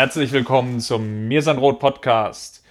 Herzlich 0.00 0.32
willkommen 0.32 0.80
zum 0.80 1.28
Mirsanrot 1.28 1.78
Podcast. 1.78 2.64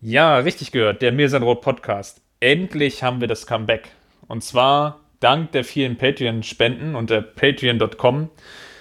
Ja, 0.00 0.38
richtig 0.38 0.72
gehört, 0.72 1.02
der 1.02 1.12
Mirsanrot 1.12 1.60
Podcast. 1.60 2.20
Endlich 2.40 3.04
haben 3.04 3.20
wir 3.20 3.28
das 3.28 3.46
Comeback. 3.46 3.90
Und 4.26 4.42
zwar 4.42 4.98
dank 5.20 5.52
der 5.52 5.62
vielen 5.62 5.96
Patreon-Spenden 5.96 6.96
unter 6.96 7.22
patreon.com 7.22 8.30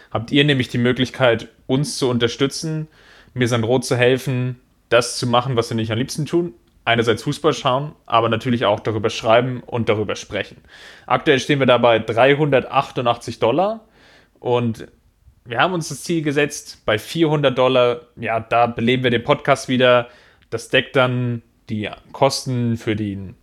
habt 0.09 0.31
ihr 0.31 0.43
nämlich 0.43 0.69
die 0.69 0.79
Möglichkeit, 0.79 1.49
uns 1.67 1.99
zu 1.99 2.09
unterstützen, 2.09 2.87
Mirsanrot 3.35 3.85
zu 3.85 3.95
helfen, 3.95 4.59
das 4.89 5.19
zu 5.19 5.27
machen, 5.27 5.55
was 5.55 5.69
wir 5.69 5.75
nicht 5.75 5.91
am 5.91 5.99
liebsten 5.99 6.25
tun. 6.25 6.55
Einerseits 6.83 7.21
Fußball 7.21 7.53
schauen, 7.53 7.91
aber 8.07 8.27
natürlich 8.27 8.65
auch 8.65 8.79
darüber 8.79 9.11
schreiben 9.11 9.61
und 9.63 9.87
darüber 9.87 10.15
sprechen. 10.15 10.57
Aktuell 11.05 11.39
stehen 11.39 11.59
wir 11.59 11.67
dabei 11.67 11.99
388 11.99 13.37
Dollar 13.37 13.81
und 14.39 14.87
wir 15.47 15.59
haben 15.59 15.73
uns 15.73 15.87
das 15.87 16.03
Ziel 16.03 16.21
gesetzt, 16.21 16.81
bei 16.85 16.99
400 16.99 17.57
Dollar, 17.57 18.01
ja, 18.17 18.39
da 18.39 18.67
beleben 18.67 19.03
wir 19.03 19.11
den 19.11 19.23
Podcast 19.23 19.69
wieder. 19.69 20.09
Das 20.49 20.69
deckt 20.69 20.95
dann 20.97 21.41
die 21.69 21.89
Kosten 22.11 22.75
für 22.75 22.97
den, 22.97 23.35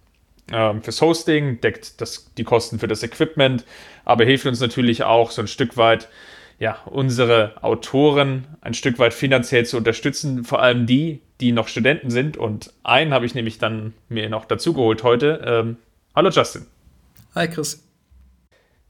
äh, 0.52 0.74
fürs 0.80 1.00
Hosting, 1.00 1.62
deckt 1.62 2.00
das, 2.02 2.30
die 2.36 2.44
Kosten 2.44 2.78
für 2.78 2.88
das 2.88 3.02
Equipment, 3.02 3.64
aber 4.05 4.24
hilft 4.24 4.44
uns 4.44 4.61
natürlich 4.61 5.02
auch 5.02 5.30
so 5.30 5.41
ein 5.41 5.48
Stück 5.48 5.78
weit, 5.78 6.08
ja, 6.58 6.78
unsere 6.84 7.62
Autoren 7.62 8.46
ein 8.61 8.74
Stück 8.74 8.98
weit 8.98 9.14
finanziell 9.14 9.64
zu 9.64 9.78
unterstützen, 9.78 10.44
vor 10.44 10.61
allem 10.61 10.86
die, 10.86 11.22
die 11.41 11.52
noch 11.52 11.68
Studenten 11.68 12.11
sind. 12.11 12.36
Und 12.36 12.72
einen 12.83 13.14
habe 13.14 13.24
ich 13.24 13.34
nämlich 13.34 13.58
dann 13.58 13.94
mir 14.11 14.28
noch 14.28 14.44
dazu 14.44 14.74
geholt 14.74 15.02
heute. 15.02 15.42
Ähm, 15.44 15.78
hallo 16.14 16.28
Justin. 16.28 16.66
Hi 17.34 17.48
Chris. 17.48 17.83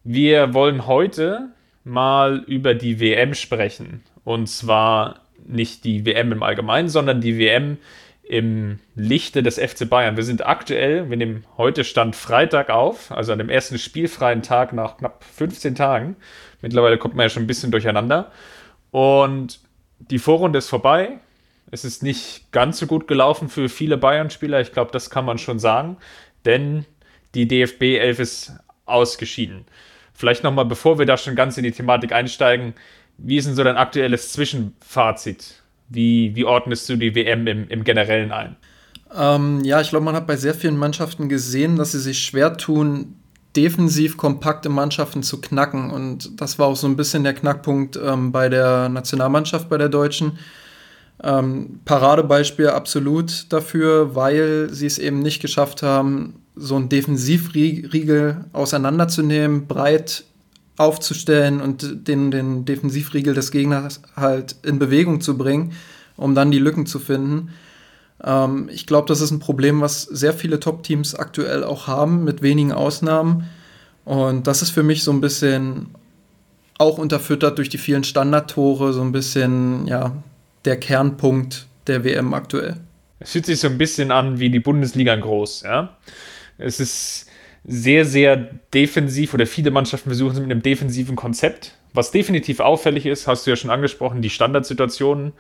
Wir 0.03 0.53
wollen 0.53 0.87
heute 0.87 1.54
mal 1.85 2.43
über 2.47 2.75
die 2.75 3.01
WM 3.01 3.35
sprechen. 3.35 4.03
Und 4.25 4.49
zwar 4.49 5.21
nicht 5.47 5.85
die 5.85 6.07
WM 6.07 6.33
im 6.33 6.43
Allgemeinen, 6.43 6.89
sondern 6.89 7.21
die 7.21 7.39
WM 7.39 7.79
im 8.23 8.79
Lichte 8.95 9.43
des 9.43 9.59
FC 9.59 9.89
Bayern. 9.89 10.17
Wir 10.17 10.25
sind 10.25 10.47
aktuell, 10.47 11.11
wir 11.11 11.17
nehmen 11.17 11.45
heute 11.59 11.85
Stand 11.85 12.17
Freitag 12.17 12.71
auf, 12.71 13.13
also 13.13 13.33
an 13.33 13.39
dem 13.39 13.51
ersten 13.51 13.79
spielfreien 13.79 14.43
Tag 14.43 14.73
nach 14.73 14.97
knapp 14.97 15.25
15 15.25 15.75
Tagen. 15.75 16.17
Mittlerweile 16.63 16.97
kommt 16.97 17.15
man 17.15 17.25
ja 17.25 17.29
schon 17.29 17.43
ein 17.43 17.47
bisschen 17.47 17.71
durcheinander. 17.71 18.33
Und 18.91 19.61
die 19.99 20.19
Vorrunde 20.19 20.59
ist 20.59 20.69
vorbei. 20.69 21.19
Es 21.71 21.85
ist 21.85 22.03
nicht 22.03 22.51
ganz 22.53 22.79
so 22.79 22.87
gut 22.87 23.09
gelaufen 23.09 23.49
für 23.51 23.69
viele 23.69 23.99
Bayern-Spieler. 23.99 24.61
Ich 24.61 24.73
glaube, 24.73 24.91
das 24.93 25.11
kann 25.11 25.27
man 25.27 25.37
schon 25.37 25.59
sagen. 25.59 25.99
Denn 26.47 26.87
die 27.35 27.47
DFB 27.47 27.99
11 27.99 28.19
ist 28.21 28.53
ausgeschieden. 28.87 29.67
Vielleicht 30.15 30.45
nochmal, 30.45 30.65
bevor 30.65 30.99
wir 30.99 31.07
da 31.07 31.17
schon 31.17 31.35
ganz 31.35 31.59
in 31.59 31.65
die 31.65 31.73
Thematik 31.73 32.13
einsteigen, 32.13 32.75
wie 33.19 33.37
ist 33.37 33.47
denn 33.47 33.55
so 33.55 33.65
dein 33.65 33.77
aktuelles 33.77 34.33
Zwischenfazit? 34.33 35.63
Wie, 35.89 36.35
wie 36.35 36.45
ordnest 36.45 36.89
du 36.89 36.97
die 36.97 37.15
WM 37.15 37.47
im, 37.47 37.69
im 37.69 37.85
Generellen 37.85 38.33
ein? 38.33 38.57
Ähm, 39.17 39.63
ja, 39.65 39.81
ich 39.81 39.91
glaube, 39.91 40.05
man 40.05 40.17
hat 40.17 40.27
bei 40.27 40.37
sehr 40.37 40.55
vielen 40.55 40.77
Mannschaften 40.77 41.29
gesehen, 41.29 41.77
dass 41.77 41.93
sie 41.93 42.01
sich 42.01 42.21
schwer 42.21 42.57
tun, 42.57 43.17
defensiv 43.55 44.17
kompakte 44.17 44.69
Mannschaften 44.69 45.23
zu 45.23 45.41
knacken. 45.41 45.91
Und 45.91 46.41
das 46.41 46.59
war 46.59 46.67
auch 46.67 46.77
so 46.77 46.87
ein 46.87 46.97
bisschen 46.97 47.23
der 47.23 47.35
Knackpunkt 47.35 47.99
ähm, 48.03 48.33
bei 48.33 48.49
der 48.49 48.89
Nationalmannschaft, 48.89 49.69
bei 49.69 49.79
der 49.79 49.89
Deutschen. 49.89 50.39
Ähm, 51.23 51.81
Paradebeispiel 51.85 52.69
absolut 52.69 53.53
dafür, 53.53 54.15
weil 54.17 54.69
sie 54.71 54.87
es 54.87 54.99
eben 54.99 55.21
nicht 55.21 55.41
geschafft 55.41 55.83
haben, 55.83 56.44
so 56.57 56.77
einen 56.77 56.89
Defensivriegel 56.89 58.45
auseinanderzunehmen, 58.53 59.67
breit 59.67 60.25
aufzustellen 60.77 61.61
und 61.61 62.09
den, 62.09 62.31
den 62.31 62.65
Defensivriegel 62.65 63.35
des 63.35 63.51
Gegners 63.51 64.03
halt 64.17 64.57
in 64.63 64.79
Bewegung 64.79 65.21
zu 65.21 65.39
bringen, 65.39 65.73
um 66.17 66.35
dann 66.35 66.51
die 66.51 66.59
Lücken 66.59 66.87
zu 66.87 66.99
finden. 66.99 67.51
Ähm, 68.23 68.69
ich 68.73 68.87
glaube, 68.87 69.09
das 69.09 69.21
ist 69.21 69.31
ein 69.31 69.39
Problem, 69.39 69.81
was 69.81 70.03
sehr 70.03 70.33
viele 70.33 70.61
Top-Teams 70.61 71.15
aktuell 71.15 71.65
auch 71.65 71.87
haben, 71.87 72.25
mit 72.25 72.43
wenigen 72.43 72.73
Ausnahmen. 72.73 73.49
Und 74.05 74.47
das 74.47 74.63
ist 74.63 74.71
für 74.71 74.83
mich 74.83 75.03
so 75.03 75.13
ein 75.13 75.21
bisschen 75.21 75.89
auch 76.79 76.99
unterfüttert 76.99 77.59
durch 77.59 77.69
die 77.69 77.79
vielen 77.79 78.05
Standardtore, 78.05 78.93
so 78.93 79.01
ein 79.01 79.13
bisschen, 79.13 79.87
ja, 79.87 80.13
der 80.65 80.77
Kernpunkt 80.79 81.67
der 81.87 82.05
WM 82.05 82.35
aktuell. 82.35 82.77
Es 83.21 83.31
fühlt 83.31 83.47
sich 83.47 83.61
so 83.61 83.69
ein 83.69 83.79
bisschen 83.79 84.11
an 84.11 84.41
wie 84.41 84.51
die 84.51 84.61
Bundesliga 84.61 85.15
groß, 85.15 85.63
ja. 85.63 85.97
Es 86.59 86.81
ist 86.81 87.31
sehr, 87.65 88.05
sehr 88.05 88.37
defensiv 88.75 89.35
oder 89.35 89.47
viele 89.47 89.71
Mannschaften 89.71 90.11
versuchen 90.11 90.33
es 90.33 90.41
mit 90.41 90.51
einem 90.51 90.63
defensiven 90.63 91.17
Konzept. 91.17 91.77
Was 91.95 92.11
definitiv 92.11 92.61
auffällig 92.61 93.07
ist, 93.07 93.27
hast 93.27 93.47
du 93.47 93.51
ja 93.51 93.57
schon 93.57 93.71
angesprochen, 93.71 94.21
die 94.21 94.31
Standardsituationen. 94.31 95.33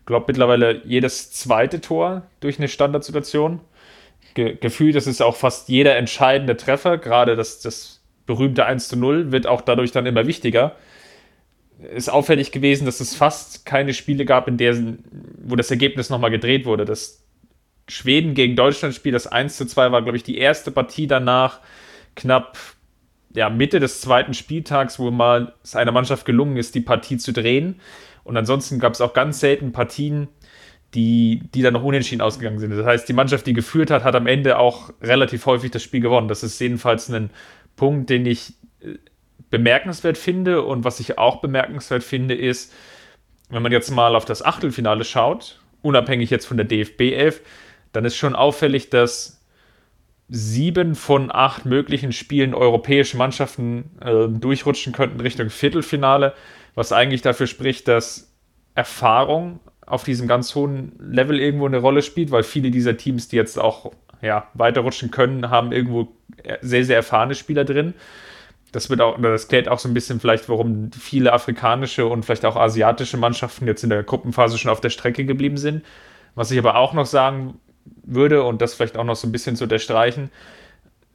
Ich 0.00 0.06
glaube 0.06 0.26
mittlerweile 0.28 0.82
jedes 0.84 1.32
zweite 1.32 1.80
Tor 1.80 2.22
durch 2.40 2.58
eine 2.58 2.68
Standardsituation. 2.68 3.60
Ge 4.34 4.56
gefühlt 4.60 4.94
ist 4.96 5.06
es 5.06 5.20
auch 5.20 5.36
fast 5.36 5.68
jeder 5.68 5.96
entscheidende 5.96 6.56
Treffer, 6.56 6.98
gerade 6.98 7.36
das, 7.36 7.60
das 7.60 8.00
berühmte 8.26 8.64
1 8.66 8.88
zu 8.88 8.96
0 8.96 9.32
wird 9.32 9.46
auch 9.46 9.60
dadurch 9.60 9.92
dann 9.92 10.06
immer 10.06 10.26
wichtiger. 10.26 10.76
Ist 11.94 12.10
auffällig 12.10 12.52
gewesen, 12.52 12.84
dass 12.84 13.00
es 13.00 13.14
fast 13.14 13.66
keine 13.66 13.92
Spiele 13.92 14.24
gab, 14.24 14.46
in 14.46 14.56
der, 14.56 14.76
wo 15.42 15.56
das 15.56 15.70
Ergebnis 15.70 16.10
nochmal 16.10 16.30
gedreht 16.30 16.64
wurde. 16.64 16.84
Das, 16.84 17.24
Schweden 17.88 18.34
gegen 18.34 18.56
Deutschland 18.56 18.94
Spiel, 18.94 19.12
das 19.12 19.26
1 19.26 19.56
zu 19.56 19.66
2 19.66 19.92
war, 19.92 20.02
glaube 20.02 20.16
ich, 20.16 20.22
die 20.22 20.38
erste 20.38 20.70
Partie 20.70 21.06
danach, 21.06 21.60
knapp 22.14 22.58
ja, 23.34 23.48
Mitte 23.48 23.80
des 23.80 24.00
zweiten 24.00 24.34
Spieltags, 24.34 24.98
wo 24.98 25.10
mal 25.10 25.54
es 25.62 25.74
einer 25.74 25.92
Mannschaft 25.92 26.26
gelungen 26.26 26.56
ist, 26.56 26.74
die 26.74 26.80
Partie 26.80 27.16
zu 27.16 27.32
drehen. 27.32 27.80
Und 28.24 28.36
ansonsten 28.36 28.78
gab 28.78 28.92
es 28.92 29.00
auch 29.00 29.14
ganz 29.14 29.40
selten 29.40 29.72
Partien, 29.72 30.28
die, 30.94 31.42
die 31.54 31.62
dann 31.62 31.72
noch 31.72 31.82
unentschieden 31.82 32.20
ausgegangen 32.20 32.58
sind. 32.58 32.70
Das 32.70 32.84
heißt, 32.84 33.08
die 33.08 33.14
Mannschaft, 33.14 33.46
die 33.46 33.54
geführt 33.54 33.90
hat, 33.90 34.04
hat 34.04 34.14
am 34.14 34.26
Ende 34.26 34.58
auch 34.58 34.92
relativ 35.00 35.46
häufig 35.46 35.70
das 35.70 35.82
Spiel 35.82 36.00
gewonnen. 36.00 36.28
Das 36.28 36.42
ist 36.42 36.60
jedenfalls 36.60 37.08
ein 37.08 37.30
Punkt, 37.76 38.10
den 38.10 38.26
ich 38.26 38.54
äh, 38.80 38.98
bemerkenswert 39.50 40.18
finde. 40.18 40.62
Und 40.62 40.84
was 40.84 41.00
ich 41.00 41.18
auch 41.18 41.40
bemerkenswert 41.40 42.04
finde, 42.04 42.34
ist, 42.34 42.72
wenn 43.48 43.62
man 43.62 43.72
jetzt 43.72 43.90
mal 43.90 44.14
auf 44.14 44.24
das 44.24 44.44
Achtelfinale 44.44 45.04
schaut, 45.04 45.60
unabhängig 45.80 46.30
jetzt 46.30 46.46
von 46.46 46.58
der 46.58 46.66
DFB 46.66 47.00
11, 47.12 47.40
dann 47.92 48.04
ist 48.04 48.16
schon 48.16 48.34
auffällig, 48.34 48.90
dass 48.90 49.42
sieben 50.28 50.94
von 50.94 51.30
acht 51.30 51.66
möglichen 51.66 52.12
Spielen 52.12 52.54
europäische 52.54 53.16
Mannschaften 53.16 53.90
äh, 54.00 54.28
durchrutschen 54.28 54.92
könnten 54.92 55.20
Richtung 55.20 55.50
Viertelfinale, 55.50 56.34
was 56.74 56.92
eigentlich 56.92 57.20
dafür 57.20 57.46
spricht, 57.46 57.86
dass 57.86 58.32
Erfahrung 58.74 59.60
auf 59.84 60.04
diesem 60.04 60.26
ganz 60.26 60.54
hohen 60.54 60.92
Level 60.98 61.38
irgendwo 61.38 61.66
eine 61.66 61.78
Rolle 61.78 62.02
spielt, 62.02 62.30
weil 62.30 62.44
viele 62.44 62.70
dieser 62.70 62.96
Teams, 62.96 63.28
die 63.28 63.36
jetzt 63.36 63.58
auch 63.58 63.92
ja, 64.22 64.48
weiterrutschen 64.54 65.10
können, 65.10 65.50
haben 65.50 65.72
irgendwo 65.72 66.08
sehr, 66.62 66.84
sehr 66.84 66.96
erfahrene 66.96 67.34
Spieler 67.34 67.64
drin. 67.64 67.92
Das 68.70 68.88
wird 68.88 69.02
auch, 69.02 69.20
das 69.20 69.48
klärt 69.48 69.68
auch 69.68 69.78
so 69.78 69.88
ein 69.88 69.94
bisschen 69.94 70.18
vielleicht, 70.18 70.48
warum 70.48 70.90
viele 70.92 71.32
afrikanische 71.34 72.06
und 72.06 72.24
vielleicht 72.24 72.46
auch 72.46 72.56
asiatische 72.56 73.18
Mannschaften 73.18 73.66
jetzt 73.66 73.84
in 73.84 73.90
der 73.90 74.02
Gruppenphase 74.02 74.56
schon 74.56 74.70
auf 74.70 74.80
der 74.80 74.88
Strecke 74.88 75.26
geblieben 75.26 75.58
sind. 75.58 75.84
Was 76.34 76.50
ich 76.50 76.58
aber 76.58 76.76
auch 76.76 76.94
noch 76.94 77.04
sagen 77.04 77.60
würde 77.84 78.42
und 78.42 78.60
das 78.62 78.74
vielleicht 78.74 78.96
auch 78.96 79.04
noch 79.04 79.16
so 79.16 79.26
ein 79.26 79.32
bisschen 79.32 79.56
zu 79.56 79.64
unterstreichen, 79.64 80.30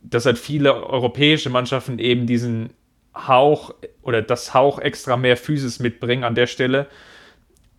dass 0.01 0.25
halt 0.25 0.37
viele 0.37 0.73
europäische 0.85 1.49
Mannschaften 1.49 1.99
eben 1.99 2.27
diesen 2.27 2.71
Hauch 3.15 3.73
oder 4.01 4.21
das 4.21 4.53
Hauch 4.53 4.79
extra 4.79 5.17
mehr 5.17 5.37
Physis 5.37 5.79
mitbringen 5.79 6.23
an 6.23 6.35
der 6.35 6.47
Stelle, 6.47 6.87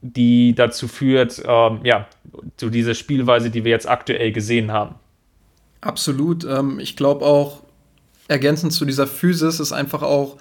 die 0.01 0.55
dazu 0.55 0.89
führt, 0.89 1.43
ähm, 1.47 1.81
ja, 1.85 2.07
zu 2.57 2.71
dieser 2.71 2.95
Spielweise, 2.95 3.51
die 3.51 3.65
wir 3.65 3.71
jetzt 3.71 3.89
aktuell 3.89 4.33
gesehen 4.33 4.73
haben. 4.73 4.97
Absolut. 5.81 6.45
Ähm, 6.45 6.81
ich 6.81 6.97
glaube 6.97 7.25
auch, 7.25 7.63
ergänzend 8.27 8.73
zu 8.73 8.85
dieser 8.85 9.07
Physis 9.07 9.61
ist 9.61 9.73
einfach 9.73 10.03
auch 10.03 10.37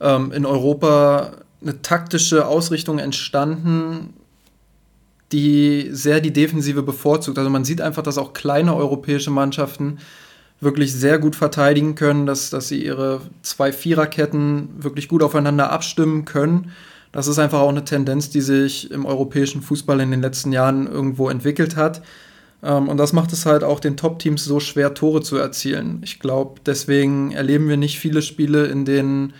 ähm, 0.00 0.32
in 0.32 0.46
Europa 0.46 1.32
eine 1.60 1.82
taktische 1.82 2.46
Ausrichtung 2.46 2.98
entstanden, 2.98 4.14
die 5.32 5.88
sehr 5.90 6.20
die 6.20 6.32
Defensive 6.32 6.82
bevorzugt. 6.82 7.38
Also 7.38 7.50
man 7.50 7.64
sieht 7.64 7.80
einfach, 7.80 8.02
dass 8.02 8.18
auch 8.18 8.32
kleine 8.32 8.74
europäische 8.74 9.30
Mannschaften 9.30 9.98
wirklich 10.60 10.92
sehr 10.92 11.18
gut 11.18 11.36
verteidigen 11.36 11.94
können, 11.94 12.26
dass, 12.26 12.50
dass 12.50 12.68
sie 12.68 12.84
ihre 12.84 13.20
zwei 13.42 13.72
Viererketten 13.72 14.70
wirklich 14.78 15.08
gut 15.08 15.22
aufeinander 15.22 15.70
abstimmen 15.70 16.24
können. 16.24 16.72
Das 17.12 17.28
ist 17.28 17.38
einfach 17.38 17.60
auch 17.60 17.68
eine 17.68 17.84
Tendenz, 17.84 18.30
die 18.30 18.40
sich 18.40 18.90
im 18.90 19.06
europäischen 19.06 19.62
Fußball 19.62 20.00
in 20.00 20.10
den 20.10 20.20
letzten 20.20 20.52
Jahren 20.52 20.86
irgendwo 20.86 21.28
entwickelt 21.28 21.76
hat. 21.76 22.02
Ähm, 22.62 22.88
und 22.88 22.96
das 22.96 23.12
macht 23.12 23.32
es 23.32 23.46
halt 23.46 23.64
auch 23.64 23.80
den 23.80 23.96
Top-Teams 23.96 24.44
so 24.44 24.60
schwer, 24.60 24.94
Tore 24.94 25.22
zu 25.22 25.36
erzielen. 25.36 26.00
Ich 26.04 26.18
glaube, 26.18 26.60
deswegen 26.66 27.32
erleben 27.32 27.68
wir 27.68 27.76
nicht 27.76 27.98
viele 27.98 28.22
Spiele, 28.22 28.66
in 28.66 28.84
denen 28.84 29.34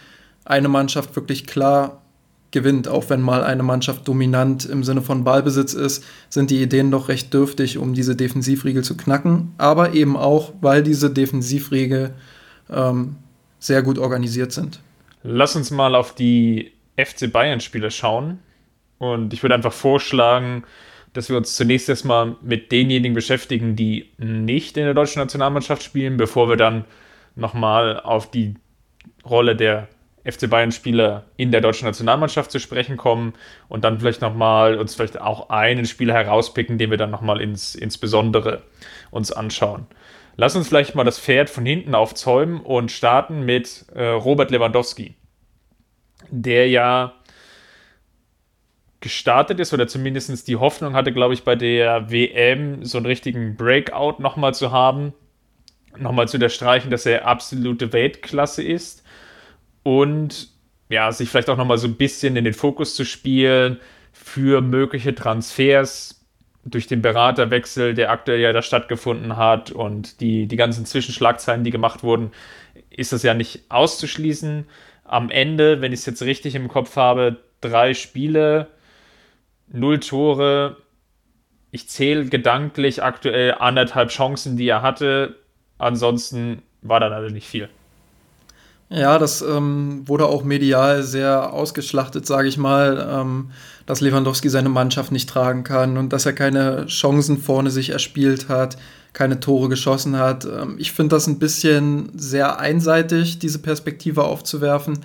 eine 0.45 0.69
Mannschaft 0.69 1.15
wirklich 1.17 1.47
klar 1.47 2.03
gewinnt. 2.51 2.89
Auch 2.89 3.11
wenn 3.11 3.21
mal 3.21 3.45
eine 3.45 3.63
Mannschaft 3.63 4.07
dominant 4.09 4.65
im 4.65 4.85
Sinne 4.85 5.03
von 5.03 5.25
Ballbesitz 5.25 5.75
ist, 5.75 6.05
sind 6.29 6.51
die 6.51 6.63
Ideen 6.63 6.91
doch 6.91 7.09
recht 7.09 7.33
dürftig, 7.33 7.79
um 7.79 7.95
diese 7.95 8.17
Defensivriegel 8.17 8.83
zu 8.83 8.97
knacken. 8.97 9.55
Aber 9.59 9.95
eben 9.95 10.17
auch, 10.17 10.53
weil 10.61 10.83
diese 10.83 11.11
Defensivriegel 11.11 12.15
ähm, 12.71 13.17
sehr 13.59 13.83
gut 13.83 13.99
organisiert 13.99 14.53
sind. 14.53 14.81
Lass 15.23 15.57
uns 15.57 15.71
mal 15.71 15.95
auf 15.95 16.15
die 16.15 16.73
FC 16.97 17.31
Bayern-Spiele 17.31 17.91
schauen. 17.91 18.39
Und 18.99 19.33
ich 19.33 19.43
würde 19.43 19.55
einfach 19.55 19.73
vorschlagen, 19.73 20.65
dass 21.13 21.29
wir 21.29 21.37
uns 21.37 21.57
zunächst 21.57 21.89
erstmal 21.89 22.37
mit 22.43 22.71
denjenigen 22.73 23.15
beschäftigen, 23.15 23.77
die 23.77 24.11
nicht 24.19 24.77
in 24.77 24.85
der 24.85 24.95
deutschen 24.95 25.21
Nationalmannschaft 25.21 25.83
spielen, 25.83 26.17
bevor 26.17 26.49
wir 26.49 26.57
dann 26.57 26.85
nochmal 27.35 28.01
auf 28.01 28.31
die 28.31 28.55
Rolle 29.25 29.57
der 29.57 29.89
FC 30.29 30.49
Bayern-Spieler 30.51 31.25
in 31.37 31.51
der 31.51 31.61
deutschen 31.61 31.87
Nationalmannschaft 31.87 32.51
zu 32.51 32.61
sprechen 32.61 32.97
kommen 32.97 33.33
und 33.69 33.85
dann 33.85 33.99
vielleicht 33.99 34.21
nochmal 34.21 34.77
uns 34.77 34.95
vielleicht 34.95 35.21
auch 35.21 35.49
einen 35.49 35.87
Spieler 35.87 36.15
herauspicken, 36.15 36.77
den 36.77 36.91
wir 36.91 36.99
dann 36.99 37.11
nochmal 37.11 37.41
ins, 37.41 37.75
insbesondere 37.75 38.63
uns 39.11 39.33
anschauen. 39.33 39.87
Lass 40.37 40.55
uns 40.55 40.69
vielleicht 40.69 40.95
mal 40.95 41.05
das 41.05 41.19
Pferd 41.19 41.51
von 41.51 41.65
hinten 41.65 41.95
aufzäumen 41.95 42.61
und 42.61 42.93
starten 42.93 43.45
mit 43.45 43.87
äh, 43.95 44.05
Robert 44.05 44.51
Lewandowski, 44.51 45.15
der 46.31 46.69
ja 46.69 47.15
gestartet 49.01 49.61
ist 49.61 49.73
oder 49.73 49.89
zumindest 49.89 50.47
die 50.49 50.57
Hoffnung 50.57 50.95
hatte, 50.95 51.13
glaube 51.13 51.35
ich, 51.35 51.45
bei 51.45 51.57
der 51.57 52.11
WM 52.11 52.85
so 52.85 52.99
einen 52.99 53.07
richtigen 53.07 53.57
Breakout 53.57 54.21
nochmal 54.21 54.55
zu 54.55 54.73
haben. 54.73 55.15
Nochmal 55.97 56.29
zu 56.29 56.37
unterstreichen, 56.37 56.91
dass 56.91 57.07
er 57.07 57.27
absolute 57.27 57.93
Weltklasse 57.93 58.63
ist 58.63 59.05
und 59.89 60.49
ja, 60.91 61.11
sich 61.13 61.31
vielleicht 61.31 61.49
auch 61.49 61.57
nochmal 61.57 61.79
so 61.79 61.89
ein 61.89 61.95
bisschen 61.95 62.37
in 62.37 62.45
den 62.45 62.53
Fokus 62.53 62.95
zu 62.95 63.07
spielen 63.07 63.81
für 64.13 64.61
mögliche 64.61 65.15
Transfers 65.15 66.27
durch 66.63 66.87
den 66.87 67.01
Beraterwechsel, 67.01 67.95
der 67.95 68.11
aktuell 68.11 68.41
ja 68.41 68.53
da 68.53 68.61
stattgefunden 68.61 69.39
hat 69.39 69.71
und 69.71 70.21
die, 70.21 70.47
die 70.47 70.57
ganzen 70.57 70.85
Zwischenschlagzeilen, 70.85 71.65
die 71.65 71.71
gemacht 71.71 72.03
wurden, 72.03 72.33
ist 72.91 73.15
das 73.15 73.23
ja 73.23 73.33
nicht 73.33 73.63
auszuschließen. 73.71 74.67
Am 75.05 75.31
Ende, 75.31 75.81
wenn 75.81 75.95
ich 75.95 76.01
es 76.01 76.07
jetzt 76.07 76.21
richtig 76.21 76.55
im 76.55 76.69
Kopf 76.69 76.97
habe, 76.97 77.39
drei 77.63 77.95
Spiele, 77.95 78.67
null 79.69 80.01
Tore. 80.01 80.77
Ich 81.71 81.89
zähle 81.89 82.27
gedanklich 82.27 83.03
aktuell 83.03 83.55
anderthalb 83.55 84.11
Chancen, 84.11 84.59
die 84.59 84.69
er 84.69 84.83
hatte. 84.83 85.37
Ansonsten 85.79 86.61
war 86.83 87.01
da 87.01 87.07
leider 87.07 87.31
nicht 87.31 87.49
viel. 87.49 87.71
Ja, 88.91 89.19
das 89.19 89.43
ähm, 89.43 90.09
wurde 90.09 90.27
auch 90.27 90.45
medial 90.45 91.03
sehr 91.03 91.53
ausgeschlachtet, 91.53 92.27
sage 92.27 92.49
ich 92.49 92.57
mal, 92.57 93.07
ähm, 93.11 93.51
dass 93.85 94.01
Lewandowski 94.01 94.49
seine 94.49 94.71
Mannschaft 94.71 95.13
nicht 95.13 95.29
tragen 95.29 95.63
kann 95.63 95.99
und 95.99 96.11
dass 96.13 96.25
er 96.25 96.33
keine 96.33 96.87
Chancen 96.87 97.37
vorne 97.37 97.71
sich 97.71 97.91
erspielt 97.91 98.49
hat, 98.49 98.79
keine 99.13 99.41
Tore 99.41 99.69
geschossen 99.69 100.17
hat. 100.17 100.47
Ähm, 100.47 100.77
ich 100.79 100.93
finde 100.93 101.17
das 101.17 101.27
ein 101.27 101.39
bisschen 101.39 102.13
sehr 102.17 102.61
einseitig, 102.61 103.39
diese 103.39 103.59
Perspektive 103.59 104.25
aufzuwerfen. 104.25 105.01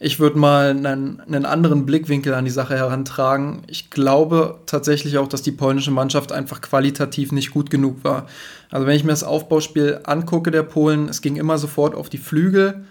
Ich 0.00 0.18
würde 0.18 0.38
mal 0.38 0.70
einen, 0.70 1.20
einen, 1.20 1.44
anderen 1.44 1.84
Blickwinkel 1.84 2.32
an 2.32 2.46
die 2.46 2.50
Sache 2.50 2.74
herantragen. 2.74 3.62
Ich 3.66 3.90
glaube 3.90 4.60
tatsächlich 4.64 5.18
auch, 5.18 5.28
dass 5.28 5.42
die 5.42 5.52
polnische 5.52 5.90
Mannschaft 5.90 6.32
einfach 6.32 6.62
qualitativ 6.62 7.32
nicht 7.32 7.50
gut 7.50 7.70
genug 7.70 8.02
war. 8.02 8.26
Also 8.70 8.86
wenn 8.86 8.96
ich 8.96 9.04
mir 9.04 9.10
das 9.10 9.24
Aufbauspiel 9.24 10.00
angucke 10.04 10.50
der 10.50 10.62
Polen, 10.62 11.08
es 11.08 11.20
ging 11.20 11.36
immer 11.36 11.58
sofort 11.58 11.94
auf 11.94 12.08
die 12.08 12.18
Flügel 12.18 12.84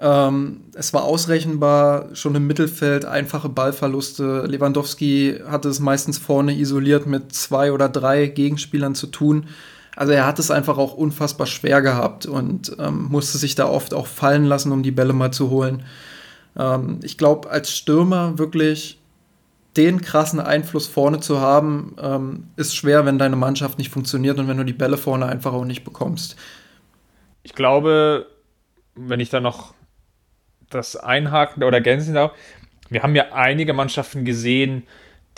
ähm, 0.00 0.60
es 0.74 0.92
war 0.94 1.04
ausrechenbar, 1.04 2.14
schon 2.14 2.34
im 2.36 2.46
Mittelfeld 2.46 3.04
einfache 3.04 3.48
Ballverluste. 3.48 4.44
Lewandowski 4.46 5.40
hatte 5.48 5.68
es 5.68 5.80
meistens 5.80 6.18
vorne 6.18 6.56
isoliert 6.56 7.06
mit 7.06 7.34
zwei 7.34 7.72
oder 7.72 7.88
drei 7.88 8.26
Gegenspielern 8.26 8.94
zu 8.94 9.08
tun. 9.08 9.46
Also 9.96 10.12
er 10.12 10.26
hat 10.26 10.38
es 10.38 10.52
einfach 10.52 10.78
auch 10.78 10.94
unfassbar 10.94 11.48
schwer 11.48 11.82
gehabt 11.82 12.26
und 12.26 12.76
ähm, 12.78 13.08
musste 13.10 13.38
sich 13.38 13.56
da 13.56 13.68
oft 13.68 13.92
auch 13.92 14.06
fallen 14.06 14.44
lassen, 14.44 14.70
um 14.70 14.84
die 14.84 14.92
Bälle 14.92 15.12
mal 15.12 15.32
zu 15.32 15.50
holen. 15.50 15.82
Ähm, 16.56 17.00
ich 17.02 17.18
glaube, 17.18 17.50
als 17.50 17.72
Stürmer 17.72 18.38
wirklich 18.38 19.00
den 19.76 20.00
krassen 20.00 20.38
Einfluss 20.38 20.86
vorne 20.86 21.18
zu 21.18 21.40
haben, 21.40 21.96
ähm, 22.00 22.44
ist 22.54 22.76
schwer, 22.76 23.04
wenn 23.06 23.18
deine 23.18 23.34
Mannschaft 23.34 23.78
nicht 23.78 23.90
funktioniert 23.90 24.38
und 24.38 24.46
wenn 24.46 24.56
du 24.56 24.64
die 24.64 24.72
Bälle 24.72 24.96
vorne 24.96 25.26
einfach 25.26 25.52
auch 25.52 25.64
nicht 25.64 25.82
bekommst. 25.82 26.36
Ich 27.42 27.54
glaube, 27.54 28.26
wenn 28.94 29.18
ich 29.18 29.30
da 29.30 29.40
noch 29.40 29.74
das 30.70 30.96
einhaken 30.96 31.62
oder 31.62 31.78
ergänzen 31.78 32.14
darf, 32.14 32.32
wir 32.90 33.02
haben 33.02 33.14
ja 33.14 33.32
einige 33.32 33.72
Mannschaften 33.72 34.24
gesehen, 34.24 34.84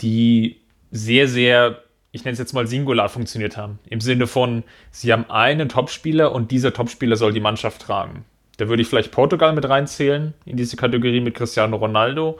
die 0.01 0.61
sehr, 0.91 1.27
sehr, 1.27 1.81
ich 2.11 2.23
nenne 2.23 2.33
es 2.33 2.39
jetzt 2.39 2.53
mal 2.53 2.67
singular 2.67 3.09
funktioniert 3.09 3.57
haben. 3.57 3.79
Im 3.89 4.01
Sinne 4.01 4.27
von, 4.27 4.63
sie 4.89 5.11
haben 5.11 5.29
einen 5.29 5.69
Topspieler 5.69 6.31
und 6.31 6.51
dieser 6.51 6.73
Topspieler 6.73 7.15
soll 7.15 7.33
die 7.33 7.39
Mannschaft 7.39 7.81
tragen. 7.81 8.25
Da 8.57 8.67
würde 8.67 8.81
ich 8.81 8.87
vielleicht 8.87 9.11
Portugal 9.11 9.53
mit 9.53 9.67
reinzählen 9.67 10.33
in 10.45 10.57
diese 10.57 10.75
Kategorie 10.75 11.21
mit 11.21 11.35
Cristiano 11.35 11.77
Ronaldo. 11.77 12.39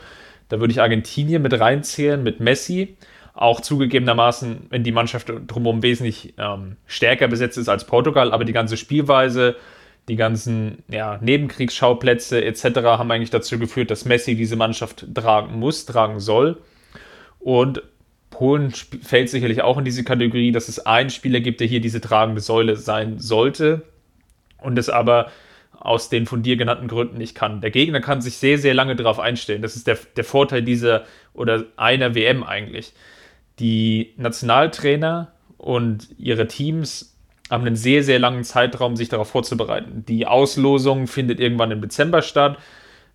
Da 0.50 0.60
würde 0.60 0.72
ich 0.72 0.82
Argentinien 0.82 1.42
mit 1.42 1.58
reinzählen 1.60 2.22
mit 2.22 2.40
Messi. 2.40 2.96
Auch 3.34 3.62
zugegebenermaßen, 3.62 4.68
wenn 4.70 4.84
die 4.84 4.92
Mannschaft 4.92 5.32
drumherum 5.48 5.82
wesentlich 5.82 6.34
ähm, 6.38 6.76
stärker 6.86 7.30
besetzt 7.30 7.58
ist 7.58 7.70
als 7.70 7.88
Portugal, 7.88 8.34
aber 8.34 8.44
die 8.44 8.54
ganze 8.54 8.76
Spielweise, 8.76 9.56
die 10.08 10.16
ganzen 10.16 10.84
ja, 10.88 11.20
Nebenkriegsschauplätze 11.22 12.44
etc. 12.44 12.64
haben 12.82 13.12
eigentlich 13.12 13.30
dazu 13.30 13.60
geführt, 13.60 13.92
dass 13.92 14.06
Messi 14.06 14.36
diese 14.36 14.56
Mannschaft 14.56 15.06
tragen 15.14 15.60
muss, 15.60 15.86
tragen 15.86 16.20
soll. 16.20 16.58
Und 17.40 17.84
Polen 18.30 18.72
fällt 18.72 19.30
sicherlich 19.30 19.62
auch 19.62 19.78
in 19.78 19.86
diese 19.86 20.04
Kategorie, 20.04 20.52
dass 20.52 20.70
es 20.70 20.80
einen 20.80 21.10
Spieler 21.10 21.42
gibt, 21.42 21.60
der 21.60 21.68
hier 21.68 21.82
diese 21.82 22.02
tragende 22.02 22.42
Säule 22.42 22.76
sein 22.76 23.20
sollte 23.20 23.84
und 24.58 24.80
es 24.80 24.90
aber 24.90 25.32
aus 25.74 26.10
den 26.10 26.26
von 26.26 26.44
dir 26.44 26.58
genannten 26.58 26.88
Gründen 26.88 27.18
nicht 27.18 27.36
kann. 27.36 27.62
Der 27.62 27.72
Gegner 27.72 28.02
kann 28.02 28.22
sich 28.22 28.38
sehr, 28.38 28.58
sehr 28.58 28.74
lange 28.74 28.96
darauf 28.96 29.20
einstellen. 29.20 29.62
Das 29.62 29.76
ist 29.76 29.88
der, 29.88 29.98
der 30.16 30.24
Vorteil 30.24 30.62
dieser 30.62 31.06
oder 31.34 31.66
einer 31.76 32.14
WM 32.16 32.44
eigentlich. 32.44 32.94
Die 33.60 34.14
Nationaltrainer 34.18 35.32
und 35.58 36.08
ihre 36.18 36.48
Teams 36.48 37.11
haben 37.52 37.66
einen 37.66 37.76
sehr, 37.76 38.04
sehr 38.04 38.18
langen 38.18 38.44
Zeitraum, 38.44 38.96
sich 38.96 39.10
darauf 39.10 39.30
vorzubereiten. 39.30 40.06
Die 40.08 40.26
Auslosung 40.26 41.06
findet 41.06 41.40
irgendwann 41.40 41.72
im 41.72 41.82
Dezember 41.82 42.22
statt. 42.22 42.58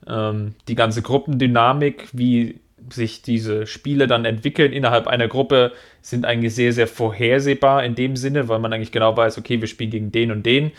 Ähm, 0.06 0.54
die 0.68 0.74
ganze 0.74 1.02
Gruppendynamik, 1.02 2.08
wie 2.12 2.60
sich 2.90 3.22
diese 3.22 3.66
Spiele 3.66 4.06
dann 4.06 4.24
entwickeln 4.24 4.72
innerhalb 4.72 5.08
einer 5.08 5.26
Gruppe, 5.26 5.72
sind 6.02 6.24
eigentlich 6.24 6.54
sehr, 6.54 6.72
sehr 6.72 6.86
vorhersehbar 6.86 7.82
in 7.82 7.94
dem 7.96 8.14
Sinne, 8.14 8.48
weil 8.48 8.60
man 8.60 8.72
eigentlich 8.72 8.92
genau 8.92 9.16
weiß, 9.16 9.38
okay, 9.38 9.60
wir 9.60 9.66
spielen 9.66 9.90
gegen 9.90 10.12
den 10.12 10.30
und 10.30 10.44
den. 10.44 10.70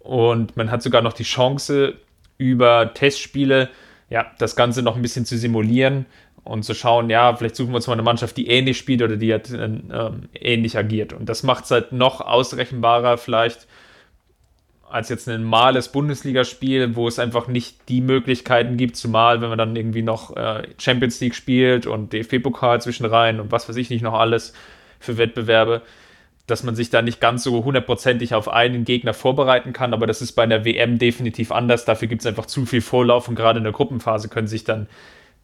Und 0.00 0.56
man 0.56 0.70
hat 0.70 0.82
sogar 0.82 1.00
noch 1.00 1.14
die 1.14 1.22
Chance, 1.22 1.94
über 2.36 2.92
Testspiele 2.92 3.70
ja, 4.10 4.26
das 4.38 4.56
Ganze 4.56 4.82
noch 4.82 4.96
ein 4.96 5.02
bisschen 5.02 5.24
zu 5.24 5.38
simulieren 5.38 6.06
und 6.44 6.62
zu 6.62 6.74
schauen, 6.74 7.10
ja, 7.10 7.34
vielleicht 7.34 7.56
suchen 7.56 7.70
wir 7.70 7.76
uns 7.76 7.86
mal 7.86 7.94
eine 7.94 8.02
Mannschaft, 8.02 8.36
die 8.36 8.48
ähnlich 8.48 8.78
spielt 8.78 9.02
oder 9.02 9.16
die 9.16 9.32
halt, 9.32 9.50
äh, 9.50 10.10
ähnlich 10.34 10.76
agiert. 10.76 11.12
Und 11.12 11.28
das 11.28 11.42
macht 11.42 11.64
es 11.64 11.70
halt 11.70 11.92
noch 11.92 12.20
ausrechenbarer 12.20 13.18
vielleicht 13.18 13.66
als 14.94 15.08
jetzt 15.08 15.28
ein 15.28 15.42
normales 15.42 15.88
Bundesligaspiel, 15.88 16.94
wo 16.94 17.08
es 17.08 17.18
einfach 17.18 17.48
nicht 17.48 17.88
die 17.88 18.00
Möglichkeiten 18.00 18.76
gibt, 18.76 18.94
zumal 18.94 19.40
wenn 19.40 19.48
man 19.48 19.58
dann 19.58 19.74
irgendwie 19.74 20.02
noch 20.02 20.36
äh, 20.36 20.68
Champions 20.78 21.18
League 21.20 21.34
spielt 21.34 21.88
und 21.88 22.12
DFB-Pokal 22.12 22.80
zwischenrein 22.80 23.40
und 23.40 23.50
was 23.50 23.68
weiß 23.68 23.74
ich 23.74 23.90
nicht 23.90 24.02
noch 24.02 24.14
alles 24.14 24.52
für 25.00 25.18
Wettbewerbe, 25.18 25.82
dass 26.46 26.62
man 26.62 26.76
sich 26.76 26.90
da 26.90 27.02
nicht 27.02 27.20
ganz 27.20 27.42
so 27.42 27.64
hundertprozentig 27.64 28.34
auf 28.34 28.48
einen 28.48 28.84
Gegner 28.84 29.14
vorbereiten 29.14 29.72
kann, 29.72 29.94
aber 29.94 30.06
das 30.06 30.22
ist 30.22 30.32
bei 30.32 30.44
einer 30.44 30.64
WM 30.64 30.98
definitiv 30.98 31.50
anders. 31.50 31.84
Dafür 31.84 32.06
gibt 32.06 32.20
es 32.20 32.26
einfach 32.26 32.46
zu 32.46 32.64
viel 32.64 32.82
Vorlauf 32.82 33.26
und 33.26 33.34
gerade 33.34 33.58
in 33.58 33.64
der 33.64 33.72
Gruppenphase 33.72 34.28
können 34.28 34.46
sich 34.46 34.62
dann 34.62 34.86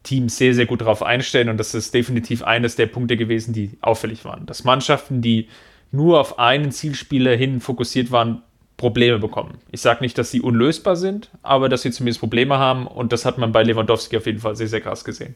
Teams 0.03 0.37
sehr, 0.37 0.53
sehr 0.53 0.65
gut 0.65 0.81
darauf 0.81 1.03
einstellen 1.03 1.49
und 1.49 1.57
das 1.57 1.73
ist 1.73 1.93
definitiv 1.93 2.43
eines 2.43 2.75
der 2.75 2.87
Punkte 2.87 3.17
gewesen, 3.17 3.53
die 3.53 3.71
auffällig 3.81 4.25
waren. 4.25 4.45
Dass 4.45 4.63
Mannschaften, 4.63 5.21
die 5.21 5.47
nur 5.91 6.19
auf 6.19 6.39
einen 6.39 6.71
Zielspieler 6.71 7.35
hin 7.35 7.61
fokussiert 7.61 8.11
waren, 8.11 8.41
Probleme 8.77 9.19
bekommen. 9.19 9.59
Ich 9.71 9.81
sage 9.81 10.01
nicht, 10.01 10.17
dass 10.17 10.31
sie 10.31 10.41
unlösbar 10.41 10.95
sind, 10.95 11.29
aber 11.43 11.69
dass 11.69 11.83
sie 11.83 11.91
zumindest 11.91 12.19
Probleme 12.19 12.57
haben 12.57 12.87
und 12.87 13.13
das 13.13 13.25
hat 13.25 13.37
man 13.37 13.51
bei 13.51 13.61
Lewandowski 13.61 14.17
auf 14.17 14.25
jeden 14.25 14.39
Fall 14.39 14.55
sehr, 14.55 14.67
sehr 14.67 14.81
krass 14.81 15.05
gesehen. 15.05 15.35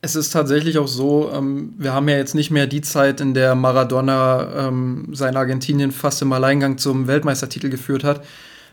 Es 0.00 0.14
ist 0.14 0.30
tatsächlich 0.30 0.78
auch 0.78 0.86
so, 0.86 1.32
ähm, 1.34 1.74
wir 1.78 1.92
haben 1.92 2.08
ja 2.08 2.16
jetzt 2.16 2.36
nicht 2.36 2.52
mehr 2.52 2.68
die 2.68 2.82
Zeit, 2.82 3.20
in 3.20 3.34
der 3.34 3.56
Maradona 3.56 4.68
ähm, 4.68 5.08
sein 5.12 5.36
Argentinien 5.36 5.90
fast 5.90 6.22
im 6.22 6.32
Alleingang 6.32 6.78
zum 6.78 7.08
Weltmeistertitel 7.08 7.70
geführt 7.70 8.04
hat. 8.04 8.22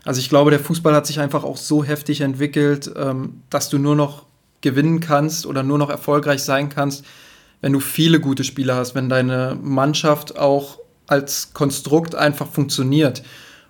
Also 0.04 0.20
ich 0.20 0.28
glaube, 0.28 0.50
der 0.50 0.60
Fußball 0.60 0.94
hat 0.94 1.06
sich 1.06 1.20
einfach 1.20 1.44
auch 1.44 1.56
so 1.56 1.82
heftig 1.82 2.20
entwickelt, 2.20 2.90
ähm, 2.96 3.42
dass 3.50 3.68
du 3.68 3.78
nur 3.78 3.96
noch 3.96 4.26
gewinnen 4.60 5.00
kannst 5.00 5.46
oder 5.46 5.62
nur 5.62 5.78
noch 5.78 5.90
erfolgreich 5.90 6.42
sein 6.42 6.68
kannst, 6.68 7.04
wenn 7.60 7.72
du 7.72 7.80
viele 7.80 8.20
gute 8.20 8.44
Spieler 8.44 8.76
hast, 8.76 8.94
wenn 8.94 9.08
deine 9.08 9.58
Mannschaft 9.62 10.38
auch 10.38 10.78
als 11.06 11.52
Konstrukt 11.52 12.14
einfach 12.14 12.48
funktioniert. 12.48 13.22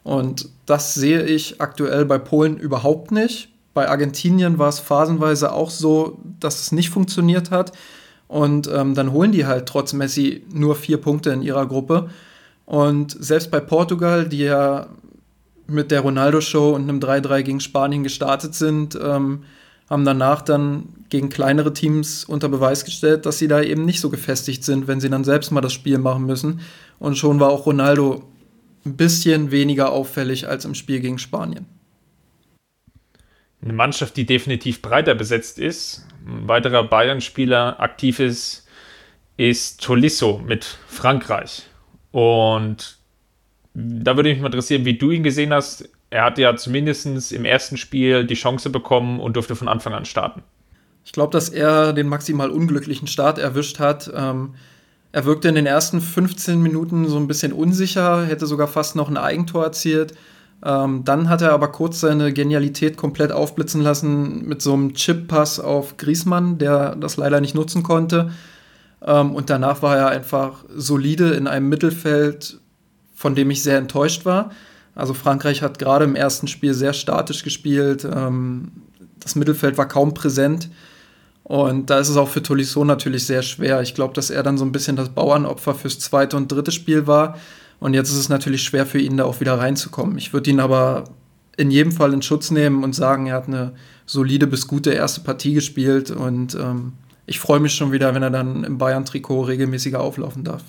Und 0.03 0.49
das 0.67 0.95
sehe 0.95 1.23
ich 1.23 1.61
aktuell 1.61 2.05
bei 2.05 2.19
Polen 2.19 2.57
überhaupt 2.57 3.11
nicht. 3.11 3.49
Bei 3.73 3.89
Argentinien 3.89 4.59
war 4.59 4.69
es 4.69 4.79
phasenweise 4.79 5.53
auch 5.53 5.71
so, 5.71 6.19
dass 6.41 6.61
es 6.61 6.73
nicht 6.73 6.91
funktioniert 6.91 7.51
hat. 7.51 7.73
Und 8.29 8.69
ähm, 8.69 8.95
dann 8.95 9.13
holen 9.13 9.33
die 9.33 9.47
halt 9.47 9.67
trotz 9.67 9.93
Messi 9.93 10.45
nur 10.53 10.77
vier 10.77 10.99
Punkte 10.99 11.31
in 11.31 11.43
ihrer 11.43 11.67
Gruppe. 11.67 12.11
Und 12.67 13.17
selbst 13.19 13.51
bei 13.51 13.61
Portugal, 13.61 14.29
die 14.29 14.39
ja 14.39 14.87
mit 15.67 15.91
der 15.91 16.01
Ronaldo-Show 16.01 16.75
und 16.75 16.83
einem 16.83 17.01
3-3 17.01 17.43
gegen 17.43 17.61
Spanien 17.61 18.03
gestartet 18.03 18.55
sind, 18.55 18.99
ähm, 19.01 19.45
haben 19.89 20.05
danach 20.05 20.43
dann 20.43 20.89
gegen 21.11 21.29
kleinere 21.29 21.73
Teams 21.73 22.25
unter 22.25 22.49
Beweis 22.49 22.85
gestellt, 22.85 23.27
dass 23.27 23.39
sie 23.39 23.49
da 23.49 23.63
eben 23.63 23.85
nicht 23.85 24.01
so 24.01 24.11
gefestigt 24.11 24.65
sind, 24.65 24.89
wenn 24.89 25.01
sie 25.01 25.11
dann 25.11 25.25
selbst 25.25 25.51
mal 25.51 25.61
das 25.61 25.73
Spiel 25.73 25.99
machen 25.99 26.27
müssen. 26.27 26.61
Und 26.99 27.19
schon 27.19 27.41
war 27.41 27.51
auch 27.51 27.67
Ronaldo 27.67 28.25
ein 28.87 28.97
bisschen 28.97 29.51
weniger 29.51 29.93
auffällig 29.93 30.49
als 30.49 30.65
im 30.65 30.75
Spiel 30.75 31.01
gegen 31.01 31.19
Spanien. 31.19 31.67
Eine 33.63 33.73
Mannschaft, 33.73 34.17
die 34.17 34.27
definitiv 34.27 34.83
breiter 34.83 35.15
besetzt 35.15 35.59
ist. 35.59 36.07
Ein 36.27 36.49
weiterer 36.49 36.85
Bayern-Spieler 36.85 37.81
aktiv 37.81 38.21
ist, 38.21 38.67
ist 39.37 39.83
Tolisso 39.83 40.43
mit 40.47 40.65
Frankreich. 40.87 41.63
Und 42.11 42.99
da 43.75 44.17
würde 44.17 44.31
mich 44.31 44.41
mal 44.41 44.47
interessieren, 44.47 44.85
wie 44.85 44.97
du 44.97 45.11
ihn 45.11 45.23
gesehen 45.23 45.53
hast. 45.53 45.89
Er 46.11 46.25
hat 46.25 46.39
ja 46.39 46.55
zumindest 46.57 47.33
im 47.33 47.45
ersten 47.45 47.77
Spiel 47.77 48.25
die 48.25 48.35
Chance 48.35 48.71
bekommen 48.71 49.19
und 49.19 49.35
durfte 49.35 49.57
von 49.57 49.69
Anfang 49.69 49.93
an 49.95 50.05
starten. 50.05 50.43
Ich 51.05 51.13
glaube, 51.13 51.33
dass 51.33 51.49
er 51.49 51.93
den 51.93 52.09
maximal 52.09 52.51
unglücklichen 52.51 53.09
Start 53.09 53.39
erwischt 53.39 53.81
hat. 53.81 54.11
Ähm, 54.15 54.55
er 55.13 55.25
wirkte 55.25 55.49
in 55.49 55.55
den 55.55 55.67
ersten 55.67 56.01
15 56.01 56.61
Minuten 56.63 57.09
so 57.09 57.17
ein 57.17 57.27
bisschen 57.27 57.53
unsicher, 57.53 58.25
hätte 58.25 58.47
sogar 58.47 58.69
fast 58.69 58.97
noch 58.97 59.09
ein 59.09 59.17
Eigentor 59.17 59.65
erzielt. 59.65 60.15
Ähm, 60.65 61.05
dann 61.05 61.29
hat 61.29 61.43
er 61.43 61.53
aber 61.53 61.69
kurz 61.69 62.01
seine 62.01 62.33
Genialität 62.33 62.97
komplett 62.97 63.33
aufblitzen 63.33 63.83
lassen 63.83 64.47
mit 64.47 64.63
so 64.63 64.73
einem 64.73 64.95
Chip-Pass 64.95 65.61
auf 65.61 65.99
Griesmann, 65.99 66.59
der 66.59 66.97
das 66.97 67.17
leider 67.17 67.41
nicht 67.41 67.55
nutzen 67.55 67.83
konnte. 67.83 68.31
Ähm, 69.05 69.35
und 69.35 69.51
danach 69.51 69.83
war 69.83 69.97
er 69.97 70.09
einfach 70.09 70.65
solide 70.75 71.31
in 71.35 71.47
einem 71.47 71.69
Mittelfeld, 71.69 72.61
von 73.15 73.35
dem 73.35 73.51
ich 73.51 73.63
sehr 73.63 73.79
enttäuscht 73.79 74.25
war. 74.25 74.51
Also 74.95 75.15
Frankreich 75.15 75.63
hat 75.63 75.79
gerade 75.79 76.05
im 76.05 76.17
ersten 76.17 76.49
Spiel 76.49 76.75
sehr 76.75 76.93
statisch 76.93 77.43
gespielt. 77.43 78.05
Ähm, 78.05 78.71
das 79.21 79.35
Mittelfeld 79.35 79.79
war 79.79 79.89
kaum 79.89 80.15
präsent. 80.15 80.69
Und 81.43 81.91
da 81.91 81.99
ist 81.99 82.09
es 82.09 82.17
auch 82.17 82.29
für 82.29 82.43
Tolisso 82.43 82.85
natürlich 82.85 83.27
sehr 83.27 83.43
schwer. 83.43 83.83
Ich 83.83 83.95
glaube, 83.95 84.15
dass 84.15 84.31
er 84.31 84.43
dann 84.43 84.57
so 84.57 84.65
ein 84.65 84.73
bisschen 84.73 84.97
das 84.97 85.11
Bauernopfer 85.11 85.75
fürs 85.75 85.99
zweite 85.99 86.37
und 86.37 86.51
dritte 86.51 86.73
Spiel 86.73 87.07
war. 87.07 87.39
Und 87.81 87.93
jetzt 87.93 88.11
ist 88.11 88.19
es 88.19 88.29
natürlich 88.29 88.63
schwer 88.63 88.87
für 88.87 88.99
ihn, 88.99 89.19
da 89.19 89.25
auch 89.25 89.41
wieder 89.41 89.59
reinzukommen. 89.59 90.17
Ich 90.17 90.33
würde 90.33 90.51
ihn 90.51 90.61
aber 90.61 91.05
in 91.57 91.71
jedem 91.71 91.93
Fall 91.93 92.15
in 92.15 92.23
Schutz 92.23 92.51
nehmen 92.51 92.83
und 92.83 92.95
sagen, 92.95 93.27
er 93.27 93.35
hat 93.35 93.47
eine 93.47 93.75
solide 94.07 94.47
bis 94.47 94.67
gute 94.67 94.93
erste 94.93 95.21
Partie 95.21 95.53
gespielt. 95.53 96.11
Und 96.11 96.55
ähm, 96.55 96.95
ich 97.27 97.41
freue 97.41 97.61
mich 97.61 97.75
schon 97.75 97.93
wieder, 97.93 98.15
wenn 98.15 98.23
er 98.23 98.31
dann 98.31 98.65
im 98.65 98.79
Bayern-Trikot 98.79 99.43
regelmäßiger 99.43 100.01
auflaufen 100.01 100.45
darf. 100.45 100.63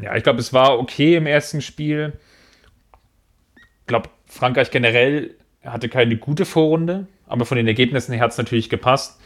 Ja, 0.00 0.14
ich 0.16 0.22
glaube, 0.22 0.40
es 0.40 0.52
war 0.52 0.78
okay 0.78 1.16
im 1.16 1.26
ersten 1.26 1.60
Spiel. 1.60 2.12
Ich 3.80 3.86
glaube, 3.86 4.10
Frankreich 4.26 4.70
generell 4.70 5.34
hatte 5.64 5.88
keine 5.88 6.16
gute 6.16 6.44
Vorrunde, 6.44 7.06
aber 7.26 7.44
von 7.44 7.56
den 7.56 7.66
Ergebnissen 7.66 8.12
her 8.12 8.22
hat 8.22 8.32
es 8.32 8.38
natürlich 8.38 8.68
gepasst. 8.68 9.20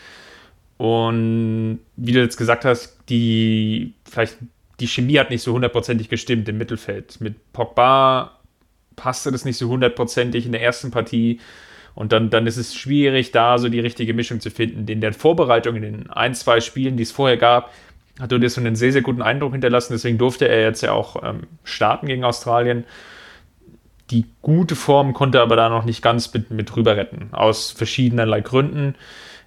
Und 0.76 1.80
wie 1.96 2.12
du 2.12 2.20
jetzt 2.20 2.36
gesagt 2.36 2.64
hast, 2.64 2.98
die 3.08 3.94
vielleicht 4.08 4.38
die 4.80 4.88
Chemie 4.88 5.18
hat 5.18 5.30
nicht 5.30 5.42
so 5.42 5.52
hundertprozentig 5.52 6.08
gestimmt 6.08 6.48
im 6.48 6.58
Mittelfeld. 6.58 7.20
Mit 7.20 7.52
Pogba 7.52 8.38
passte 8.96 9.30
das 9.30 9.44
nicht 9.44 9.58
so 9.58 9.68
hundertprozentig 9.68 10.46
in 10.46 10.52
der 10.52 10.62
ersten 10.62 10.90
Partie. 10.90 11.40
Und 11.94 12.12
dann, 12.12 12.30
dann 12.30 12.46
ist 12.46 12.56
es 12.56 12.74
schwierig, 12.74 13.30
da 13.32 13.58
so 13.58 13.68
die 13.68 13.80
richtige 13.80 14.14
Mischung 14.14 14.40
zu 14.40 14.50
finden. 14.50 14.88
In 14.88 15.00
der 15.00 15.12
Vorbereitung, 15.12 15.76
in 15.76 15.82
den 15.82 16.10
ein, 16.10 16.34
zwei 16.34 16.60
Spielen, 16.60 16.96
die 16.96 17.02
es 17.02 17.12
vorher 17.12 17.36
gab, 17.36 17.72
hat 18.20 18.32
er 18.32 18.48
so 18.48 18.60
einen 18.60 18.76
sehr, 18.76 18.92
sehr 18.92 19.02
guten 19.02 19.22
Eindruck 19.22 19.52
hinterlassen. 19.52 19.92
Deswegen 19.92 20.18
durfte 20.18 20.48
er 20.48 20.62
jetzt 20.62 20.82
ja 20.82 20.92
auch 20.92 21.22
ähm, 21.22 21.42
starten 21.64 22.06
gegen 22.06 22.24
Australien. 22.24 22.84
Die 24.10 24.26
gute 24.42 24.76
Form 24.76 25.12
konnte 25.12 25.40
aber 25.40 25.56
da 25.56 25.68
noch 25.68 25.84
nicht 25.84 26.02
ganz 26.02 26.32
mit, 26.34 26.50
mit 26.50 26.76
rüber 26.76 26.96
retten. 26.96 27.28
Aus 27.32 27.70
verschiedenerlei 27.70 28.40
Gründen. 28.40 28.94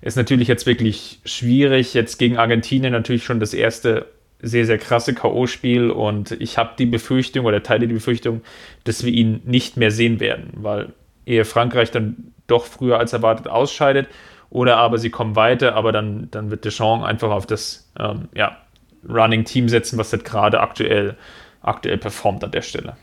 Ist 0.02 0.18
natürlich 0.18 0.48
jetzt 0.48 0.66
wirklich 0.66 1.20
schwierig. 1.26 1.94
Jetzt 1.94 2.18
gegen 2.18 2.38
Argentinien 2.38 2.92
natürlich 2.92 3.24
schon 3.24 3.40
das 3.40 3.54
erste 3.54 4.08
sehr, 4.44 4.66
sehr 4.66 4.78
krasse 4.78 5.14
K.O.-Spiel 5.14 5.90
und 5.90 6.32
ich 6.32 6.58
habe 6.58 6.72
die 6.78 6.86
Befürchtung 6.86 7.46
oder 7.46 7.64
teile 7.64 7.88
die 7.88 7.94
Befürchtung, 7.94 8.42
dass 8.84 9.06
wir 9.06 9.14
ihn 9.14 9.42
nicht 9.46 9.78
mehr 9.78 9.90
sehen 9.90 10.20
werden, 10.20 10.50
weil 10.58 10.90
ehe 11.26 11.46
Frankreich 11.46 11.92
dann 11.92 12.34
doch 12.48 12.66
früher 12.66 13.00
als 13.00 13.14
erwartet 13.14 13.48
ausscheidet 13.48 14.10
oder 14.50 14.78
aber 14.78 14.98
sie 14.98 15.10
kommen 15.10 15.38
weiter, 15.38 15.76
aber 15.76 15.94
dann, 15.94 16.28
dann 16.30 16.52
wird 16.52 16.66
Deschamps 16.66 17.06
einfach 17.06 17.32
auf 17.32 17.48
das 17.48 17.90
ähm, 17.98 18.28
ja, 18.36 18.58
Running 19.08 19.46
Team 19.46 19.70
setzen, 19.70 19.98
was 19.98 20.10
das 20.10 20.24
gerade 20.24 20.60
aktuell, 20.60 21.18
aktuell 21.62 21.98
performt 21.98 22.44
an 22.44 22.52
der 22.52 22.62
Stelle. 22.62 22.96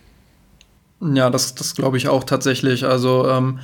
Ja, 1.00 1.30
das, 1.30 1.54
das 1.54 1.74
glaube 1.74 1.96
ich 1.96 2.08
auch 2.08 2.24
tatsächlich. 2.24 2.84
Also 2.84 3.28
ähm, 3.28 3.60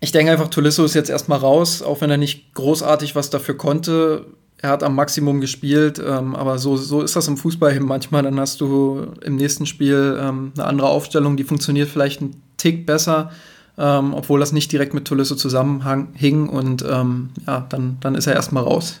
ich 0.00 0.12
denke 0.12 0.32
einfach, 0.32 0.48
Tolisso 0.48 0.84
ist 0.84 0.94
jetzt 0.94 1.10
erstmal 1.10 1.38
raus, 1.38 1.82
auch 1.82 2.00
wenn 2.00 2.10
er 2.10 2.18
nicht 2.18 2.54
großartig 2.54 3.14
was 3.16 3.30
dafür 3.30 3.56
konnte 3.56 4.26
er 4.62 4.70
hat 4.70 4.84
am 4.84 4.94
Maximum 4.94 5.40
gespielt, 5.40 6.00
ähm, 6.04 6.36
aber 6.36 6.56
so, 6.58 6.76
so 6.76 7.02
ist 7.02 7.16
das 7.16 7.26
im 7.26 7.36
Fußball 7.36 7.74
eben 7.74 7.84
manchmal. 7.84 8.22
Dann 8.22 8.38
hast 8.38 8.60
du 8.60 9.08
im 9.20 9.34
nächsten 9.34 9.66
Spiel 9.66 10.16
ähm, 10.20 10.52
eine 10.54 10.66
andere 10.66 10.88
Aufstellung, 10.88 11.36
die 11.36 11.42
funktioniert 11.42 11.88
vielleicht 11.88 12.20
einen 12.20 12.40
Tick 12.58 12.86
besser, 12.86 13.32
ähm, 13.76 14.14
obwohl 14.14 14.38
das 14.38 14.52
nicht 14.52 14.70
direkt 14.70 14.94
mit 14.94 15.04
Tolisso 15.04 15.34
zusammenhing 15.34 16.48
und 16.48 16.84
ähm, 16.88 17.30
ja, 17.44 17.66
dann, 17.68 17.96
dann 18.00 18.14
ist 18.14 18.28
er 18.28 18.34
erstmal 18.34 18.62
raus. 18.62 19.00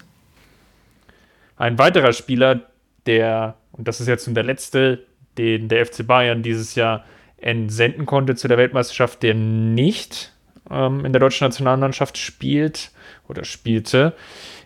Ein 1.62 1.78
weiterer 1.78 2.12
Spieler, 2.12 2.62
der, 3.06 3.54
und 3.70 3.86
das 3.86 4.00
ist 4.00 4.08
jetzt 4.08 4.26
nun 4.26 4.34
der 4.34 4.42
letzte, 4.42 5.06
den 5.38 5.68
der 5.68 5.86
FC 5.86 6.04
Bayern 6.04 6.42
dieses 6.42 6.74
Jahr 6.74 7.04
entsenden 7.36 8.04
konnte 8.04 8.34
zu 8.34 8.48
der 8.48 8.58
Weltmeisterschaft, 8.58 9.22
der 9.22 9.34
nicht 9.34 10.32
ähm, 10.68 11.04
in 11.04 11.12
der 11.12 11.20
deutschen 11.20 11.44
Nationalmannschaft 11.44 12.18
spielt 12.18 12.90
oder 13.28 13.44
spielte, 13.44 14.16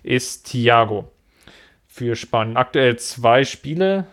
ist 0.05 0.47
Thiago 0.51 1.13
für 1.87 2.17
Spanien. 2.17 2.57
Aktuell 2.57 2.97
zwei 2.97 3.45
Spiele, 3.45 4.07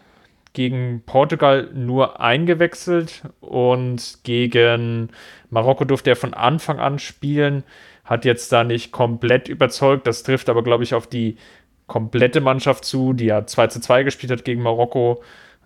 gegen 0.51 1.03
Portugal 1.05 1.69
nur 1.73 2.19
eingewechselt 2.19 3.23
und 3.41 4.19
gegen 4.23 5.09
Marokko 5.49 5.83
durfte 5.85 6.11
er 6.11 6.15
von 6.15 6.33
Anfang 6.33 6.79
an 6.79 6.99
spielen. 6.99 7.63
Hat 8.03 8.25
jetzt 8.25 8.51
da 8.51 8.63
nicht 8.63 8.91
komplett 8.91 9.47
überzeugt. 9.47 10.05
Das 10.05 10.23
trifft 10.23 10.49
aber, 10.49 10.63
glaube 10.63 10.83
ich, 10.83 10.93
auf 10.93 11.07
die 11.07 11.37
komplette 11.93 12.41
Mannschaft 12.41 12.85
zu, 12.85 13.13
die 13.13 13.25
ja 13.25 13.45
2 13.45 13.67
zu 13.67 13.79
2 13.79 14.01
gespielt 14.01 14.31
hat 14.31 14.43
gegen 14.43 14.63
Marokko. 14.63 15.21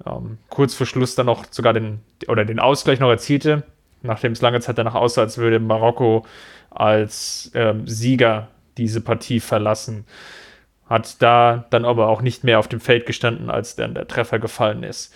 Ähm, 0.05 0.39
kurz 0.50 0.75
vor 0.75 0.86
Schluss 0.86 1.15
dann 1.15 1.27
noch 1.27 1.46
sogar 1.51 1.72
den, 1.72 2.01
oder 2.27 2.43
den 2.43 2.60
Ausgleich 2.60 3.00
noch 3.00 3.10
erzielte, 3.10 3.63
nachdem 4.01 4.34
es 4.34 4.41
lange 4.41 4.60
Zeit 4.60 4.77
danach 4.77 4.96
aussah, 4.96 5.22
als 5.22 5.38
würde 5.38 5.62
Marokko 5.62 6.25
als 6.69 7.50
ähm, 7.55 7.88
Sieger 7.88 8.50
diese 8.77 9.00
Partie 9.00 9.39
verlassen. 9.39 10.05
Hat 10.88 11.22
da 11.22 11.65
dann 11.69 11.86
aber 11.86 12.10
auch 12.10 12.22
nicht 12.22 12.43
mehr 12.43 12.60
auf 12.60 12.67
dem 12.67 12.81
Feld 12.81 13.05
gestanden, 13.05 13.50
als 13.50 13.77
dann 13.77 13.93
der 13.93 14.10
Treffer 14.10 14.39
gefallen 14.39 14.84
ist. 14.84 15.13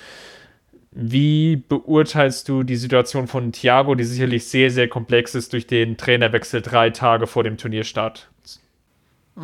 Wie 0.91 1.58
beurteilst 1.58 2.48
du 2.48 2.63
die 2.63 2.77
Situation 2.77 3.27
von 3.27 3.51
Thiago, 3.51 3.96
die 3.96 4.06
sicherlich 4.06 4.46
sehr, 4.46 4.72
sehr 4.72 4.88
komplex 4.88 5.36
ist 5.36 5.51
durch 5.51 5.68
den 5.68 5.98
Trainerwechsel 5.98 6.62
drei 6.62 6.89
Tage 6.89 7.27
vor 7.27 7.44
dem 7.44 7.58
Turnierstart? 7.58 8.30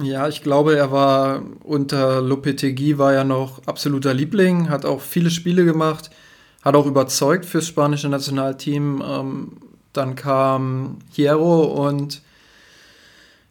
Ja, 0.02 0.28
ich 0.28 0.44
glaube, 0.44 0.76
er 0.76 0.92
war 0.92 1.44
unter 1.64 2.22
Lopetegui 2.22 2.98
war 2.98 3.14
ja 3.14 3.24
noch 3.24 3.66
absoluter 3.66 4.14
Liebling, 4.14 4.70
hat 4.70 4.86
auch 4.86 5.02
viele 5.02 5.30
Spiele 5.30 5.66
gemacht, 5.66 6.10
hat 6.64 6.76
auch 6.76 6.86
überzeugt 6.86 7.46
fürs 7.46 7.68
spanische 7.68 8.10
Nationalteam. 8.10 9.04
Ähm, 9.06 9.52
dann 9.94 10.16
kam 10.16 11.00
Hierro 11.12 11.88
und 11.88 12.22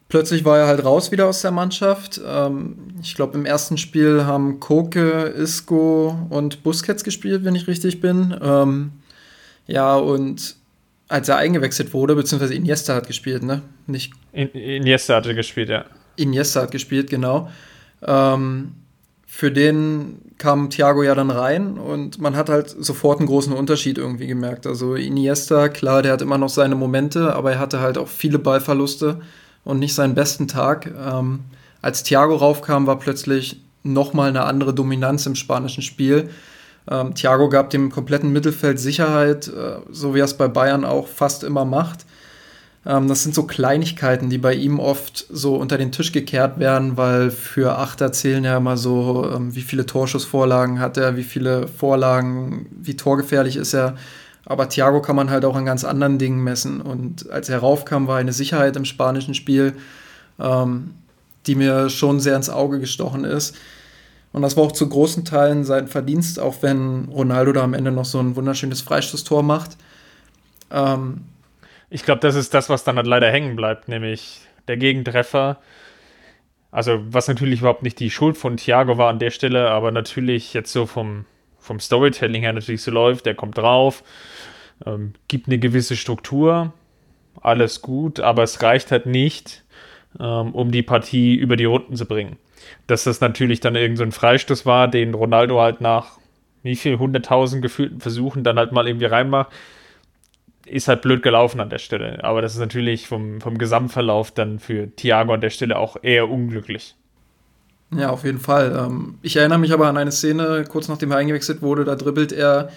Plötzlich 0.09 0.45
war 0.45 0.59
er 0.59 0.67
halt 0.69 0.85
raus 0.85 1.11
wieder 1.11 1.27
aus 1.27 1.43
der 1.43 1.51
Mannschaft. 1.51 2.21
Ähm, 2.25 2.77
ich 3.03 3.17
glaube, 3.17 3.37
im 3.37 3.45
ersten 3.45 3.77
Spiel 3.77 4.25
haben 4.25 4.61
Koke, 4.61 5.25
Isco 5.37 6.17
und 6.31 6.63
Busquets 6.63 7.03
gespielt, 7.03 7.45
wenn 7.45 7.57
ich 7.57 7.67
richtig 7.67 8.01
bin. 8.01 8.37
Ähm, 8.41 8.93
ja, 9.67 9.97
und 9.97 10.55
als 11.09 11.29
er 11.29 11.39
eingewechselt 11.39 11.93
wurde, 11.93 12.15
beziehungsweise 12.15 12.55
Iniesta 12.55 12.95
hat 12.95 13.09
gespielt, 13.09 13.43
ne? 13.43 13.63
Nicht 13.89 14.13
In, 14.33 14.49
Iniesta 14.51 15.17
hatte 15.17 15.35
gespielt, 15.35 15.71
ja. 15.71 15.87
Iniesta 16.17 16.63
hat 16.63 16.71
gespielt, 16.71 17.11
genau. 17.11 17.51
Ähm, 18.03 18.73
für 19.27 19.51
den 19.51 20.23
kam 20.39 20.71
Thiago 20.71 21.03
ja 21.03 21.15
dann 21.15 21.31
rein 21.31 21.79
und 21.79 22.21
man 22.21 22.37
hat 22.37 22.49
halt 22.49 22.71
sofort 22.71 23.19
einen 23.19 23.29
großen 23.29 23.53
Unterschied 23.53 23.99
irgendwie 23.99 24.27
gemerkt. 24.27 24.67
Also 24.67 24.95
Iniesta, 24.95 25.69
klar, 25.69 26.03
der 26.03 26.13
hat 26.13 26.23
immer 26.23 26.39
noch 26.39 26.49
seine 26.49 26.75
Momente, 26.75 27.35
aber 27.35 27.53
er 27.53 27.59
hatte 27.59 27.81
halt 27.81 27.99
auch 27.99 28.09
viele 28.09 28.39
Ballverluste 28.39 29.21
und 29.65 29.79
nicht 29.79 29.95
seinen 29.95 30.15
besten 30.15 30.49
Tag. 30.49 30.87
Ähm, 30.87 31.41
als 31.83 32.03
Thiago 32.03 32.37
raufkam, 32.37 32.87
war 32.87 32.99
plötzlich 32.99 33.61
nochmal 33.83 34.29
eine 34.31 34.45
andere 34.45 34.75
Dominanz 34.75 35.27
im 35.27 35.35
spanischen 35.35 35.83
Spiel. 35.83 36.31
Ähm, 36.91 37.15
Thiago 37.15 37.49
gab 37.49 37.71
dem 37.71 37.91
kompletten 37.91 38.33
Mittelfeld 38.33 38.79
Sicherheit, 38.79 39.49
äh, 39.49 39.81
so 39.91 40.15
wie 40.15 40.21
er 40.21 40.25
es 40.25 40.35
bei 40.35 40.49
Bayern 40.49 40.85
auch 40.85 41.09
fast 41.09 41.45
immer 41.45 41.65
macht. 41.65 42.07
Ähm, 42.87 43.09
das 43.09 43.23
sind 43.23 43.35
so 43.35 43.43
Kleinigkeiten, 43.43 44.31
die 44.31 44.39
bei 44.39 44.55
ihm 44.55 44.79
oft 44.79 45.27
so 45.29 45.57
unter 45.57 45.77
den 45.77 45.93
Tisch 45.93 46.13
gekehrt 46.13 46.59
werden, 46.59 46.97
weil 46.97 47.31
für 47.31 47.79
Achter 47.79 48.13
zählen 48.13 48.45
ja 48.45 48.57
immer 48.57 48.77
so, 48.77 49.31
ähm, 49.35 49.55
wie 49.55 49.63
viele 49.63 49.87
Torschussvorlagen 49.87 50.79
hat 50.79 50.97
er, 50.97 51.17
wie 51.17 51.25
viele 51.25 51.67
Vorlagen, 51.67 52.67
wie 52.71 52.97
torgefährlich 52.97 53.57
ist 53.57 53.75
er. 53.75 53.97
Aber 54.45 54.69
Thiago 54.69 55.03
kann 55.03 55.17
man 55.17 55.31
halt 55.31 55.45
auch 55.45 55.57
an 55.57 55.65
ganz 55.65 55.83
anderen 55.83 56.19
Dingen 56.19 56.43
messen. 56.45 56.81
Und 56.81 57.29
als 57.31 57.49
er 57.49 57.59
raufkam, 57.59 58.07
war 58.07 58.19
eine 58.19 58.33
Sicherheit 58.33 58.77
im 58.77 58.85
spanischen 58.85 59.35
Spiel, 59.35 59.75
ähm, 60.39 60.95
die 61.47 61.57
mir 61.57 61.91
schon 61.91 62.21
sehr 62.21 62.37
ins 62.37 62.49
Auge 62.49 62.79
gestochen 62.79 63.25
ist. 63.25 63.57
Und 64.33 64.43
das 64.43 64.57
war 64.57 64.65
auch 64.65 64.73
zu 64.73 64.89
großen 64.89 65.25
Teilen 65.25 65.65
sein 65.65 65.89
Verdienst, 65.89 66.39
auch 66.39 66.57
wenn 66.61 67.07
Ronaldo 67.07 67.53
da 67.53 67.63
am 67.63 67.75
Ende 67.75 67.91
noch 67.91 68.05
so 68.05 68.21
ein 68.21 68.37
wunderschönes 68.37 68.83
Freistoßtor 68.83 69.43
macht. 69.43 69.77
Ähm, 70.71 71.23
ich 71.91 72.05
glaube, 72.05 72.21
das 72.21 72.35
ist 72.35 72.55
das, 72.55 72.69
was 72.69 72.85
dann 72.85 72.97
halt 72.97 73.07
leider 73.07 73.31
hängen 73.31 73.57
bleibt, 73.57 73.89
nämlich 73.89 74.41
der 74.69 74.77
Gegentreffer. 74.77 75.59
Also, 76.71 77.01
was 77.09 77.29
natürlich 77.29 77.61
überhaupt 77.61 77.83
nicht 77.83 78.01
die 78.01 78.11
Schuld 78.11 78.37
von 78.37 78.57
Thiago 78.57 78.99
war 78.99 79.09
an 79.09 79.19
der 79.19 79.31
Stelle, 79.31 79.71
aber 79.71 79.93
natürlich 79.93 80.53
jetzt 80.53 80.73
so 80.73 80.87
vom, 80.87 81.25
vom 81.59 81.81
Storytelling 81.81 82.43
her 82.43 82.53
natürlich 82.53 82.83
so 82.83 82.91
läuft, 82.91 83.27
der 83.27 83.35
kommt 83.35 83.57
drauf, 83.57 84.03
ähm, 84.85 85.15
gibt 85.29 85.47
eine 85.47 85.59
gewisse 85.59 85.97
Struktur, 85.97 86.73
alles 87.41 87.83
gut, 87.83 88.21
aber 88.21 88.43
es 88.43 88.63
reicht 88.63 88.91
halt 88.91 89.07
nicht, 89.07 89.65
ähm, 90.19 90.55
um 90.55 90.71
die 90.71 90.83
Partie 90.83 91.35
über 91.35 91.57
die 91.57 91.65
Runden 91.65 91.97
zu 91.97 92.07
bringen. 92.07 92.37
Dass 92.89 93.05
das 93.05 93.21
natürlich 93.21 93.61
dann 93.61 93.77
irgendein 93.77 94.11
so 94.11 94.19
Freistoß 94.19 94.67
war, 94.67 94.89
den 94.89 95.15
Ronaldo 95.15 95.61
halt 95.61 95.81
nach 95.81 96.19
wie 96.63 96.77
viel, 96.77 96.97
100.000 96.97 97.61
gefühlten 97.61 98.01
Versuchen 98.01 98.43
dann 98.43 98.59
halt 98.59 98.73
mal 98.73 98.89
irgendwie 98.89 99.07
reinmacht, 99.07 99.53
ist 100.67 100.89
halt 100.89 101.03
blöd 101.03 101.23
gelaufen 101.23 101.61
an 101.61 101.71
der 101.71 101.79
Stelle. 101.79 102.23
Aber 102.25 102.43
das 102.43 102.55
ist 102.55 102.61
natürlich 102.61 103.07
vom, 103.09 103.41
vom 103.41 103.59
Gesamtverlauf 103.59 104.31
dann 104.33 104.59
für 104.59 104.95
Thiago 104.95 105.33
an 105.33 105.41
der 105.41 105.51
Stelle 105.51 105.79
auch 105.79 105.97
eher 106.03 106.29
unglücklich. 106.29 106.95
Ja, 107.95 108.11
auf 108.11 108.25
jeden 108.25 108.41
Fall. 108.41 108.77
Ähm, 108.77 109.19
ich 109.23 109.37
erinnere 109.37 109.59
mich 109.59 109.73
aber 109.73 109.87
an 109.87 109.97
eine 109.97 110.13
Szene, 110.13 110.65
kurz 110.69 110.89
nachdem 110.89 111.13
er 111.13 111.19
eingewechselt 111.19 111.63
wurde, 111.63 111.85
da 111.85 111.95
dribbelt 111.95 112.33
er, 112.33 112.71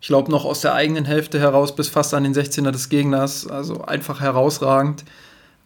ich 0.00 0.08
glaube, 0.08 0.30
noch 0.30 0.44
aus 0.44 0.62
der 0.62 0.74
eigenen 0.74 1.04
Hälfte 1.04 1.38
heraus 1.38 1.76
bis 1.76 1.88
fast 1.88 2.14
an 2.14 2.24
den 2.24 2.34
16er 2.34 2.70
des 2.70 2.88
Gegners. 2.88 3.46
Also 3.46 3.82
einfach 3.82 4.20
herausragend. 4.20 5.04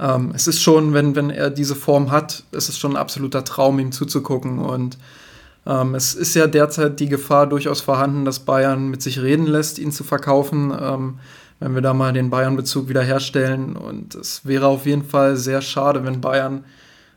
Ähm, 0.01 0.33
es 0.35 0.47
ist 0.47 0.61
schon, 0.61 0.95
wenn, 0.95 1.15
wenn 1.15 1.31
er 1.31 1.51
diese 1.51 1.77
Form 1.77 2.11
hat, 2.11 2.45
es 2.53 2.69
ist 2.69 2.79
schon 2.79 2.93
ein 2.93 2.97
absoluter 2.97 3.45
Traum, 3.45 3.79
ihm 3.79 3.93
zuzugucken. 3.93 4.59
Und 4.59 4.99
ähm, 5.67 5.95
es 5.95 6.15
ist 6.15 6.35
ja 6.35 6.49
derzeit 6.49 6.99
die 6.99 7.09
Gefahr 7.09 7.47
durchaus 7.47 7.81
vorhanden, 7.81 8.25
dass 8.25 8.41
Bayern 8.41 8.89
mit 8.89 9.03
sich 9.03 9.21
reden 9.21 9.47
lässt, 9.47 9.79
ihn 9.79 9.93
zu 9.93 10.03
verkaufen 10.03 10.73
wenn 11.61 11.75
wir 11.75 11.83
da 11.83 11.95
mal 11.95 12.13
den 12.13 12.31
Bayern-Bezug 12.31 12.89
wieder 12.89 13.03
herstellen. 13.03 13.77
Und 13.77 14.15
es 14.15 14.47
wäre 14.47 14.67
auf 14.67 14.87
jeden 14.87 15.05
Fall 15.05 15.37
sehr 15.37 15.61
schade, 15.61 16.05
wenn 16.05 16.21
Bayern 16.21 16.65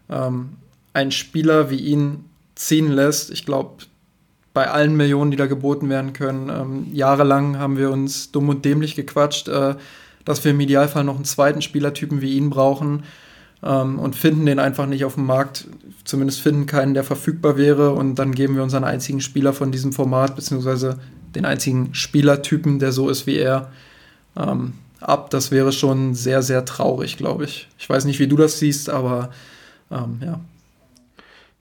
ähm, 0.09 0.57
einen 0.93 1.11
Spieler 1.11 1.69
wie 1.69 1.79
ihn 1.79 2.25
ziehen 2.55 2.91
lässt. 2.91 3.31
Ich 3.31 3.45
glaube, 3.45 3.83
bei 4.53 4.69
allen 4.69 4.95
Millionen, 4.95 5.31
die 5.31 5.37
da 5.37 5.45
geboten 5.45 5.89
werden 5.89 6.13
können, 6.13 6.49
ähm, 6.49 6.87
jahrelang 6.93 7.57
haben 7.57 7.77
wir 7.77 7.91
uns 7.91 8.31
dumm 8.31 8.49
und 8.49 8.65
dämlich 8.65 8.95
gequatscht, 8.95 9.47
äh, 9.47 9.75
dass 10.25 10.43
wir 10.43 10.51
im 10.51 10.59
Idealfall 10.59 11.03
noch 11.03 11.15
einen 11.15 11.25
zweiten 11.25 11.61
Spielertypen 11.61 12.21
wie 12.21 12.35
ihn 12.35 12.49
brauchen 12.49 13.03
ähm, 13.63 13.97
und 13.99 14.15
finden 14.15 14.45
den 14.45 14.59
einfach 14.59 14.87
nicht 14.87 15.05
auf 15.05 15.15
dem 15.15 15.25
Markt. 15.25 15.67
Zumindest 16.03 16.41
finden 16.41 16.65
keinen, 16.65 16.93
der 16.93 17.03
verfügbar 17.03 17.57
wäre. 17.57 17.91
Und 17.91 18.15
dann 18.15 18.33
geben 18.33 18.55
wir 18.55 18.63
unseren 18.63 18.83
einzigen 18.83 19.21
Spieler 19.21 19.53
von 19.53 19.71
diesem 19.71 19.93
Format, 19.93 20.35
beziehungsweise 20.35 20.99
den 21.35 21.45
einzigen 21.45 21.93
Spielertypen, 21.93 22.79
der 22.79 22.91
so 22.91 23.09
ist 23.09 23.27
wie 23.27 23.37
er, 23.37 23.71
ähm, 24.37 24.73
ab. 24.99 25.29
Das 25.29 25.51
wäre 25.51 25.71
schon 25.71 26.13
sehr, 26.13 26.41
sehr 26.41 26.65
traurig, 26.65 27.17
glaube 27.17 27.45
ich. 27.45 27.67
Ich 27.77 27.89
weiß 27.89 28.05
nicht, 28.05 28.19
wie 28.19 28.27
du 28.27 28.37
das 28.37 28.59
siehst, 28.59 28.89
aber 28.89 29.31
ähm, 29.91 30.19
ja. 30.23 30.39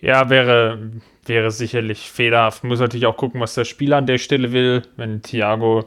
Ja, 0.01 0.31
wäre, 0.31 0.79
wäre 1.27 1.51
sicherlich 1.51 2.11
fehlerhaft. 2.11 2.65
Muss 2.65 2.81
natürlich 2.81 3.07
auch 3.07 3.17
gucken, 3.17 3.41
was 3.41 3.55
der 3.55 3.65
Spieler 3.65 3.99
an 3.99 4.07
der 4.07 4.19
Stelle 4.19 4.53
will. 4.53 4.83
Wenn 4.97 5.23
Thiago, 5.23 5.85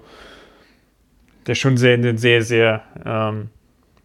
der 1.48 1.56
schon 1.56 1.78
sehr, 1.78 2.18
sehr, 2.18 2.44
sehr 2.44 2.84
ähm, 3.06 3.50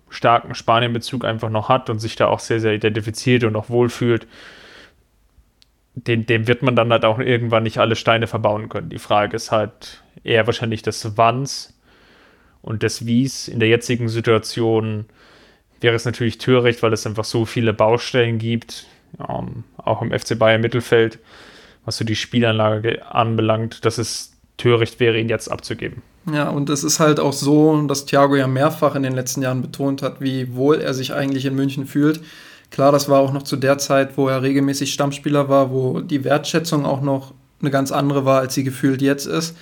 starken 0.09 0.55
Spanien-Bezug 0.55 1.25
einfach 1.25 1.51
noch 1.51 1.69
hat 1.69 1.91
und 1.91 1.99
sich 1.99 2.17
da 2.17 2.29
auch 2.29 2.41
sehr, 2.41 2.61
sehr 2.61 2.73
identifiziert 2.73 3.45
und 3.45 3.55
auch 3.57 3.69
wohlfühlt, 3.69 4.27
dem, 5.95 6.27
dem 6.27 6.47
wird 6.47 6.63
man 6.63 6.77
dann 6.77 6.91
halt 6.91 7.05
auch 7.05 7.19
irgendwann 7.19 7.65
nicht 7.65 7.79
alle 7.79 7.97
Steine 7.97 8.27
verbauen 8.27 8.69
können. 8.69 8.89
Die 8.89 8.99
Frage 8.99 9.37
ist 9.37 9.51
halt 9.51 10.03
eher 10.25 10.47
wahrscheinlich 10.47 10.83
des 10.83 11.17
Wanns 11.17 11.78
und 12.69 12.83
des 12.83 13.07
Wies 13.07 13.49
in 13.49 13.61
der 13.61 13.69
jetzigen 13.71 14.11
Situation 14.11 15.07
wäre 15.81 15.97
es 15.97 16.05
natürlich 16.05 16.37
töricht, 16.37 16.83
weil 16.83 16.93
es 16.93 17.07
einfach 17.07 17.25
so 17.25 17.47
viele 17.47 17.73
Baustellen 17.73 18.39
gibt, 18.39 18.87
ähm, 19.27 19.65
auch 19.79 20.03
im 20.03 20.11
FC 20.11 20.39
Bayern 20.39 20.61
Mittelfeld, 20.61 21.19
was 21.87 21.97
so 21.97 22.05
die 22.05 22.15
Spielanlage 22.15 23.11
anbelangt, 23.11 23.87
dass 23.87 23.97
es 23.97 24.35
töricht 24.59 25.01
wäre, 25.01 25.19
ihn 25.19 25.31
jetzt 25.31 25.51
abzugeben. 25.51 26.03
Ja, 26.31 26.51
und 26.51 26.69
es 26.69 26.85
ist 26.85 27.01
halt 27.01 27.21
auch 27.21 27.33
so, 27.33 27.81
dass 27.87 28.05
Thiago 28.05 28.37
ja 28.37 28.47
mehrfach 28.47 28.95
in 28.97 29.03
den 29.03 29.15
letzten 29.15 29.41
Jahren 29.41 29.63
betont 29.63 30.03
hat, 30.03 30.21
wie 30.21 30.55
wohl 30.55 30.79
er 30.83 30.93
sich 30.93 31.15
eigentlich 31.15 31.47
in 31.47 31.55
München 31.55 31.87
fühlt. 31.87 32.21
Klar, 32.71 32.93
das 32.93 33.09
war 33.09 33.21
auch 33.21 33.33
noch 33.33 33.45
zu 33.45 33.57
der 33.57 33.79
Zeit, 33.79 34.19
wo 34.19 34.29
er 34.29 34.43
regelmäßig 34.43 34.93
Stammspieler 34.93 35.49
war, 35.49 35.71
wo 35.71 36.01
die 36.01 36.23
Wertschätzung 36.23 36.85
auch 36.85 37.01
noch 37.01 37.33
eine 37.63 37.71
ganz 37.71 37.93
andere 37.93 38.27
war, 38.27 38.41
als 38.41 38.53
sie 38.53 38.65
gefühlt 38.65 39.01
jetzt 39.01 39.25
ist. 39.25 39.57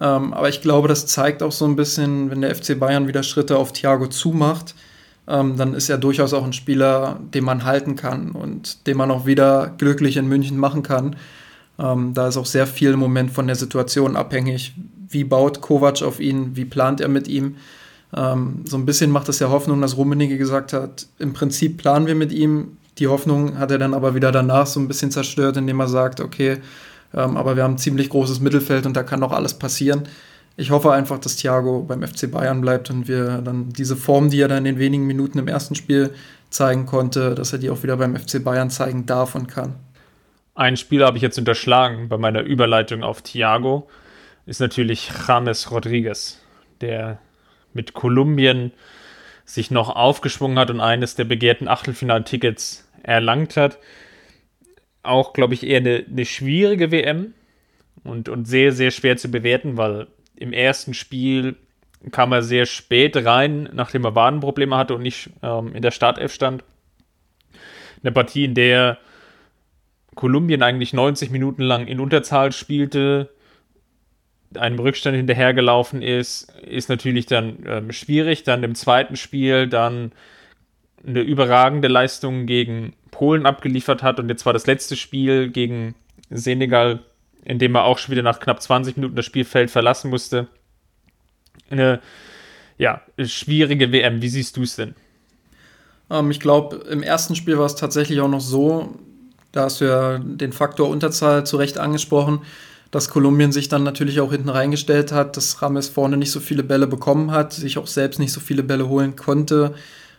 Ähm, 0.00 0.32
aber 0.32 0.48
ich 0.48 0.62
glaube, 0.62 0.88
das 0.88 1.06
zeigt 1.06 1.42
auch 1.42 1.52
so 1.52 1.64
ein 1.64 1.76
bisschen, 1.76 2.30
wenn 2.30 2.40
der 2.40 2.54
FC 2.54 2.78
Bayern 2.78 3.08
wieder 3.08 3.22
Schritte 3.22 3.56
auf 3.56 3.72
Thiago 3.72 4.06
zumacht, 4.06 4.74
ähm, 5.28 5.56
dann 5.56 5.74
ist 5.74 5.88
er 5.88 5.98
durchaus 5.98 6.32
auch 6.32 6.44
ein 6.44 6.52
Spieler, 6.52 7.20
den 7.34 7.44
man 7.44 7.64
halten 7.64 7.94
kann 7.96 8.32
und 8.32 8.86
den 8.86 8.96
man 8.96 9.10
auch 9.10 9.26
wieder 9.26 9.72
glücklich 9.78 10.16
in 10.16 10.26
München 10.28 10.58
machen 10.58 10.82
kann. 10.82 11.16
Ähm, 11.78 12.14
da 12.14 12.28
ist 12.28 12.36
auch 12.36 12.46
sehr 12.46 12.66
viel 12.66 12.92
im 12.92 12.98
Moment 12.98 13.30
von 13.30 13.46
der 13.46 13.56
Situation 13.56 14.16
abhängig. 14.16 14.74
Wie 15.08 15.24
baut 15.24 15.60
Kovac 15.60 16.02
auf 16.02 16.20
ihn? 16.20 16.56
Wie 16.56 16.64
plant 16.64 17.00
er 17.00 17.08
mit 17.08 17.28
ihm? 17.28 17.56
Ähm, 18.14 18.62
so 18.64 18.76
ein 18.76 18.86
bisschen 18.86 19.10
macht 19.10 19.28
es 19.28 19.38
ja 19.38 19.50
Hoffnung, 19.50 19.80
dass 19.80 19.96
Rummenigge 19.96 20.38
gesagt 20.38 20.72
hat, 20.72 21.06
im 21.18 21.32
Prinzip 21.32 21.78
planen 21.78 22.06
wir 22.06 22.14
mit 22.14 22.32
ihm. 22.32 22.76
Die 22.98 23.08
Hoffnung 23.08 23.58
hat 23.58 23.70
er 23.70 23.78
dann 23.78 23.94
aber 23.94 24.14
wieder 24.14 24.32
danach 24.32 24.66
so 24.66 24.78
ein 24.80 24.88
bisschen 24.88 25.10
zerstört, 25.10 25.56
indem 25.56 25.80
er 25.80 25.88
sagt, 25.88 26.20
okay, 26.20 26.58
ähm, 27.14 27.36
aber 27.36 27.56
wir 27.56 27.62
haben 27.62 27.74
ein 27.74 27.78
ziemlich 27.78 28.08
großes 28.08 28.40
Mittelfeld 28.40 28.86
und 28.86 28.96
da 28.96 29.02
kann 29.02 29.20
noch 29.20 29.32
alles 29.32 29.54
passieren. 29.54 30.08
Ich 30.56 30.70
hoffe 30.70 30.92
einfach, 30.92 31.18
dass 31.18 31.36
Thiago 31.36 31.82
beim 31.82 32.06
FC 32.06 32.30
Bayern 32.30 32.60
bleibt 32.60 32.90
und 32.90 33.08
wir 33.08 33.38
dann 33.38 33.70
diese 33.70 33.96
Form, 33.96 34.28
die 34.30 34.40
er 34.40 34.48
dann 34.48 34.58
in 34.58 34.64
den 34.64 34.78
wenigen 34.78 35.06
Minuten 35.06 35.38
im 35.38 35.48
ersten 35.48 35.74
Spiel 35.74 36.14
zeigen 36.50 36.84
konnte, 36.84 37.34
dass 37.34 37.52
er 37.52 37.58
die 37.58 37.70
auch 37.70 37.82
wieder 37.82 37.96
beim 37.96 38.14
FC 38.14 38.44
Bayern 38.44 38.68
zeigen 38.68 39.06
darf 39.06 39.34
und 39.34 39.48
kann. 39.48 39.74
Ein 40.54 40.76
Spieler 40.76 41.06
habe 41.06 41.16
ich 41.16 41.22
jetzt 41.22 41.38
unterschlagen 41.38 42.10
bei 42.10 42.18
meiner 42.18 42.42
Überleitung 42.42 43.02
auf 43.02 43.22
Thiago, 43.22 43.88
ist 44.44 44.60
natürlich 44.60 45.10
James 45.26 45.70
Rodriguez, 45.70 46.38
der 46.82 47.18
mit 47.72 47.94
Kolumbien 47.94 48.72
sich 49.46 49.70
noch 49.70 49.88
aufgeschwungen 49.88 50.58
hat 50.58 50.70
und 50.70 50.80
eines 50.80 51.14
der 51.14 51.24
begehrten 51.24 51.68
Achtelfinaltickets 51.68 52.86
erlangt 53.02 53.56
hat 53.56 53.78
auch, 55.02 55.32
glaube 55.32 55.54
ich, 55.54 55.66
eher 55.66 55.78
eine, 55.78 56.04
eine 56.08 56.24
schwierige 56.24 56.90
WM 56.90 57.34
und, 58.04 58.28
und 58.28 58.46
sehr, 58.46 58.72
sehr 58.72 58.90
schwer 58.90 59.16
zu 59.16 59.30
bewerten, 59.30 59.76
weil 59.76 60.06
im 60.36 60.52
ersten 60.52 60.94
Spiel 60.94 61.56
kam 62.10 62.32
er 62.32 62.42
sehr 62.42 62.66
spät 62.66 63.16
rein, 63.24 63.68
nachdem 63.72 64.04
er 64.04 64.14
Wadenprobleme 64.14 64.76
hatte 64.76 64.94
und 64.94 65.02
nicht 65.02 65.30
ähm, 65.42 65.74
in 65.74 65.82
der 65.82 65.92
Startelf 65.92 66.32
stand. 66.32 66.64
Eine 68.02 68.12
Partie, 68.12 68.44
in 68.44 68.54
der 68.54 68.98
Kolumbien 70.14 70.62
eigentlich 70.62 70.92
90 70.92 71.30
Minuten 71.30 71.62
lang 71.62 71.86
in 71.86 72.00
Unterzahl 72.00 72.52
spielte, 72.52 73.30
einem 74.56 74.78
Rückstand 74.78 75.16
hinterhergelaufen 75.16 76.02
ist, 76.02 76.52
ist 76.62 76.88
natürlich 76.88 77.26
dann 77.26 77.64
ähm, 77.66 77.92
schwierig. 77.92 78.42
Dann 78.42 78.64
im 78.64 78.74
zweiten 78.74 79.16
Spiel 79.16 79.68
dann 79.68 80.12
eine 81.06 81.20
überragende 81.20 81.88
Leistung 81.88 82.46
gegen 82.46 82.94
Polen 83.12 83.46
abgeliefert 83.46 84.02
hat 84.02 84.18
und 84.18 84.28
jetzt 84.28 84.44
war 84.44 84.52
das 84.52 84.66
letzte 84.66 84.96
Spiel 84.96 85.50
gegen 85.50 85.94
Senegal, 86.30 87.00
in 87.44 87.60
dem 87.60 87.76
er 87.76 87.84
auch 87.84 87.98
schon 87.98 88.10
wieder 88.10 88.22
nach 88.22 88.40
knapp 88.40 88.60
20 88.60 88.96
Minuten 88.96 89.14
das 89.14 89.26
Spielfeld 89.26 89.70
verlassen 89.70 90.10
musste. 90.10 90.48
Eine 91.70 92.00
ja, 92.78 93.02
schwierige 93.22 93.92
WM. 93.92 94.20
Wie 94.22 94.28
siehst 94.28 94.56
du 94.56 94.62
es 94.62 94.74
denn? 94.74 94.94
Ähm, 96.10 96.32
ich 96.32 96.40
glaube, 96.40 96.76
im 96.90 97.04
ersten 97.04 97.36
Spiel 97.36 97.58
war 97.58 97.66
es 97.66 97.76
tatsächlich 97.76 98.20
auch 98.20 98.28
noch 98.28 98.40
so, 98.40 98.98
da 99.52 99.64
hast 99.64 99.80
du 99.80 99.84
ja 99.84 100.18
den 100.18 100.52
Faktor 100.52 100.88
Unterzahl 100.88 101.46
zu 101.46 101.58
Recht 101.58 101.78
angesprochen, 101.78 102.40
dass 102.90 103.08
Kolumbien 103.08 103.52
sich 103.52 103.68
dann 103.68 103.84
natürlich 103.84 104.20
auch 104.20 104.32
hinten 104.32 104.48
reingestellt 104.48 105.12
hat, 105.12 105.36
dass 105.36 105.62
Rames 105.62 105.88
vorne 105.88 106.16
nicht 106.16 106.30
so 106.30 106.40
viele 106.40 106.62
Bälle 106.62 106.86
bekommen 106.86 107.30
hat, 107.30 107.52
sich 107.52 107.78
auch 107.78 107.86
selbst 107.86 108.18
nicht 108.18 108.32
so 108.32 108.40
viele 108.40 108.62
Bälle 108.62 108.88
holen 108.88 109.16
konnte 109.16 109.74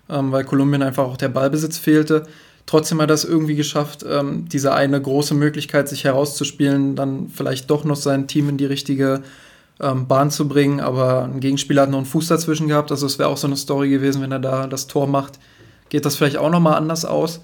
ähm, 0.10 0.32
weil 0.32 0.44
Kolumbien 0.44 0.84
einfach 0.84 1.04
auch 1.04 1.18
der 1.18 1.30
Ballbesitz 1.30 1.78
fehlte. 1.78 2.28
Trotzdem 2.66 3.02
hat 3.02 3.10
er 3.10 3.16
es 3.16 3.26
irgendwie 3.26 3.56
geschafft, 3.56 4.06
ähm, 4.10 4.48
diese 4.48 4.74
eine 4.74 5.02
große 5.02 5.34
Möglichkeit, 5.34 5.90
sich 5.90 6.06
herauszuspielen, 6.06 6.96
dann 6.96 7.30
vielleicht 7.30 7.70
doch 7.70 7.84
noch 7.84 7.98
sein 7.98 8.28
Team 8.28 8.50
in 8.50 8.58
die 8.58 8.66
richtige 8.66 9.22
ähm, 9.82 10.08
Bahn 10.08 10.32
zu 10.32 10.48
bringen. 10.48 10.80
Aber 10.80 11.24
ein 11.24 11.40
Gegenspieler 11.40 11.84
hat 11.84 11.90
noch 11.90 11.98
einen 11.98 12.06
Fuß 12.06 12.28
dazwischen 12.28 12.68
gehabt. 12.68 12.92
Also 12.92 13.06
es 13.06 13.20
wäre 13.20 13.30
auch 13.30 13.38
so 13.38 13.48
eine 13.48 13.58
Story 13.58 13.90
gewesen, 13.90 14.22
wenn 14.22 14.32
er 14.32 14.40
da 14.40 14.68
das 14.68 14.88
Tor 14.88 15.08
macht, 15.08 15.40
geht 15.90 16.06
das 16.06 16.16
vielleicht 16.16 16.38
auch 16.38 16.50
nochmal 16.50 16.76
anders 16.76 17.06
aus. 17.06 17.42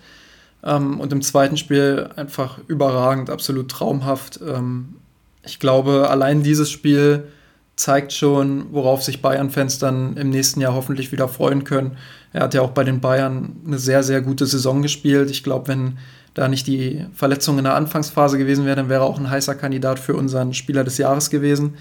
Ähm, 0.64 1.00
und 1.00 1.12
im 1.12 1.22
zweiten 1.22 1.58
Spiel 1.58 2.10
einfach 2.16 2.60
überragend, 2.68 3.30
absolut 3.30 3.70
traumhaft. 3.70 4.40
Ähm, 4.46 4.96
ich 5.44 5.60
glaube, 5.60 6.10
allein 6.10 6.44
dieses 6.44 6.70
Spiel 6.70 7.28
zeigt 7.76 8.12
schon, 8.12 8.74
worauf 8.74 9.04
sich 9.04 9.22
Bayern-Fans 9.22 9.80
dann 9.80 10.18
im 10.18 10.30
nächsten 10.30 10.60
Jahr 10.60 10.74
hoffentlich 10.74 11.12
wieder 11.12 11.30
freuen 11.30 11.64
können. 11.64 11.98
Er 12.34 12.44
hat 12.44 12.54
ja 12.54 12.62
auch 12.62 12.72
bei 12.72 12.84
den 12.84 13.00
Bayern 13.00 13.56
eine 13.66 13.80
sehr, 13.80 14.04
sehr 14.04 14.22
gute 14.22 14.46
Saison 14.46 14.82
gespielt. 14.82 15.32
Ich 15.32 15.44
glaube, 15.44 15.68
wenn 15.68 15.98
da 16.34 16.48
nicht 16.48 16.68
die 16.68 17.06
Verletzung 17.14 17.58
in 17.58 17.64
der 17.64 17.76
Anfangsphase 17.76 18.38
gewesen 18.38 18.66
wäre, 18.66 18.76
dann 18.76 18.90
wäre 18.90 19.04
er 19.04 19.08
auch 19.08 19.20
ein 19.20 19.30
heißer 19.30 19.56
Kandidat 19.56 20.00
für 20.00 20.16
unseren 20.16 20.54
Spieler 20.54 20.84
des 20.84 20.98
Jahres 20.98 21.30
gewesen. 21.30 21.76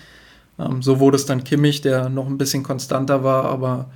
Ähm, 0.58 0.82
so 0.82 1.00
wurde 1.00 1.16
es 1.16 1.26
dann 1.26 1.44
Kimmich, 1.44 1.80
der 1.80 2.08
noch 2.08 2.26
ein 2.26 2.38
bisschen 2.38 2.62
konstanter 2.62 3.22
war, 3.24 3.44
aber 3.44 3.90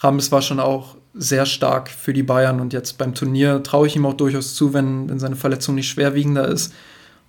Rames 0.00 0.32
war 0.32 0.42
schon 0.42 0.60
auch 0.60 0.96
sehr 1.14 1.46
stark 1.46 1.90
für 1.90 2.12
die 2.12 2.22
Bayern 2.22 2.60
und 2.60 2.72
jetzt 2.72 2.96
beim 2.96 3.14
Turnier 3.14 3.62
traue 3.62 3.86
ich 3.86 3.96
ihm 3.96 4.06
auch 4.06 4.14
durchaus 4.14 4.54
zu, 4.54 4.72
wenn, 4.72 5.08
wenn 5.08 5.18
seine 5.18 5.36
Verletzung 5.36 5.74
nicht 5.74 5.88
schwerwiegender 5.88 6.48
ist, 6.48 6.74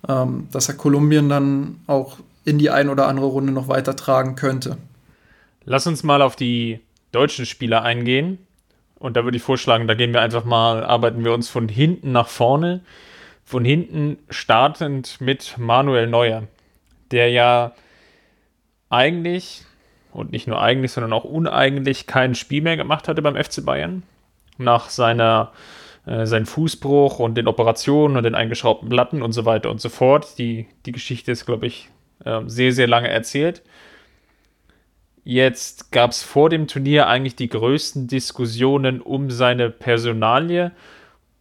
ähm, 0.08 0.48
dass 0.50 0.68
er 0.68 0.74
Kolumbien 0.74 1.28
dann 1.28 1.80
auch 1.86 2.18
in 2.44 2.58
die 2.58 2.70
ein 2.70 2.88
oder 2.88 3.08
andere 3.08 3.26
Runde 3.26 3.52
noch 3.52 3.68
weitertragen 3.68 4.36
könnte. 4.36 4.78
Lass 5.64 5.86
uns 5.86 6.02
mal 6.02 6.22
auf 6.22 6.36
die 6.36 6.80
deutschen 7.12 7.46
Spieler 7.46 7.82
eingehen. 7.82 8.38
Und 9.04 9.18
da 9.18 9.24
würde 9.24 9.36
ich 9.36 9.42
vorschlagen, 9.42 9.86
da 9.86 9.92
gehen 9.92 10.14
wir 10.14 10.22
einfach 10.22 10.46
mal, 10.46 10.82
arbeiten 10.82 11.26
wir 11.26 11.34
uns 11.34 11.50
von 11.50 11.68
hinten 11.68 12.12
nach 12.12 12.26
vorne. 12.26 12.80
Von 13.44 13.62
hinten 13.62 14.16
startend 14.30 15.20
mit 15.20 15.58
Manuel 15.58 16.06
Neuer, 16.06 16.44
der 17.10 17.28
ja 17.28 17.72
eigentlich, 18.88 19.66
und 20.10 20.32
nicht 20.32 20.46
nur 20.46 20.58
eigentlich, 20.58 20.92
sondern 20.92 21.12
auch 21.12 21.24
uneigentlich 21.24 22.06
kein 22.06 22.34
Spiel 22.34 22.62
mehr 22.62 22.78
gemacht 22.78 23.06
hatte 23.06 23.20
beim 23.20 23.36
FC 23.36 23.62
Bayern. 23.62 24.04
Nach 24.56 24.88
seiner 24.88 25.52
äh, 26.06 26.24
seinen 26.24 26.46
Fußbruch 26.46 27.18
und 27.18 27.34
den 27.34 27.46
Operationen 27.46 28.16
und 28.16 28.22
den 28.22 28.34
eingeschraubten 28.34 28.88
Platten 28.88 29.20
und 29.20 29.32
so 29.32 29.44
weiter 29.44 29.70
und 29.70 29.82
so 29.82 29.90
fort. 29.90 30.38
Die, 30.38 30.66
die 30.86 30.92
Geschichte 30.92 31.30
ist, 31.30 31.44
glaube 31.44 31.66
ich, 31.66 31.90
äh, 32.24 32.40
sehr, 32.46 32.72
sehr 32.72 32.86
lange 32.86 33.10
erzählt. 33.10 33.60
Jetzt 35.24 35.90
gab 35.90 36.10
es 36.10 36.22
vor 36.22 36.50
dem 36.50 36.66
Turnier 36.66 37.08
eigentlich 37.08 37.34
die 37.34 37.48
größten 37.48 38.06
Diskussionen 38.08 39.00
um 39.00 39.30
seine 39.30 39.70
Personalie. 39.70 40.72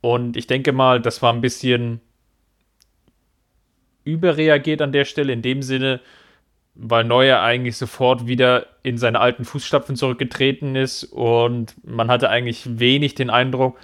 Und 0.02 0.38
ich 0.38 0.48
denke 0.48 0.72
mal, 0.72 1.02
das 1.02 1.22
war 1.22 1.34
ein 1.34 1.42
bisschen 1.42 2.00
überreagiert 4.06 4.82
an 4.82 4.92
der 4.94 5.06
Stelle, 5.06 5.34
in 5.34 5.42
dem 5.42 5.62
Sinne, 5.62 6.00
weil 6.76 7.04
Neuer 7.04 7.42
eigentlich 7.42 7.78
sofort 7.78 8.28
wieder 8.28 8.68
in 8.84 8.98
seine 8.98 9.20
alten 9.20 9.46
Fußstapfen 9.46 9.96
zurückgetreten 9.96 10.76
ist 10.76 11.04
und 11.04 11.76
man 11.86 12.10
hatte 12.10 12.30
eigentlich 12.30 12.80
wenig 12.80 13.16
den 13.16 13.30
Eindruck, 13.30 13.78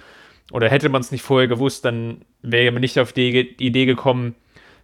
oder 0.52 0.68
hätte 0.68 0.88
man 0.88 1.00
es 1.00 1.12
nicht 1.12 1.22
vorher 1.22 1.48
gewusst, 1.48 1.84
dann 1.84 2.22
wäre 2.42 2.72
man 2.72 2.80
nicht 2.80 2.98
auf 2.98 3.12
die 3.12 3.54
Idee 3.58 3.86
gekommen, 3.86 4.34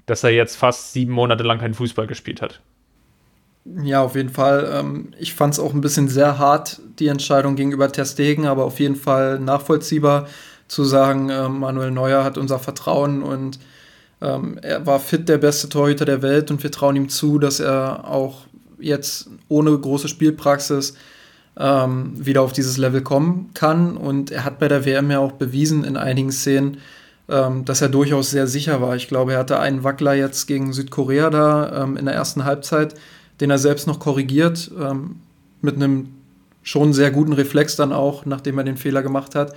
dass 0.06 0.22
er 0.22 0.30
jetzt 0.30 0.56
fast 0.56 0.92
sieben 0.92 1.12
Monate 1.12 1.42
lang 1.42 1.58
keinen 1.58 1.74
Fußball 1.74 2.06
gespielt 2.06 2.40
hat. 2.40 2.60
Ja, 3.82 4.02
auf 4.02 4.14
jeden 4.14 4.28
Fall. 4.30 4.70
Ähm, 4.72 5.12
ich 5.18 5.34
fand 5.34 5.54
es 5.54 5.60
auch 5.60 5.74
ein 5.74 5.80
bisschen 5.80 6.08
sehr 6.08 6.38
hart, 6.38 6.80
die 6.98 7.08
Entscheidung 7.08 7.56
gegenüber 7.56 7.90
Ter 7.90 8.04
Stegen, 8.04 8.46
aber 8.46 8.64
auf 8.64 8.78
jeden 8.78 8.96
Fall 8.96 9.40
nachvollziehbar 9.40 10.28
zu 10.68 10.84
sagen, 10.84 11.30
ähm, 11.30 11.60
Manuel 11.60 11.90
Neuer 11.90 12.22
hat 12.22 12.38
unser 12.38 12.58
Vertrauen 12.58 13.22
und 13.22 13.58
ähm, 14.20 14.58
er 14.62 14.86
war 14.86 15.00
fit 15.00 15.28
der 15.28 15.38
beste 15.38 15.68
Torhüter 15.68 16.04
der 16.04 16.22
Welt 16.22 16.50
und 16.50 16.62
wir 16.62 16.70
trauen 16.70 16.96
ihm 16.96 17.08
zu, 17.08 17.38
dass 17.38 17.60
er 17.60 18.08
auch 18.08 18.46
jetzt 18.78 19.30
ohne 19.48 19.76
große 19.76 20.08
Spielpraxis 20.08 20.94
wieder 21.58 22.42
auf 22.42 22.52
dieses 22.52 22.76
Level 22.76 23.00
kommen 23.00 23.48
kann. 23.54 23.96
Und 23.96 24.30
er 24.30 24.44
hat 24.44 24.58
bei 24.58 24.68
der 24.68 24.84
WM 24.84 25.10
ja 25.10 25.20
auch 25.20 25.32
bewiesen 25.32 25.84
in 25.84 25.96
einigen 25.96 26.30
Szenen, 26.30 26.76
dass 27.26 27.80
er 27.80 27.88
durchaus 27.88 28.30
sehr 28.30 28.46
sicher 28.46 28.82
war. 28.82 28.94
Ich 28.94 29.08
glaube, 29.08 29.32
er 29.32 29.38
hatte 29.38 29.58
einen 29.58 29.82
Wackler 29.82 30.12
jetzt 30.12 30.48
gegen 30.48 30.74
Südkorea 30.74 31.30
da 31.30 31.84
in 31.84 32.04
der 32.04 32.14
ersten 32.14 32.44
Halbzeit, 32.44 32.94
den 33.40 33.50
er 33.50 33.58
selbst 33.58 33.86
noch 33.86 33.98
korrigiert, 33.98 34.70
ähm, 34.80 35.16
mit 35.60 35.76
einem 35.76 36.08
schon 36.62 36.92
sehr 36.92 37.10
guten 37.10 37.32
Reflex 37.32 37.76
dann 37.76 37.92
auch, 37.92 38.26
nachdem 38.26 38.58
er 38.58 38.64
den 38.64 38.76
Fehler 38.76 39.02
gemacht 39.02 39.34
hat. 39.34 39.54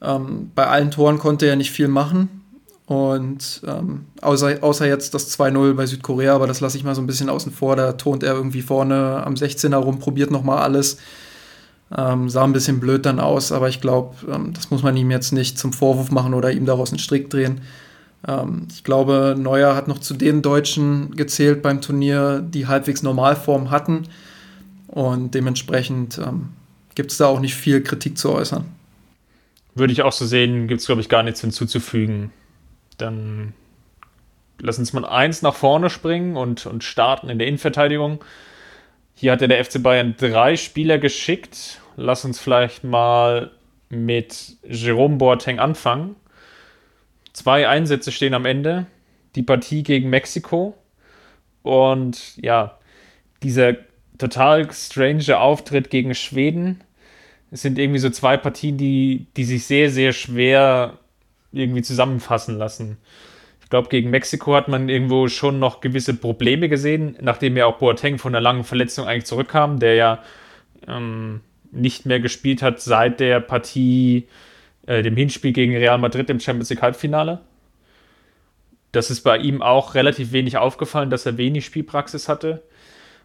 Ähm, 0.00 0.50
bei 0.54 0.66
allen 0.66 0.90
Toren 0.90 1.18
konnte 1.18 1.46
er 1.46 1.56
nicht 1.56 1.70
viel 1.70 1.88
machen. 1.88 2.40
Und 2.86 3.62
ähm, 3.66 4.06
außer, 4.20 4.58
außer 4.62 4.86
jetzt 4.86 5.14
das 5.14 5.38
2-0 5.38 5.72
bei 5.74 5.86
Südkorea, 5.86 6.34
aber 6.34 6.46
das 6.46 6.60
lasse 6.60 6.76
ich 6.76 6.84
mal 6.84 6.94
so 6.94 7.00
ein 7.00 7.06
bisschen 7.06 7.30
außen 7.30 7.52
vor. 7.52 7.76
Da 7.76 7.92
tont 7.92 8.22
er 8.22 8.34
irgendwie 8.34 8.62
vorne 8.62 9.22
am 9.24 9.34
16er 9.34 9.76
rum, 9.76 9.98
probiert 9.98 10.30
nochmal 10.30 10.58
alles. 10.58 10.98
Ähm, 11.96 12.28
sah 12.28 12.44
ein 12.44 12.52
bisschen 12.52 12.80
blöd 12.80 13.06
dann 13.06 13.20
aus, 13.20 13.52
aber 13.52 13.68
ich 13.68 13.80
glaube, 13.80 14.16
ähm, 14.30 14.52
das 14.52 14.70
muss 14.70 14.82
man 14.82 14.96
ihm 14.96 15.10
jetzt 15.10 15.32
nicht 15.32 15.58
zum 15.58 15.72
Vorwurf 15.72 16.10
machen 16.10 16.34
oder 16.34 16.50
ihm 16.50 16.66
daraus 16.66 16.90
einen 16.90 16.98
Strick 16.98 17.30
drehen. 17.30 17.62
Ähm, 18.26 18.68
ich 18.70 18.84
glaube, 18.84 19.34
Neuer 19.38 19.74
hat 19.74 19.88
noch 19.88 19.98
zu 19.98 20.14
den 20.14 20.42
Deutschen 20.42 21.16
gezählt 21.16 21.62
beim 21.62 21.80
Turnier, 21.80 22.40
die 22.40 22.66
halbwegs 22.66 23.02
Normalform 23.02 23.70
hatten. 23.70 24.08
Und 24.88 25.34
dementsprechend 25.34 26.18
ähm, 26.18 26.50
gibt 26.94 27.10
es 27.10 27.18
da 27.18 27.26
auch 27.26 27.40
nicht 27.40 27.54
viel 27.54 27.82
Kritik 27.82 28.18
zu 28.18 28.32
äußern. 28.32 28.64
Würde 29.74 29.92
ich 29.92 30.02
auch 30.02 30.12
so 30.12 30.24
sehen, 30.24 30.68
gibt 30.68 30.80
es, 30.80 30.86
glaube 30.86 31.00
ich, 31.00 31.08
gar 31.08 31.22
nichts 31.22 31.40
hinzuzufügen. 31.40 32.30
Dann 32.96 33.54
lass 34.60 34.78
uns 34.78 34.92
mal 34.92 35.04
eins 35.04 35.42
nach 35.42 35.54
vorne 35.54 35.90
springen 35.90 36.36
und, 36.36 36.66
und 36.66 36.84
starten 36.84 37.28
in 37.28 37.38
der 37.38 37.48
Innenverteidigung. 37.48 38.24
Hier 39.14 39.32
hatte 39.32 39.48
der 39.48 39.64
FC 39.64 39.82
Bayern 39.82 40.14
drei 40.16 40.56
Spieler 40.56 40.98
geschickt. 40.98 41.80
Lass 41.96 42.24
uns 42.24 42.38
vielleicht 42.38 42.84
mal 42.84 43.50
mit 43.88 44.56
Jerome 44.68 45.16
Boateng 45.16 45.58
anfangen. 45.58 46.16
Zwei 47.34 47.68
Einsätze 47.68 48.12
stehen 48.12 48.32
am 48.32 48.46
Ende. 48.46 48.86
Die 49.34 49.42
Partie 49.42 49.82
gegen 49.82 50.08
Mexiko. 50.08 50.74
Und 51.62 52.36
ja, 52.36 52.78
dieser 53.42 53.74
total 54.16 54.72
strange 54.72 55.38
Auftritt 55.38 55.90
gegen 55.90 56.14
Schweden. 56.14 56.82
Es 57.50 57.62
sind 57.62 57.78
irgendwie 57.78 57.98
so 57.98 58.08
zwei 58.08 58.36
Partien, 58.36 58.78
die, 58.78 59.26
die 59.36 59.44
sich 59.44 59.66
sehr, 59.66 59.90
sehr 59.90 60.12
schwer 60.12 60.98
irgendwie 61.52 61.82
zusammenfassen 61.82 62.56
lassen. 62.56 62.98
Ich 63.62 63.68
glaube, 63.68 63.88
gegen 63.88 64.10
Mexiko 64.10 64.54
hat 64.54 64.68
man 64.68 64.88
irgendwo 64.88 65.28
schon 65.28 65.58
noch 65.58 65.80
gewisse 65.80 66.14
Probleme 66.14 66.68
gesehen, 66.68 67.16
nachdem 67.20 67.56
ja 67.56 67.66
auch 67.66 67.78
Boateng 67.78 68.18
von 68.18 68.34
einer 68.34 68.42
langen 68.42 68.64
Verletzung 68.64 69.06
eigentlich 69.06 69.24
zurückkam, 69.24 69.80
der 69.80 69.94
ja 69.94 70.22
ähm, 70.86 71.40
nicht 71.72 72.06
mehr 72.06 72.20
gespielt 72.20 72.62
hat 72.62 72.80
seit 72.80 73.20
der 73.20 73.40
Partie, 73.40 74.28
äh, 74.86 75.02
dem 75.02 75.16
Hinspiel 75.16 75.52
gegen 75.52 75.76
Real 75.76 75.98
Madrid 75.98 76.30
im 76.30 76.40
Champions 76.40 76.70
League 76.70 76.82
Halbfinale. 76.82 77.40
Das 78.92 79.10
ist 79.10 79.22
bei 79.22 79.38
ihm 79.38 79.60
auch 79.60 79.94
relativ 79.94 80.32
wenig 80.32 80.56
aufgefallen, 80.56 81.10
dass 81.10 81.26
er 81.26 81.36
wenig 81.36 81.64
Spielpraxis 81.64 82.28
hatte. 82.28 82.62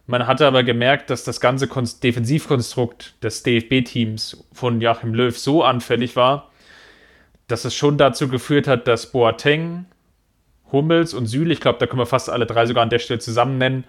Man 0.08 0.26
hatte 0.26 0.48
aber 0.48 0.64
gemerkt, 0.64 1.12
dass 1.12 1.24
das 1.24 1.40
ganze 1.40 1.68
Defensivkonstrukt 1.68 3.24
des 3.24 3.44
DFB-Teams 3.44 4.44
von 4.52 4.82
Joachim 4.82 5.14
Löw 5.14 5.38
so 5.38 5.64
anfällig 5.64 6.16
war, 6.16 6.50
dass 7.48 7.66
es 7.66 7.76
schon 7.76 8.00
dazu 8.00 8.28
geführt 8.28 8.68
hat, 8.68 8.88
dass 8.88 9.12
Boateng, 9.12 9.86
Hummels 10.72 11.14
und 11.14 11.28
Süle, 11.28 11.54
ich 11.54 11.60
glaube, 11.60 11.78
da 11.78 11.86
können 11.86 12.02
wir 12.02 12.08
fast 12.08 12.30
alle 12.30 12.48
drei 12.48 12.66
sogar 12.66 12.82
an 12.82 12.90
der 12.90 12.98
Stelle 12.98 13.20
zusammen 13.20 13.60
nennen, 13.60 13.84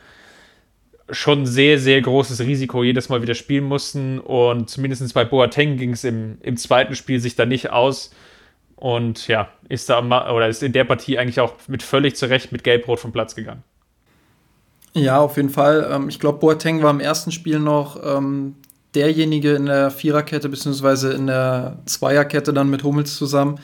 schon 1.13 1.47
sehr, 1.47 1.79
sehr 1.79 2.01
großes 2.01 2.41
Risiko 2.41 2.85
jedes 2.85 3.09
Mal 3.09 3.23
wieder 3.23 3.35
spielen 3.35 3.65
mussten. 3.65 4.19
Und 4.19 4.71
zumindest 4.71 5.13
bei 5.15 5.25
Boateng 5.25 5.77
ging 5.77 5.93
es 5.93 6.05
im, 6.05 6.39
im 6.43 6.57
zweiten 6.57 6.95
Spiel 6.95 7.21
sich 7.21 7.37
da 7.37 7.47
nicht 7.47 7.71
aus. 7.71 8.11
Und 8.77 9.29
ja, 9.29 9.49
ist 9.69 9.91
da 9.91 10.01
oder 10.33 10.49
ist 10.49 10.63
in 10.63 10.73
der 10.73 10.85
Partie 10.85 11.19
eigentlich 11.19 11.41
auch 11.41 11.55
mit 11.69 11.83
völlig 11.83 12.17
zurecht 12.17 12.51
mit 12.51 12.65
Gelb-Rot 12.65 13.01
vom 13.01 13.13
Platz 13.13 13.35
gegangen. 13.35 13.63
Ja, 14.95 15.21
auf 15.21 15.37
jeden 15.37 15.51
Fall. 15.51 15.89
Ähm, 15.93 16.09
ich 16.09 16.19
glaube, 16.19 16.39
Boateng 16.39 16.83
war 16.83 16.91
im 16.91 17.01
ersten 17.01 17.31
Spiel 17.31 17.61
noch 17.61 18.01
ähm, 18.03 18.57
derjenige 18.95 19.53
in 19.55 19.67
der 19.67 19.91
Viererkette 19.91 20.49
beziehungsweise 20.49 21.13
in 21.13 21.27
der 21.27 21.79
Zweierkette 21.87 22.53
dann 22.53 22.71
mit 22.71 22.83
Hummels 22.83 23.17
zusammen, 23.17 23.61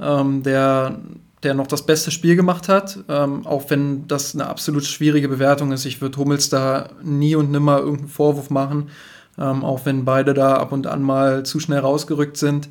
ähm, 0.00 0.42
der, 0.42 0.98
der 1.42 1.54
noch 1.54 1.66
das 1.66 1.86
beste 1.86 2.10
Spiel 2.10 2.36
gemacht 2.36 2.68
hat. 2.68 2.98
Ähm, 3.08 3.46
auch 3.46 3.70
wenn 3.70 4.06
das 4.06 4.34
eine 4.34 4.46
absolut 4.46 4.84
schwierige 4.84 5.28
Bewertung 5.28 5.72
ist. 5.72 5.84
Ich 5.84 6.00
würde 6.00 6.18
Hummels 6.18 6.48
da 6.50 6.90
nie 7.02 7.34
und 7.34 7.50
nimmer 7.50 7.78
irgendeinen 7.78 8.08
Vorwurf 8.08 8.50
machen. 8.50 8.90
Ähm, 9.38 9.64
auch 9.64 9.86
wenn 9.86 10.04
beide 10.04 10.34
da 10.34 10.54
ab 10.54 10.72
und 10.72 10.86
an 10.86 11.02
mal 11.02 11.44
zu 11.44 11.60
schnell 11.60 11.78
rausgerückt 11.78 12.36
sind, 12.36 12.68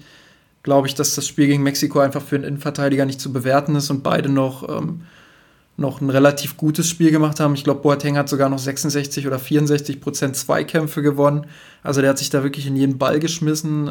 glaube 0.62 0.88
ich, 0.88 0.95
dass 0.95 1.15
das 1.15 1.27
Spiel 1.27 1.47
gegen 1.47 1.63
Mexiko 1.63 1.99
einfach 1.99 2.21
für 2.21 2.36
einen 2.36 2.43
Innenverteidiger 2.43 3.05
nicht 3.05 3.21
zu 3.21 3.34
bewerten 3.34 3.75
ist 3.75 3.89
und 3.89 4.03
beide 4.03 4.29
noch 4.29 4.67
ähm, 4.69 5.01
noch 5.79 6.01
ein 6.01 6.10
relativ 6.10 6.58
gutes 6.58 6.89
Spiel 6.89 7.10
gemacht 7.10 7.39
haben. 7.39 7.53
Ich 7.53 7.63
glaube, 7.63 7.82
Boateng 7.82 8.17
hat 8.17 8.27
sogar 8.29 8.49
noch 8.49 8.60
66 8.60 9.25
oder 9.25 9.39
64 9.39 10.01
Prozent 10.01 10.36
Zweikämpfe 10.36 11.01
gewonnen. 11.01 11.45
Also 11.84 12.01
der 12.01 12.10
hat 12.12 12.17
sich 12.17 12.29
da 12.29 12.43
wirklich 12.43 12.67
in 12.67 12.75
jeden 12.75 12.97
Ball 12.97 13.19
geschmissen. 13.19 13.89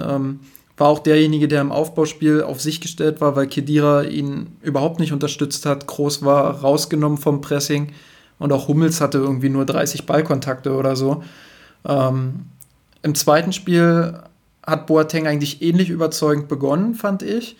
War 0.78 0.88
auch 0.88 1.00
derjenige, 1.00 1.48
der 1.48 1.60
im 1.60 1.72
Aufbauspiel 1.72 2.42
auf 2.42 2.60
sich 2.60 2.80
gestellt 2.80 3.20
war, 3.20 3.34
weil 3.34 3.48
Kedira 3.48 4.04
ihn 4.04 4.56
überhaupt 4.62 5.00
nicht 5.00 5.12
unterstützt 5.12 5.66
hat. 5.66 5.86
Groß 5.88 6.24
war 6.24 6.60
rausgenommen 6.60 7.18
vom 7.18 7.40
Pressing 7.40 7.92
und 8.38 8.52
auch 8.52 8.68
Hummels 8.68 9.00
hatte 9.00 9.18
irgendwie 9.18 9.48
nur 9.48 9.66
30 9.66 10.06
Ballkontakte 10.06 10.74
oder 10.74 10.94
so. 10.94 11.24
Ähm, 11.84 12.46
Im 13.02 13.14
zweiten 13.16 13.52
Spiel 13.52 14.20
hat 14.64 14.86
Boateng 14.86 15.26
eigentlich 15.26 15.62
ähnlich 15.62 15.90
überzeugend 15.90 16.46
begonnen, 16.46 16.94
fand 16.94 17.22
ich. 17.22 17.56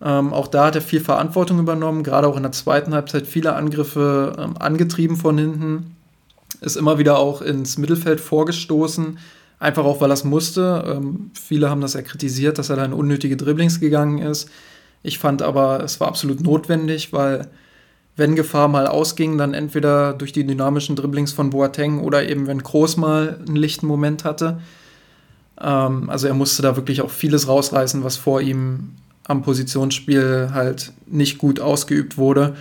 Ähm, 0.00 0.32
auch 0.32 0.46
da 0.46 0.66
hat 0.66 0.74
er 0.74 0.82
viel 0.82 1.00
Verantwortung 1.00 1.58
übernommen, 1.58 2.02
gerade 2.02 2.26
auch 2.28 2.36
in 2.36 2.42
der 2.42 2.52
zweiten 2.52 2.94
Halbzeit 2.94 3.26
viele 3.26 3.54
Angriffe 3.54 4.36
ähm, 4.38 4.56
angetrieben 4.58 5.16
von 5.16 5.36
hinten. 5.36 5.96
Ist 6.60 6.76
immer 6.76 6.98
wieder 6.98 7.18
auch 7.18 7.42
ins 7.42 7.76
Mittelfeld 7.76 8.20
vorgestoßen, 8.20 9.18
einfach 9.64 9.84
auch 9.84 10.00
weil 10.00 10.10
er 10.10 10.14
es 10.14 10.24
musste. 10.24 10.84
Ähm, 10.86 11.30
viele 11.34 11.70
haben 11.70 11.80
das 11.80 11.94
ja 11.94 12.02
kritisiert, 12.02 12.58
dass 12.58 12.70
er 12.70 12.76
da 12.76 12.84
in 12.84 12.92
unnötige 12.92 13.36
Dribblings 13.36 13.80
gegangen 13.80 14.18
ist. 14.18 14.50
Ich 15.02 15.18
fand 15.18 15.42
aber, 15.42 15.82
es 15.82 16.00
war 16.00 16.08
absolut 16.08 16.40
notwendig, 16.40 17.12
weil 17.12 17.48
wenn 18.16 18.36
Gefahr 18.36 18.68
mal 18.68 18.86
ausging, 18.86 19.38
dann 19.38 19.54
entweder 19.54 20.12
durch 20.12 20.32
die 20.32 20.46
dynamischen 20.46 20.96
Dribblings 20.96 21.32
von 21.32 21.50
Boateng 21.50 22.00
oder 22.00 22.28
eben 22.28 22.46
wenn 22.46 22.62
Kroos 22.62 22.96
mal 22.96 23.40
einen 23.46 23.56
lichten 23.56 23.86
Moment 23.86 24.24
hatte. 24.24 24.60
Ähm, 25.60 26.10
also 26.10 26.28
er 26.28 26.34
musste 26.34 26.62
da 26.62 26.76
wirklich 26.76 27.00
auch 27.00 27.10
vieles 27.10 27.48
rausreißen, 27.48 28.04
was 28.04 28.16
vor 28.16 28.40
ihm 28.40 28.92
am 29.26 29.42
Positionsspiel 29.42 30.50
halt 30.52 30.92
nicht 31.06 31.38
gut 31.38 31.58
ausgeübt 31.58 32.18
wurde. 32.18 32.54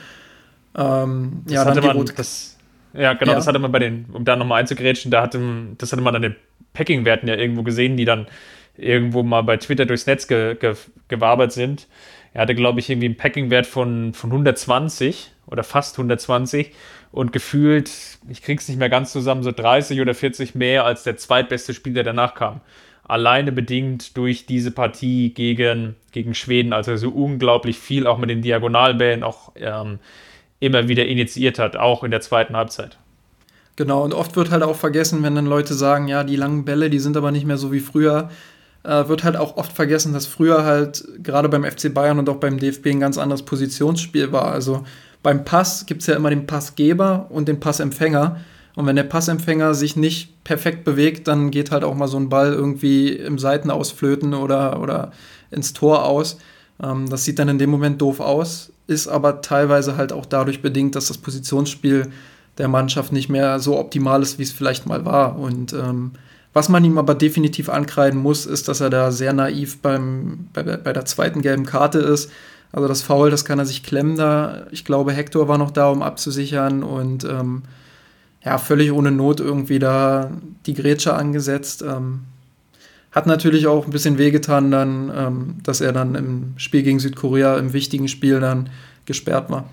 Ähm, 0.76 1.42
das 1.46 1.54
ja, 1.54 1.66
dann 1.66 1.84
man, 1.84 2.06
das, 2.16 2.58
ja, 2.94 3.13
genau, 3.13 3.32
ja. 3.32 3.38
das 3.38 3.48
hatte 3.48 3.60
man 3.60 3.72
bei 3.72 3.80
den, 3.80 4.06
um 4.13 4.24
da 4.24 4.36
nochmal 4.36 4.62
einzugrätschen, 4.62 5.12
da 5.12 5.22
hatte, 5.22 5.42
das 5.78 5.92
hatte 5.92 6.02
man 6.02 6.16
an 6.16 6.22
den 6.22 6.36
Packing-Werten 6.74 7.28
ja 7.28 7.36
irgendwo 7.36 7.64
gesehen, 7.64 7.98
die 7.98 8.06
dann 8.06 8.28
irgendwo 8.76 9.24
mal 9.24 9.42
bei 9.42 9.58
Twitter 9.58 9.86
durchs 9.86 10.08
Netz 10.08 10.28
ge, 10.28 10.56
ge, 10.56 10.76
gewabert 11.08 11.52
sind. 11.52 11.88
Er 12.34 12.42
hatte, 12.42 12.56
glaube 12.56 12.80
ich, 12.80 12.90
irgendwie 12.90 13.06
einen 13.06 13.18
Packing-Wert 13.18 13.68
von, 13.68 14.14
von 14.14 14.32
120 14.32 15.32
oder 15.46 15.64
fast 15.64 15.96
120 15.96 16.72
und 17.12 17.32
gefühlt, 17.32 17.92
ich 18.30 18.42
krieg's 18.42 18.68
nicht 18.68 18.80
mehr 18.80 18.90
ganz 18.90 19.12
zusammen, 19.12 19.44
so 19.44 19.52
30 19.52 20.02
oder 20.02 20.16
40 20.16 20.56
mehr 20.56 20.86
als 20.86 21.04
der 21.04 21.18
zweitbeste 21.18 21.74
Spieler, 21.74 21.96
der 21.96 22.14
danach 22.14 22.34
kam 22.34 22.62
alleine 23.04 23.52
bedingt 23.52 24.16
durch 24.18 24.46
diese 24.46 24.72
Partie 24.72 25.34
gegen, 25.34 25.96
gegen 26.12 26.34
Schweden, 26.34 26.74
als 26.74 26.88
er 26.88 26.98
so 26.98 27.10
unglaublich 27.10 27.78
viel 27.78 28.08
auch 28.08 28.18
mit 28.18 28.30
den 28.30 28.42
Diagonalbällen 28.42 29.24
auch 29.24 29.52
ähm, 29.56 30.00
immer 30.60 30.88
wieder 30.88 31.06
initiiert 31.06 31.60
hat, 31.60 31.76
auch 31.76 32.04
in 32.04 32.12
der 32.12 32.22
zweiten 32.22 32.56
Halbzeit. 32.56 32.98
Genau, 33.76 34.04
und 34.04 34.14
oft 34.14 34.36
wird 34.36 34.52
halt 34.52 34.62
auch 34.62 34.76
vergessen, 34.76 35.24
wenn 35.24 35.36
dann 35.36 35.48
Leute 35.48 35.74
sagen, 35.74 36.08
ja, 36.08 36.24
die 36.24 36.36
langen 36.36 36.64
Bälle, 36.64 36.90
die 36.90 37.00
sind 37.00 37.18
aber 37.18 37.32
nicht 37.32 37.48
mehr 37.48 37.58
so 37.58 37.72
wie 37.72 37.80
früher, 37.80 38.30
äh, 38.84 39.08
wird 39.08 39.24
halt 39.24 39.36
auch 39.36 39.58
oft 39.58 39.72
vergessen, 39.72 40.14
dass 40.14 40.28
früher 40.28 40.64
halt 40.64 41.04
gerade 41.24 41.50
beim 41.50 41.64
FC 41.64 41.92
Bayern 41.92 42.20
und 42.20 42.30
auch 42.30 42.36
beim 42.36 42.60
DFB 42.60 42.88
ein 42.88 43.00
ganz 43.00 43.18
anderes 43.18 43.44
Positionsspiel 43.44 44.32
war. 44.32 44.52
Also 44.52 44.84
beim 45.24 45.46
Pass 45.46 45.86
gibt 45.86 46.02
es 46.02 46.08
ja 46.08 46.16
immer 46.16 46.30
den 46.30 46.46
Passgeber 46.46 47.28
und 47.30 47.48
den 47.48 47.60
Passempfänger. 47.60 48.42
Und 48.76 48.86
wenn 48.86 48.96
der 48.96 49.04
Passempfänger 49.04 49.74
sich 49.74 49.96
nicht 49.96 50.44
perfekt 50.44 50.84
bewegt, 50.84 51.28
dann 51.28 51.50
geht 51.52 51.72
halt 51.72 51.84
auch 51.84 51.96
mal 51.96 52.08
so 52.08 52.18
ein 52.18 52.30
Ball 52.30 52.54
irgendwie 52.54 53.10
im 53.10 53.40
Seitenaus 53.40 53.92
flöten 53.92 54.34
oder, 54.34 54.82
oder 54.82 55.12
ins 55.50 55.74
Tor 55.74 56.06
aus. 56.06 56.38
Ähm, 56.82 57.10
das 57.10 57.24
sieht 57.24 57.40
dann 57.40 57.50
in 57.50 57.60
dem 57.60 57.70
Moment 57.70 58.02
doof 58.02 58.20
aus, 58.20 58.72
ist 58.88 59.08
aber 59.08 59.42
teilweise 59.42 59.96
halt 59.96 60.12
auch 60.12 60.26
dadurch 60.26 60.62
bedingt, 60.62 60.96
dass 60.96 61.08
das 61.08 61.18
Positionsspiel 61.18 62.12
der 62.58 62.68
Mannschaft 62.68 63.12
nicht 63.12 63.30
mehr 63.30 63.60
so 63.60 63.78
optimal 63.80 64.22
ist, 64.22 64.39
wie 64.39 64.44
es 64.44 64.52
vielleicht 64.52 64.86
mal 64.86 65.06
war. 65.06 65.38
Und 65.38 65.74
ähm, 65.74 66.12
was 66.54 66.70
man 66.70 66.86
ihm 66.86 66.98
aber 66.98 67.16
definitiv 67.16 67.70
ankreiden 67.70 68.20
muss, 68.20 68.46
ist, 68.46 68.68
dass 68.68 68.80
er 68.80 68.89
da 68.89 69.12
sehr 69.12 69.34
naiv 69.34 69.82
beim, 69.82 70.48
bei, 70.54 70.63
bei 70.63 70.94
der 70.94 71.06
zweiten 71.06 71.42
gelben 71.42 71.66
Karte 71.66 72.00
ist. 72.00 72.32
Also 72.72 72.88
das 72.88 73.02
Foul, 73.02 73.30
das 73.30 73.46
kann 73.46 73.60
er 73.60 73.66
sich 73.66 73.84
klemmen 73.84 74.16
da. 74.16 74.68
Ich 74.72 74.86
glaube, 74.86 75.13
Hector 75.13 75.48
war 75.48 75.58
noch 75.58 75.72
da, 75.72 75.89
um 75.89 76.02
abzusichern 76.02 76.84
und 76.84 77.24
ähm, 77.24 77.63
ja, 78.44 78.58
völlig 78.58 78.92
ohne 78.92 79.12
Not 79.12 79.39
irgendwie 79.39 79.80
da 79.80 80.32
die 80.66 80.74
Grätsche 80.74 81.13
angesetzt. 81.13 81.82
Ähm, 81.82 82.22
hat 83.12 83.28
natürlich 83.28 83.68
auch 83.68 83.86
ein 83.86 83.92
bisschen 83.92 84.18
wehgetan 84.18 84.72
dann, 84.72 85.12
ähm, 85.16 85.56
dass 85.63 85.82
er 85.82 85.94
dann 85.94 86.16
im 86.16 86.54
Spiel 86.58 86.84
gegen 86.84 87.00
Südkorea, 87.00 87.58
im 87.58 87.74
wichtigen 87.74 88.08
Spiel 88.08 88.39
dann 88.39 88.70
gesperrt 89.06 89.50
war. 89.50 89.70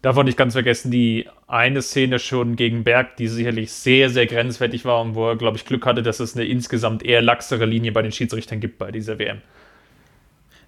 Davon 0.00 0.26
nicht 0.26 0.38
ganz 0.38 0.52
vergessen, 0.52 0.92
die 0.92 1.26
eine 1.48 1.82
Szene 1.82 2.20
schon 2.20 2.54
gegen 2.54 2.84
Berg, 2.84 3.16
die 3.16 3.26
sicherlich 3.26 3.72
sehr, 3.72 4.10
sehr 4.10 4.26
grenzwertig 4.26 4.84
war 4.84 5.00
und 5.00 5.16
wo 5.16 5.28
er, 5.28 5.36
glaube 5.36 5.56
ich, 5.56 5.64
Glück 5.64 5.86
hatte, 5.86 6.02
dass 6.02 6.20
es 6.20 6.36
eine 6.36 6.44
insgesamt 6.44 7.04
eher 7.04 7.20
laxere 7.20 7.64
Linie 7.66 7.90
bei 7.90 8.02
den 8.02 8.12
Schiedsrichtern 8.12 8.60
gibt 8.60 8.78
bei 8.78 8.92
dieser 8.92 9.18
WM. 9.18 9.42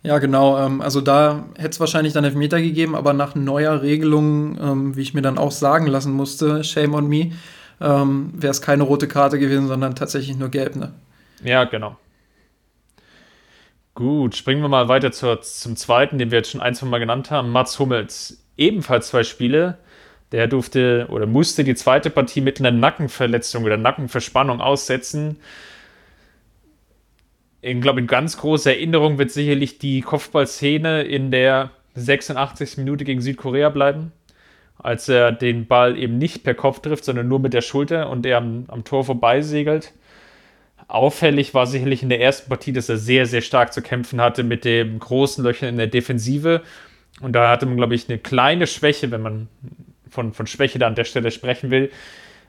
Ja, 0.02 0.18
genau. 0.18 0.58
Ähm, 0.58 0.80
also 0.80 1.00
da 1.00 1.44
hätte 1.56 1.70
es 1.70 1.80
wahrscheinlich 1.80 2.12
dann 2.12 2.24
Elfmeter 2.24 2.60
gegeben, 2.60 2.96
aber 2.96 3.12
nach 3.12 3.34
neuer 3.34 3.82
Regelung, 3.82 4.58
ähm, 4.60 4.96
wie 4.96 5.02
ich 5.02 5.14
mir 5.14 5.22
dann 5.22 5.38
auch 5.38 5.52
sagen 5.52 5.86
lassen 5.86 6.12
musste, 6.12 6.64
shame 6.64 6.94
on 6.94 7.08
me, 7.08 7.32
ähm, 7.80 8.32
wäre 8.34 8.50
es 8.50 8.62
keine 8.62 8.82
rote 8.82 9.08
Karte 9.08 9.38
gewesen, 9.38 9.68
sondern 9.68 9.94
tatsächlich 9.94 10.36
nur 10.36 10.48
gelb, 10.48 10.76
ne? 10.76 10.92
Ja, 11.44 11.64
genau. 11.64 11.96
Gut, 13.94 14.36
springen 14.36 14.62
wir 14.62 14.68
mal 14.68 14.88
weiter 14.88 15.12
zur, 15.12 15.42
zum 15.42 15.76
zweiten, 15.76 16.18
den 16.18 16.30
wir 16.30 16.38
jetzt 16.38 16.50
schon 16.50 16.60
ein, 16.60 16.74
zwei 16.74 16.86
Mal 16.86 17.00
genannt 17.00 17.30
haben. 17.30 17.50
Mats 17.50 17.78
Hummels. 17.78 18.42
Ebenfalls 18.61 19.09
zwei 19.09 19.25
Spiele. 19.25 19.79
Der 20.31 20.46
durfte 20.46 21.09
oder 21.11 21.27
musste 21.27 21.64
die 21.64 21.75
zweite 21.75 22.09
Partie 22.09 22.40
mit 22.40 22.61
einer 22.61 22.70
Nackenverletzung 22.70 23.64
oder 23.64 23.77
Nackenverspannung 23.77 24.61
aussetzen 24.61 25.38
ich 27.62 27.81
glaube, 27.81 28.01
in 28.01 28.07
ganz 28.07 28.38
großer 28.38 28.70
Erinnerung 28.70 29.18
wird 29.18 29.31
sicherlich 29.31 29.79
die 29.79 30.01
Kopfballszene 30.01 31.03
in 31.03 31.31
der 31.31 31.70
86. 31.94 32.79
Minute 32.79 33.05
gegen 33.05 33.20
Südkorea 33.20 33.68
bleiben, 33.68 34.12
als 34.79 35.09
er 35.09 35.33
den 35.33 35.66
Ball 35.66 35.99
eben 35.99 36.16
nicht 36.16 36.42
per 36.42 36.55
Kopf 36.55 36.81
trifft, 36.81 37.05
sondern 37.05 37.29
nur 37.29 37.38
mit 37.38 37.53
der 37.53 37.61
Schulter 37.61 38.09
und 38.09 38.25
er 38.25 38.38
am, 38.38 38.64
am 38.68 38.85
Tor 38.85 39.05
vorbeisegelt. 39.05 39.92
Auffällig 40.88 41.53
war 41.53 41.66
sicherlich 41.66 42.03
in 42.03 42.09
der 42.09 42.20
ersten 42.20 42.49
Partie, 42.49 42.73
dass 42.73 42.88
er 42.88 42.96
sehr, 42.96 43.27
sehr 43.27 43.42
stark 43.42 43.73
zu 43.73 43.83
kämpfen 43.83 44.20
hatte 44.20 44.42
mit 44.42 44.64
den 44.64 44.99
großen 44.99 45.44
Löchern 45.44 45.68
in 45.68 45.77
der 45.77 45.87
Defensive. 45.87 46.62
Und 47.20 47.33
da 47.33 47.51
hatte 47.51 47.66
man, 47.66 47.77
glaube 47.77 47.94
ich, 47.94 48.09
eine 48.09 48.18
kleine 48.18 48.66
Schwäche, 48.66 49.11
wenn 49.11 49.23
man 49.23 49.49
von, 50.09 50.33
von 50.33 50.46
Schwäche 50.46 50.79
da 50.79 50.87
an 50.87 50.94
der 50.94 51.05
Stelle 51.05 51.31
sprechen 51.31 51.70
will. 51.70 51.90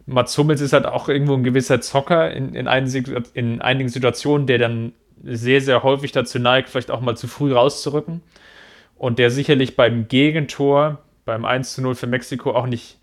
Mats 0.06 0.38
Hummels 0.38 0.62
ist 0.62 0.74
halt 0.74 0.86
auch 0.86 1.10
irgendwo 1.10 1.36
ein 1.36 1.44
gewisser 1.44 1.82
Zocker 1.82 2.32
in, 2.32 2.56
in, 2.56 2.68
einigen, 2.68 3.24
in 3.34 3.62
einigen 3.62 3.90
Situationen, 3.90 4.48
der 4.48 4.58
dann 4.58 4.94
sehr, 5.24 5.62
sehr 5.62 5.84
häufig 5.84 6.12
dazu 6.12 6.40
neigt, 6.40 6.70
vielleicht 6.70 6.92
auch 6.92 7.02
mal 7.02 7.16
zu 7.16 7.28
früh 7.28 7.54
rauszurücken. 7.54 8.22
Und 8.98 9.20
der 9.20 9.30
sicherlich 9.32 9.76
beim 9.76 10.08
Gegentor, 10.08 11.00
beim 11.26 11.46
1 11.46 11.76
zu 11.76 11.82
0 11.82 11.96
für 11.96 12.08
Mexiko, 12.08 12.52
auch 12.52 12.68
nicht 12.68 12.98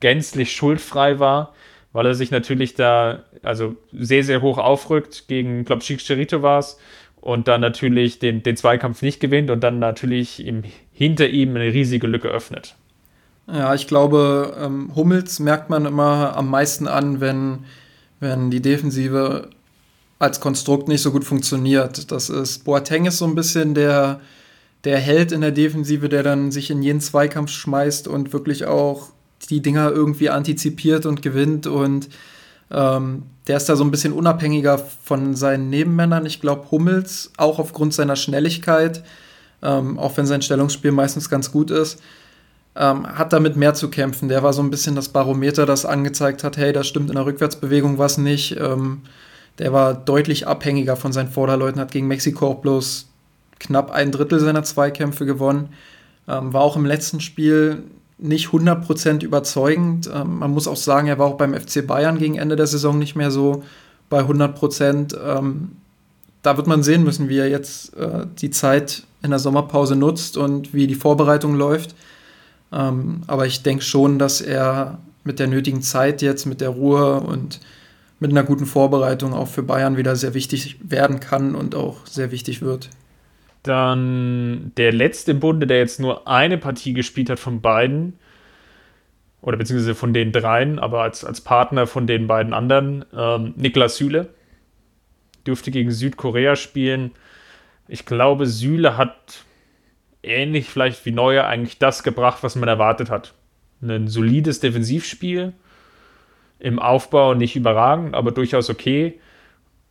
gänzlich 0.00 0.52
schuldfrei 0.52 1.18
war, 1.18 1.54
weil 1.92 2.06
er 2.06 2.14
sich 2.14 2.30
natürlich 2.30 2.74
da 2.74 3.24
also 3.42 3.76
sehr, 3.92 4.24
sehr 4.24 4.42
hoch 4.42 4.58
aufrückt 4.58 5.28
gegen, 5.28 5.64
glaube 5.64 5.82
ich, 5.82 5.88
Chicharito 5.88 6.42
war 6.42 6.58
es 6.58 6.78
und 7.16 7.48
dann 7.48 7.60
natürlich 7.60 8.18
den, 8.18 8.42
den 8.42 8.56
Zweikampf 8.56 9.02
nicht 9.02 9.20
gewinnt 9.20 9.50
und 9.50 9.60
dann 9.60 9.78
natürlich 9.78 10.44
im, 10.44 10.62
hinter 10.96 11.28
ihm 11.28 11.50
eine 11.50 11.72
riesige 11.72 12.06
Lücke 12.06 12.28
öffnet. 12.28 12.74
Ja, 13.46 13.74
ich 13.74 13.86
glaube, 13.86 14.56
ähm, 14.58 14.90
Hummels 14.96 15.38
merkt 15.38 15.68
man 15.68 15.84
immer 15.84 16.34
am 16.36 16.50
meisten 16.50 16.88
an, 16.88 17.20
wenn, 17.20 17.58
wenn 18.18 18.50
die 18.50 18.62
Defensive 18.62 19.50
als 20.18 20.40
Konstrukt 20.40 20.88
nicht 20.88 21.02
so 21.02 21.12
gut 21.12 21.24
funktioniert. 21.24 22.10
Das 22.10 22.30
ist, 22.30 22.64
Boateng 22.64 23.04
ist 23.04 23.18
so 23.18 23.26
ein 23.26 23.34
bisschen 23.34 23.74
der, 23.74 24.20
der 24.84 24.98
Held 24.98 25.32
in 25.32 25.42
der 25.42 25.52
Defensive, 25.52 26.08
der 26.08 26.22
dann 26.22 26.50
sich 26.50 26.70
in 26.70 26.82
jeden 26.82 27.00
Zweikampf 27.00 27.50
schmeißt 27.50 28.08
und 28.08 28.32
wirklich 28.32 28.64
auch 28.64 29.10
die 29.50 29.60
Dinger 29.60 29.90
irgendwie 29.90 30.30
antizipiert 30.30 31.04
und 31.04 31.20
gewinnt 31.20 31.66
und 31.66 32.08
ähm, 32.70 33.24
der 33.46 33.58
ist 33.58 33.68
da 33.68 33.76
so 33.76 33.84
ein 33.84 33.90
bisschen 33.90 34.14
unabhängiger 34.14 34.78
von 34.78 35.36
seinen 35.36 35.68
Nebenmännern. 35.68 36.24
Ich 36.24 36.40
glaube, 36.40 36.70
Hummels, 36.70 37.30
auch 37.36 37.58
aufgrund 37.58 37.92
seiner 37.92 38.16
Schnelligkeit, 38.16 39.04
ähm, 39.66 39.98
auch 39.98 40.16
wenn 40.16 40.26
sein 40.26 40.42
Stellungsspiel 40.42 40.92
meistens 40.92 41.28
ganz 41.28 41.50
gut 41.50 41.70
ist, 41.70 42.00
ähm, 42.76 43.06
hat 43.06 43.32
damit 43.32 43.56
mehr 43.56 43.74
zu 43.74 43.90
kämpfen. 43.90 44.28
Der 44.28 44.42
war 44.42 44.52
so 44.52 44.62
ein 44.62 44.70
bisschen 44.70 44.94
das 44.94 45.08
Barometer, 45.08 45.66
das 45.66 45.84
angezeigt 45.84 46.44
hat, 46.44 46.56
hey, 46.56 46.72
da 46.72 46.84
stimmt 46.84 47.10
in 47.10 47.16
der 47.16 47.26
Rückwärtsbewegung 47.26 47.98
was 47.98 48.18
nicht. 48.18 48.56
Ähm, 48.60 49.02
der 49.58 49.72
war 49.72 49.94
deutlich 49.94 50.46
abhängiger 50.46 50.96
von 50.96 51.12
seinen 51.12 51.30
Vorderleuten, 51.30 51.80
hat 51.80 51.90
gegen 51.90 52.06
Mexiko 52.06 52.46
auch 52.46 52.60
bloß 52.60 53.08
knapp 53.58 53.90
ein 53.90 54.12
Drittel 54.12 54.38
seiner 54.38 54.62
Zweikämpfe 54.62 55.24
gewonnen. 55.24 55.70
Ähm, 56.28 56.52
war 56.52 56.60
auch 56.60 56.76
im 56.76 56.84
letzten 56.84 57.20
Spiel 57.20 57.82
nicht 58.18 58.48
100% 58.48 59.24
überzeugend. 59.24 60.10
Ähm, 60.12 60.38
man 60.38 60.50
muss 60.50 60.68
auch 60.68 60.76
sagen, 60.76 61.08
er 61.08 61.18
war 61.18 61.26
auch 61.26 61.38
beim 61.38 61.54
FC 61.54 61.86
Bayern 61.86 62.18
gegen 62.18 62.36
Ende 62.36 62.56
der 62.56 62.66
Saison 62.66 62.98
nicht 62.98 63.16
mehr 63.16 63.30
so 63.30 63.62
bei 64.10 64.20
100%. 64.20 65.16
Ähm, 65.18 65.72
da 66.42 66.56
wird 66.56 66.66
man 66.66 66.82
sehen 66.82 67.02
müssen, 67.04 67.28
wie 67.28 67.38
er 67.38 67.48
jetzt 67.48 67.96
äh, 67.96 68.26
die 68.38 68.50
Zeit 68.50 69.04
in 69.26 69.30
der 69.30 69.38
Sommerpause 69.38 69.96
nutzt 69.96 70.38
und 70.38 70.72
wie 70.72 70.86
die 70.86 70.94
Vorbereitung 70.94 71.54
läuft. 71.54 71.94
Ähm, 72.72 73.20
aber 73.26 73.46
ich 73.46 73.62
denke 73.62 73.84
schon, 73.84 74.18
dass 74.18 74.40
er 74.40 74.98
mit 75.24 75.38
der 75.38 75.48
nötigen 75.48 75.82
Zeit 75.82 76.22
jetzt, 76.22 76.46
mit 76.46 76.60
der 76.60 76.70
Ruhe 76.70 77.20
und 77.20 77.60
mit 78.18 78.30
einer 78.30 78.44
guten 78.44 78.64
Vorbereitung 78.64 79.34
auch 79.34 79.48
für 79.48 79.62
Bayern 79.62 79.96
wieder 79.96 80.16
sehr 80.16 80.32
wichtig 80.32 80.78
werden 80.82 81.20
kann 81.20 81.54
und 81.54 81.74
auch 81.74 82.06
sehr 82.06 82.30
wichtig 82.30 82.62
wird. 82.62 82.88
Dann 83.62 84.72
der 84.76 84.92
letzte 84.92 85.32
im 85.32 85.40
Bunde, 85.40 85.66
der 85.66 85.78
jetzt 85.78 86.00
nur 86.00 86.26
eine 86.26 86.56
Partie 86.56 86.94
gespielt 86.94 87.28
hat 87.28 87.38
von 87.38 87.60
beiden, 87.60 88.14
oder 89.42 89.56
beziehungsweise 89.56 89.94
von 89.94 90.12
den 90.12 90.32
dreien, 90.32 90.78
aber 90.78 91.02
als, 91.02 91.24
als 91.24 91.40
Partner 91.40 91.86
von 91.86 92.06
den 92.06 92.26
beiden 92.26 92.52
anderen, 92.52 93.04
ähm, 93.16 93.54
Niklas 93.56 93.96
Süle. 93.96 94.30
Dürfte 95.46 95.70
gegen 95.70 95.92
Südkorea 95.92 96.56
spielen. 96.56 97.12
Ich 97.88 98.06
glaube, 98.06 98.46
Süle 98.46 98.96
hat 98.96 99.44
ähnlich 100.22 100.68
vielleicht 100.68 101.04
wie 101.06 101.12
Neuer 101.12 101.44
eigentlich 101.44 101.78
das 101.78 102.02
gebracht, 102.02 102.42
was 102.42 102.56
man 102.56 102.68
erwartet 102.68 103.10
hat. 103.10 103.34
Ein 103.80 104.08
solides 104.08 104.60
Defensivspiel, 104.60 105.52
im 106.58 106.78
Aufbau 106.78 107.34
nicht 107.34 107.56
überragend, 107.56 108.14
aber 108.14 108.32
durchaus 108.32 108.70
okay 108.70 109.20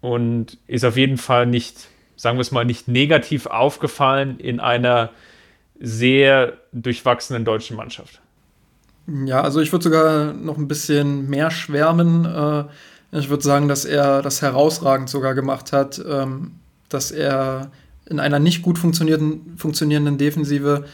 und 0.02 0.58
ist 0.68 0.86
auf 0.86 0.98
jeden 0.98 1.18
Fall 1.18 1.46
nicht, 1.46 1.88
sagen 2.16 2.38
wir 2.38 2.42
es 2.42 2.52
mal, 2.52 2.66
nicht 2.66 2.88
negativ 2.88 3.46
aufgefallen 3.46 4.40
in 4.40 4.60
einer 4.60 5.10
sehr 5.80 6.54
durchwachsenen 6.72 7.46
deutschen 7.46 7.78
Mannschaft. 7.78 8.22
Ja, 9.08 9.42
also 9.42 9.62
ich 9.62 9.72
würde 9.72 9.84
sogar 9.84 10.34
noch 10.34 10.58
ein 10.58 10.68
bisschen 10.68 11.30
mehr 11.30 11.52
schwärmen. 11.52 12.26
Äh, 12.26 12.66
ich 13.12 13.30
würde 13.30 13.44
sagen, 13.44 13.68
dass 13.68 13.86
er 13.86 14.22
das 14.22 14.42
herausragend 14.42 15.10
sogar 15.10 15.36
gemacht 15.36 15.74
hat, 15.74 16.04
ähm, 16.08 16.54
dass 16.90 17.12
er 17.12 17.72
in 18.08 18.20
einer 18.20 18.40
nicht 18.40 18.62
gut 18.62 18.78
funktionierenden, 18.78 19.58
funktionierenden 19.58 20.18
Defensive 20.18 20.86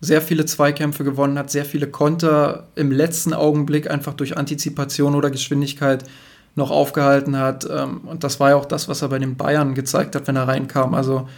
sehr 0.00 0.22
viele 0.22 0.46
Zweikämpfe 0.46 1.04
gewonnen 1.04 1.38
hat, 1.38 1.50
sehr 1.50 1.64
viele 1.64 1.86
Konter 1.86 2.68
im 2.74 2.90
letzten 2.90 3.34
Augenblick 3.34 3.90
einfach 3.90 4.14
durch 4.14 4.36
Antizipation 4.36 5.14
oder 5.14 5.30
Geschwindigkeit 5.30 6.04
noch 6.54 6.70
aufgehalten 6.70 7.36
hat. 7.36 7.68
Ähm, 7.70 8.02
und 8.06 8.24
das 8.24 8.40
war 8.40 8.50
ja 8.50 8.56
auch 8.56 8.64
das, 8.64 8.88
was 8.88 9.02
er 9.02 9.08
bei 9.08 9.18
den 9.18 9.36
Bayern 9.36 9.74
gezeigt 9.74 10.14
hat, 10.16 10.26
wenn 10.26 10.36
er 10.36 10.48
reinkam. 10.48 10.94
Also 10.94 11.28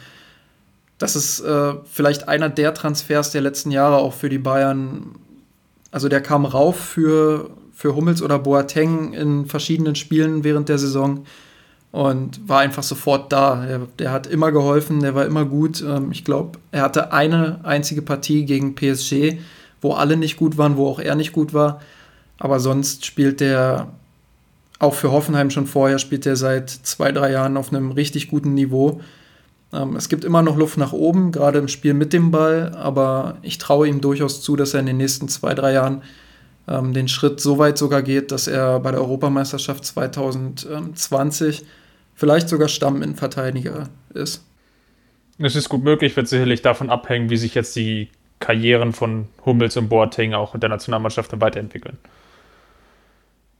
das 0.99 1.17
ist 1.17 1.41
äh, 1.41 1.75
vielleicht 1.91 2.29
einer 2.29 2.49
der 2.49 2.75
Transfers 2.75 3.33
der 3.33 3.41
letzten 3.41 3.73
Jahre 3.73 3.97
auch 3.97 4.15
für 4.15 4.29
die 4.29 4.39
Bayern, 4.39 5.17
also 5.91 6.09
der 6.09 6.21
kam 6.21 6.45
rauf 6.45 6.79
für, 6.79 7.51
für 7.73 7.97
Hummels 7.97 8.23
oder 8.23 8.39
Boateng 8.39 9.13
in 9.13 9.47
verschiedenen 9.47 9.97
Spielen 9.97 10.45
während 10.45 10.69
der 10.69 10.79
Saison 10.79 11.25
und 11.93 12.49
war 12.49 12.61
einfach 12.61 12.83
sofort 12.83 13.33
da. 13.33 13.65
Er, 13.65 13.81
der 13.99 14.11
hat 14.11 14.27
immer 14.27 14.51
geholfen, 14.51 15.01
der 15.01 15.15
war 15.15 15.27
immer 15.27 15.45
gut. 15.45 15.83
Ähm, 15.83 16.11
ich 16.11 16.25
glaube, 16.25 16.59
er 16.73 16.83
hatte 16.83 17.13
eine 17.13 17.61
einzige 17.65 18.03
Partie 18.03 18.47
gegen 18.47 18.75
PSG, 18.75 19.39
wo 19.81 19.93
alle 19.93 20.17
nicht 20.17 20.39
gut 20.39 20.59
waren, 20.59 20.77
wo 20.77 20.89
auch 20.89 20.99
er 20.99 21.15
nicht 21.15 21.33
gut 21.33 21.53
war. 21.53 21.81
Aber 22.39 22.59
sonst 22.59 23.05
spielt 23.07 23.41
der 23.41 23.89
auch 24.79 24.95
für 24.95 25.13
Hoffenheim 25.13 25.51
schon 25.51 25.67
vorher, 25.67 25.99
spielt 25.99 26.27
er 26.27 26.35
seit 26.35 26.71
zwei, 26.71 27.13
drei 27.13 27.31
Jahren 27.31 27.57
auf 27.57 27.73
einem 27.73 27.93
richtig 27.93 28.29
guten 28.29 28.55
Niveau. 28.55 29.01
Ähm, 29.73 29.95
es 29.95 30.09
gibt 30.09 30.25
immer 30.25 30.43
noch 30.43 30.57
Luft 30.57 30.79
nach 30.79 30.93
oben, 30.93 31.31
gerade 31.31 31.59
im 31.59 31.69
Spiel 31.69 31.93
mit 31.93 32.15
dem 32.15 32.31
Ball, 32.31 32.75
aber 32.75 33.37
ich 33.43 33.59
traue 33.59 33.87
ihm 33.87 34.01
durchaus 34.01 34.43
zu, 34.43 34.57
dass 34.57 34.73
er 34.73 34.81
in 34.81 34.87
den 34.87 34.97
nächsten 34.97 35.29
zwei, 35.29 35.55
drei 35.55 35.75
Jahren 35.75 36.03
ähm, 36.67 36.95
den 36.95 37.07
Schritt 37.07 37.39
so 37.39 37.59
weit 37.59 37.77
sogar 37.77 38.03
geht, 38.03 38.33
dass 38.33 38.49
er 38.49 38.81
bei 38.81 38.93
der 38.93 39.03
Europameisterschaft 39.03 39.85
2020 39.85 41.67
vielleicht 42.15 42.49
sogar 42.49 42.69
Stamminnenverteidiger 42.69 43.89
ist. 44.15 44.45
Es 45.39 45.57
ist 45.57 45.69
gut 45.69 45.83
möglich, 45.83 46.17
wird 46.17 46.29
sicherlich 46.29 46.63
davon 46.63 46.91
abhängen, 46.91 47.31
wie 47.31 47.37
sich 47.37 47.55
jetzt 47.55 47.75
die 47.75 48.09
Karrieren 48.39 48.93
von 48.93 49.29
Hummels 49.45 49.77
und 49.77 49.89
Boateng 49.89 50.35
auch 50.35 50.55
in 50.55 50.61
der 50.61 50.71
Nationalmannschaft 50.71 51.41
weiterentwickeln. 51.41 51.99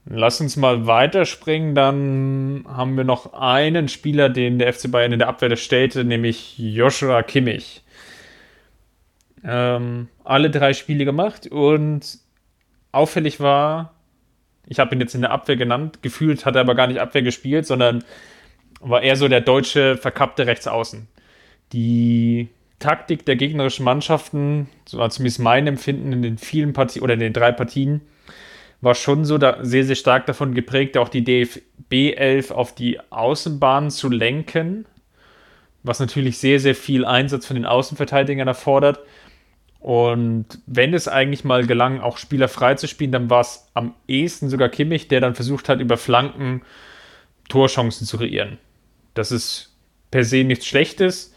Lass 0.05 0.41
uns 0.41 0.57
mal 0.57 0.87
weiterspringen. 0.87 1.75
Dann 1.75 2.65
haben 2.69 2.97
wir 2.97 3.05
noch 3.05 3.35
einen 3.35 3.89
Spieler, 3.89 4.29
den 4.29 4.59
der 4.59 4.73
FC 4.73 4.91
Bayern 4.91 5.13
in 5.13 5.21
der 5.21 5.29
Abwehr 5.29 5.55
stellte, 5.57 6.05
nämlich 6.05 6.59
Joshua 6.59 7.23
Kimmich. 7.23 7.83
Ähm, 9.45 10.09
alle 10.25 10.51
drei 10.51 10.73
Spiele 10.73 11.05
gemacht 11.05 11.47
und 11.47 12.19
auffällig 12.93 13.41
war, 13.41 13.95
ich 14.67 14.79
habe 14.79 14.95
ihn 14.95 15.01
jetzt 15.01 15.15
in 15.15 15.23
der 15.23 15.33
Abwehr 15.33 15.57
genannt, 15.57 15.99
gefühlt 16.03 16.47
hat 16.47 16.55
er 16.55 16.61
aber 16.61 16.75
gar 16.75 16.87
nicht 16.87 17.01
Abwehr 17.01 17.23
gespielt, 17.23 17.67
sondern 17.67 18.05
war 18.83 19.03
eher 19.03 19.17
so 19.17 19.29
der 19.29 19.41
deutsche 19.41 19.97
verkappte 19.97 20.47
Rechtsaußen. 20.47 21.09
Die 21.73 22.49
Taktik 22.79 23.25
der 23.25 23.37
gegnerischen 23.37 23.85
Mannschaften, 23.85 24.69
so 24.87 24.99
war 24.99 25.11
zumindest 25.11 25.39
mein 25.39 25.67
Empfinden 25.67 26.13
in 26.13 26.23
den 26.23 26.39
vielen 26.39 26.73
Partien 26.73 27.03
oder 27.03 27.15
in 27.15 27.21
den 27.21 27.33
drei 27.33 27.53
Partien, 27.53 28.03
war 28.81 28.95
schon 28.95 29.25
so 29.25 29.39
da 29.39 29.59
sehr, 29.63 29.85
sehr 29.85 29.95
stark 29.95 30.27
davon 30.27 30.55
geprägt, 30.55 30.99
auch 30.99 31.09
die 31.09 31.23
DFB 31.23 32.17
11 32.17 32.51
auf 32.51 32.75
die 32.75 32.99
Außenbahn 33.11 33.91
zu 33.91 34.11
lenken, 34.11 34.87
was 35.85 36.01
natürlich 36.01 36.39
sehr, 36.39 36.59
sehr 36.59 36.75
viel 36.75 37.05
Einsatz 37.05 37.47
von 37.47 37.55
den 37.55 37.67
Außenverteidigern 37.67 38.49
erfordert. 38.49 38.99
Und 39.79 40.47
wenn 40.67 40.95
es 40.95 41.09
eigentlich 41.09 41.45
mal 41.45 41.67
gelang, 41.67 42.01
auch 42.01 42.19
Spieler 42.19 42.49
frei 42.49 42.75
zu 42.75 42.89
spielen, 42.89 43.13
dann 43.13 43.31
war 43.31 43.41
es 43.41 43.69
am 43.75 43.95
ehesten 44.09 44.49
sogar 44.49 44.69
Kimmich, 44.69 45.09
der 45.09 45.21
dann 45.21 45.35
versucht 45.37 45.69
hat, 45.69 45.81
über 45.81 45.97
Flanken 45.97 46.63
Torchancen 47.49 48.07
zu 48.07 48.19
kreieren. 48.19 48.59
Das 49.15 49.33
ist 49.33 49.75
per 50.11 50.25
se 50.25 50.45
nichts 50.45 50.67
Schlechtes, 50.67 51.35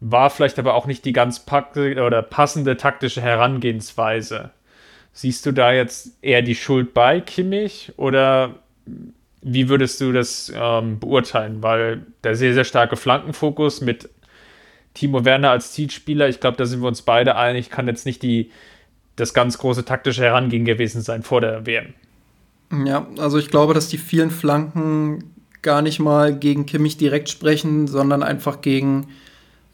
war 0.00 0.30
vielleicht 0.30 0.58
aber 0.58 0.74
auch 0.74 0.86
nicht 0.86 1.04
die 1.04 1.12
ganz 1.12 1.44
oder 1.46 2.22
passende 2.22 2.76
taktische 2.76 3.20
Herangehensweise. 3.20 4.50
Siehst 5.12 5.44
du 5.44 5.52
da 5.52 5.72
jetzt 5.72 6.16
eher 6.22 6.42
die 6.42 6.54
Schuld 6.54 6.94
bei 6.94 7.20
Kimmich 7.20 7.92
oder 7.96 8.60
wie 9.42 9.68
würdest 9.68 10.00
du 10.00 10.12
das 10.12 10.52
ähm, 10.54 10.98
beurteilen? 10.98 11.62
Weil 11.62 12.06
der 12.24 12.36
sehr, 12.36 12.54
sehr 12.54 12.64
starke 12.64 12.96
Flankenfokus 12.96 13.80
mit 13.80 14.08
Timo 14.94 15.24
Werner 15.24 15.50
als 15.50 15.72
Zielspieler, 15.72 16.28
ich 16.28 16.40
glaube, 16.40 16.56
da 16.56 16.66
sind 16.66 16.80
wir 16.80 16.88
uns 16.88 17.02
beide 17.02 17.36
einig, 17.36 17.70
kann 17.70 17.86
jetzt 17.86 18.06
nicht 18.06 18.22
die, 18.22 18.50
das 19.16 19.34
ganz 19.34 19.58
große 19.58 19.84
taktische 19.84 20.22
Herangehen 20.22 20.64
gewesen 20.64 21.00
sein 21.00 21.22
vor 21.22 21.40
der 21.40 21.66
WM. 21.66 21.94
Ja, 22.84 23.06
also 23.18 23.38
ich 23.38 23.50
glaube, 23.50 23.74
dass 23.74 23.88
die 23.88 23.98
vielen 23.98 24.30
Flanken 24.30 25.34
gar 25.62 25.82
nicht 25.82 25.98
mal 25.98 26.36
gegen 26.36 26.66
Kimmich 26.66 26.96
direkt 26.96 27.28
sprechen, 27.28 27.86
sondern 27.86 28.22
einfach 28.22 28.60
gegen, 28.60 29.08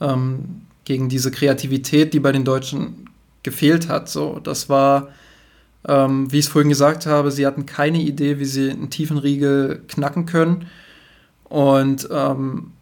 ähm, 0.01 0.63
gegen 0.85 1.09
diese 1.09 1.31
Kreativität, 1.31 2.15
die 2.15 2.21
bei 2.21 2.33
den 2.33 2.45
Deutschen 2.45 3.09
gefehlt 3.43 3.89
hat. 3.89 4.09
So, 4.09 4.41
das 4.43 4.69
war, 4.69 5.09
ähm, 5.87 6.31
wie 6.33 6.39
ich 6.39 6.47
es 6.47 6.51
vorhin 6.51 6.69
gesagt 6.69 7.07
habe, 7.07 7.31
sie 7.31 7.47
hatten 7.47 7.67
keine 7.67 8.01
Idee, 8.01 8.39
wie 8.39 8.45
sie 8.45 8.71
einen 8.71 8.91
tiefen 8.91 9.19
Riegel 9.19 9.83
knacken 9.89 10.27
können. 10.27 10.67
Und 11.45 12.09
ähm, 12.11 12.73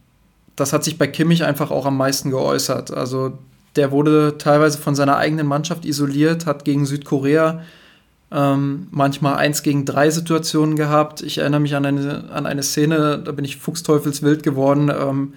das 0.56 0.72
hat 0.72 0.84
sich 0.84 0.98
bei 0.98 1.06
Kimmich 1.06 1.44
einfach 1.44 1.70
auch 1.70 1.86
am 1.86 1.96
meisten 1.96 2.30
geäußert. 2.30 2.90
Also 2.92 3.38
der 3.76 3.90
wurde 3.90 4.38
teilweise 4.38 4.78
von 4.78 4.94
seiner 4.94 5.16
eigenen 5.16 5.46
Mannschaft 5.46 5.84
isoliert, 5.84 6.46
hat 6.46 6.64
gegen 6.64 6.86
Südkorea 6.86 7.62
ähm, 8.34 8.88
manchmal 8.90 9.36
eins 9.36 9.62
gegen 9.62 9.84
drei 9.84 10.10
Situationen 10.10 10.74
gehabt. 10.74 11.22
Ich 11.22 11.38
erinnere 11.38 11.60
mich 11.60 11.76
an 11.76 11.86
eine, 11.86 12.30
an 12.32 12.46
eine 12.46 12.64
Szene, 12.64 13.22
da 13.24 13.30
bin 13.30 13.44
ich 13.44 13.58
fuchsteufelswild 13.58 14.42
geworden. 14.42 14.90
Ähm, 14.90 15.34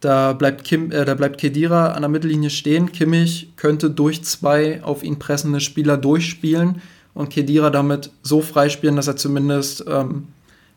da 0.00 0.34
bleibt, 0.34 0.62
Kim, 0.62 0.92
äh, 0.92 1.04
da 1.04 1.14
bleibt 1.14 1.38
Kedira 1.38 1.92
an 1.92 2.02
der 2.02 2.08
Mittellinie 2.08 2.50
stehen. 2.50 2.92
Kimmich 2.92 3.52
könnte 3.56 3.90
durch 3.90 4.22
zwei 4.22 4.82
auf 4.84 5.02
ihn 5.02 5.18
pressende 5.18 5.58
Spieler 5.58 5.96
durchspielen 5.96 6.80
und 7.12 7.30
Kedira 7.30 7.70
damit 7.70 8.12
so 8.22 8.40
freispielen, 8.40 8.94
dass 8.94 9.08
er 9.08 9.16
zumindest 9.16 9.84
ähm, 9.88 10.28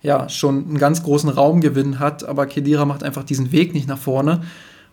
ja, 0.01 0.29
schon 0.29 0.65
einen 0.65 0.77
ganz 0.79 1.03
großen 1.03 1.29
Raumgewinn 1.29 1.99
hat. 1.99 2.27
Aber 2.27 2.47
Kedira 2.47 2.85
macht 2.85 3.03
einfach 3.03 3.23
diesen 3.23 3.51
Weg 3.51 3.75
nicht 3.75 3.87
nach 3.87 3.99
vorne 3.99 4.41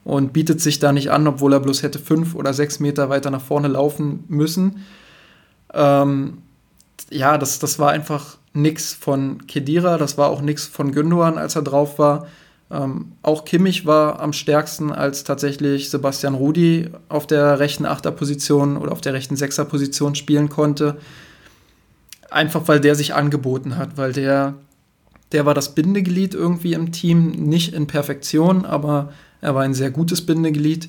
und 0.04 0.34
bietet 0.34 0.60
sich 0.60 0.78
da 0.80 0.92
nicht 0.92 1.10
an, 1.10 1.26
obwohl 1.26 1.54
er 1.54 1.60
bloß 1.60 1.82
hätte 1.82 1.98
fünf 1.98 2.34
oder 2.34 2.52
sechs 2.52 2.78
Meter 2.78 3.08
weiter 3.08 3.30
nach 3.30 3.40
vorne 3.40 3.68
laufen 3.68 4.24
müssen. 4.28 4.84
Ähm, 5.72 6.42
ja, 7.10 7.38
das, 7.38 7.58
das 7.58 7.78
war 7.78 7.90
einfach 7.90 8.38
nix 8.52 8.92
von 8.92 9.46
Kedira, 9.46 9.98
das 9.98 10.18
war 10.18 10.28
auch 10.28 10.40
nix 10.40 10.66
von 10.66 10.92
Gündogan, 10.92 11.38
als 11.38 11.56
er 11.56 11.62
drauf 11.62 11.98
war. 11.98 12.26
Ähm, 12.70 13.12
auch 13.22 13.44
Kimmich 13.44 13.86
war 13.86 14.20
am 14.20 14.32
stärksten, 14.32 14.92
als 14.92 15.24
tatsächlich 15.24 15.88
Sebastian 15.90 16.34
Rudi 16.34 16.90
auf 17.08 17.26
der 17.26 17.58
rechten 17.58 17.86
Achterposition 17.86 18.76
oder 18.76 18.92
auf 18.92 19.00
der 19.00 19.14
rechten 19.14 19.36
Sechserposition 19.36 20.14
spielen 20.14 20.48
konnte. 20.48 20.98
Einfach 22.30 22.68
weil 22.68 22.80
der 22.80 22.94
sich 22.94 23.14
angeboten 23.14 23.76
hat, 23.76 23.96
weil 23.96 24.12
der, 24.12 24.54
der 25.32 25.46
war 25.46 25.54
das 25.54 25.74
Bindeglied 25.74 26.34
irgendwie 26.34 26.74
im 26.74 26.92
Team, 26.92 27.30
nicht 27.30 27.72
in 27.72 27.86
Perfektion, 27.86 28.66
aber 28.66 29.12
er 29.40 29.54
war 29.54 29.62
ein 29.62 29.74
sehr 29.74 29.90
gutes 29.90 30.26
Bindeglied 30.26 30.88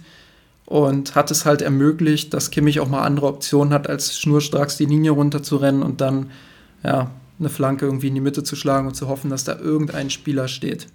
und 0.70 1.16
hat 1.16 1.32
es 1.32 1.46
halt 1.46 1.64
ermöglicht, 1.64 2.32
dass 2.32 2.52
Kimmich 2.52 2.80
auch 2.80 2.88
mal 2.88 3.02
andere 3.02 3.26
Optionen 3.26 3.74
hat, 3.74 3.90
als 3.90 4.20
schnurstracks 4.20 4.78
die 4.78 4.86
Linie 4.86 5.10
runterzurennen 5.12 5.82
und 5.82 6.00
dann 6.00 6.30
ja, 6.84 7.10
eine 7.40 7.50
Flanke 7.50 7.86
irgendwie 7.86 8.10
in 8.10 8.14
die 8.14 8.22
Mitte 8.22 8.44
zu 8.44 8.56
schlagen 8.56 8.86
und 8.86 8.94
zu 8.94 9.08
hoffen, 9.08 9.32
dass 9.32 9.44
da 9.44 9.58
irgendein 9.58 10.12
Spieler 10.12 10.48
steht. 10.48 10.86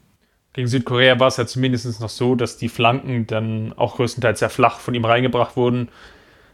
Gegen 0.52 0.68
Südkorea 0.68 1.18
war 1.18 1.26
es 1.26 1.38
ja 1.38 1.46
zumindest 1.46 2.00
noch 2.00 2.08
so, 2.08 2.36
dass 2.36 2.56
die 2.56 2.68
Flanken 2.68 3.26
dann 3.26 3.72
auch 3.72 3.96
größtenteils 3.96 4.38
sehr 4.38 4.48
flach 4.48 4.78
von 4.78 4.94
ihm 4.94 5.04
reingebracht 5.04 5.56
wurden. 5.56 5.88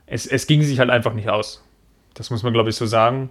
es, 0.07 0.27
es 0.27 0.47
ging 0.47 0.63
sich 0.63 0.79
halt 0.79 0.89
einfach 0.89 1.13
nicht 1.13 1.29
aus. 1.29 1.63
Das 2.15 2.31
muss 2.31 2.43
man, 2.43 2.55
glaube 2.55 2.71
ich, 2.71 2.77
so 2.77 2.87
sagen. 2.87 3.29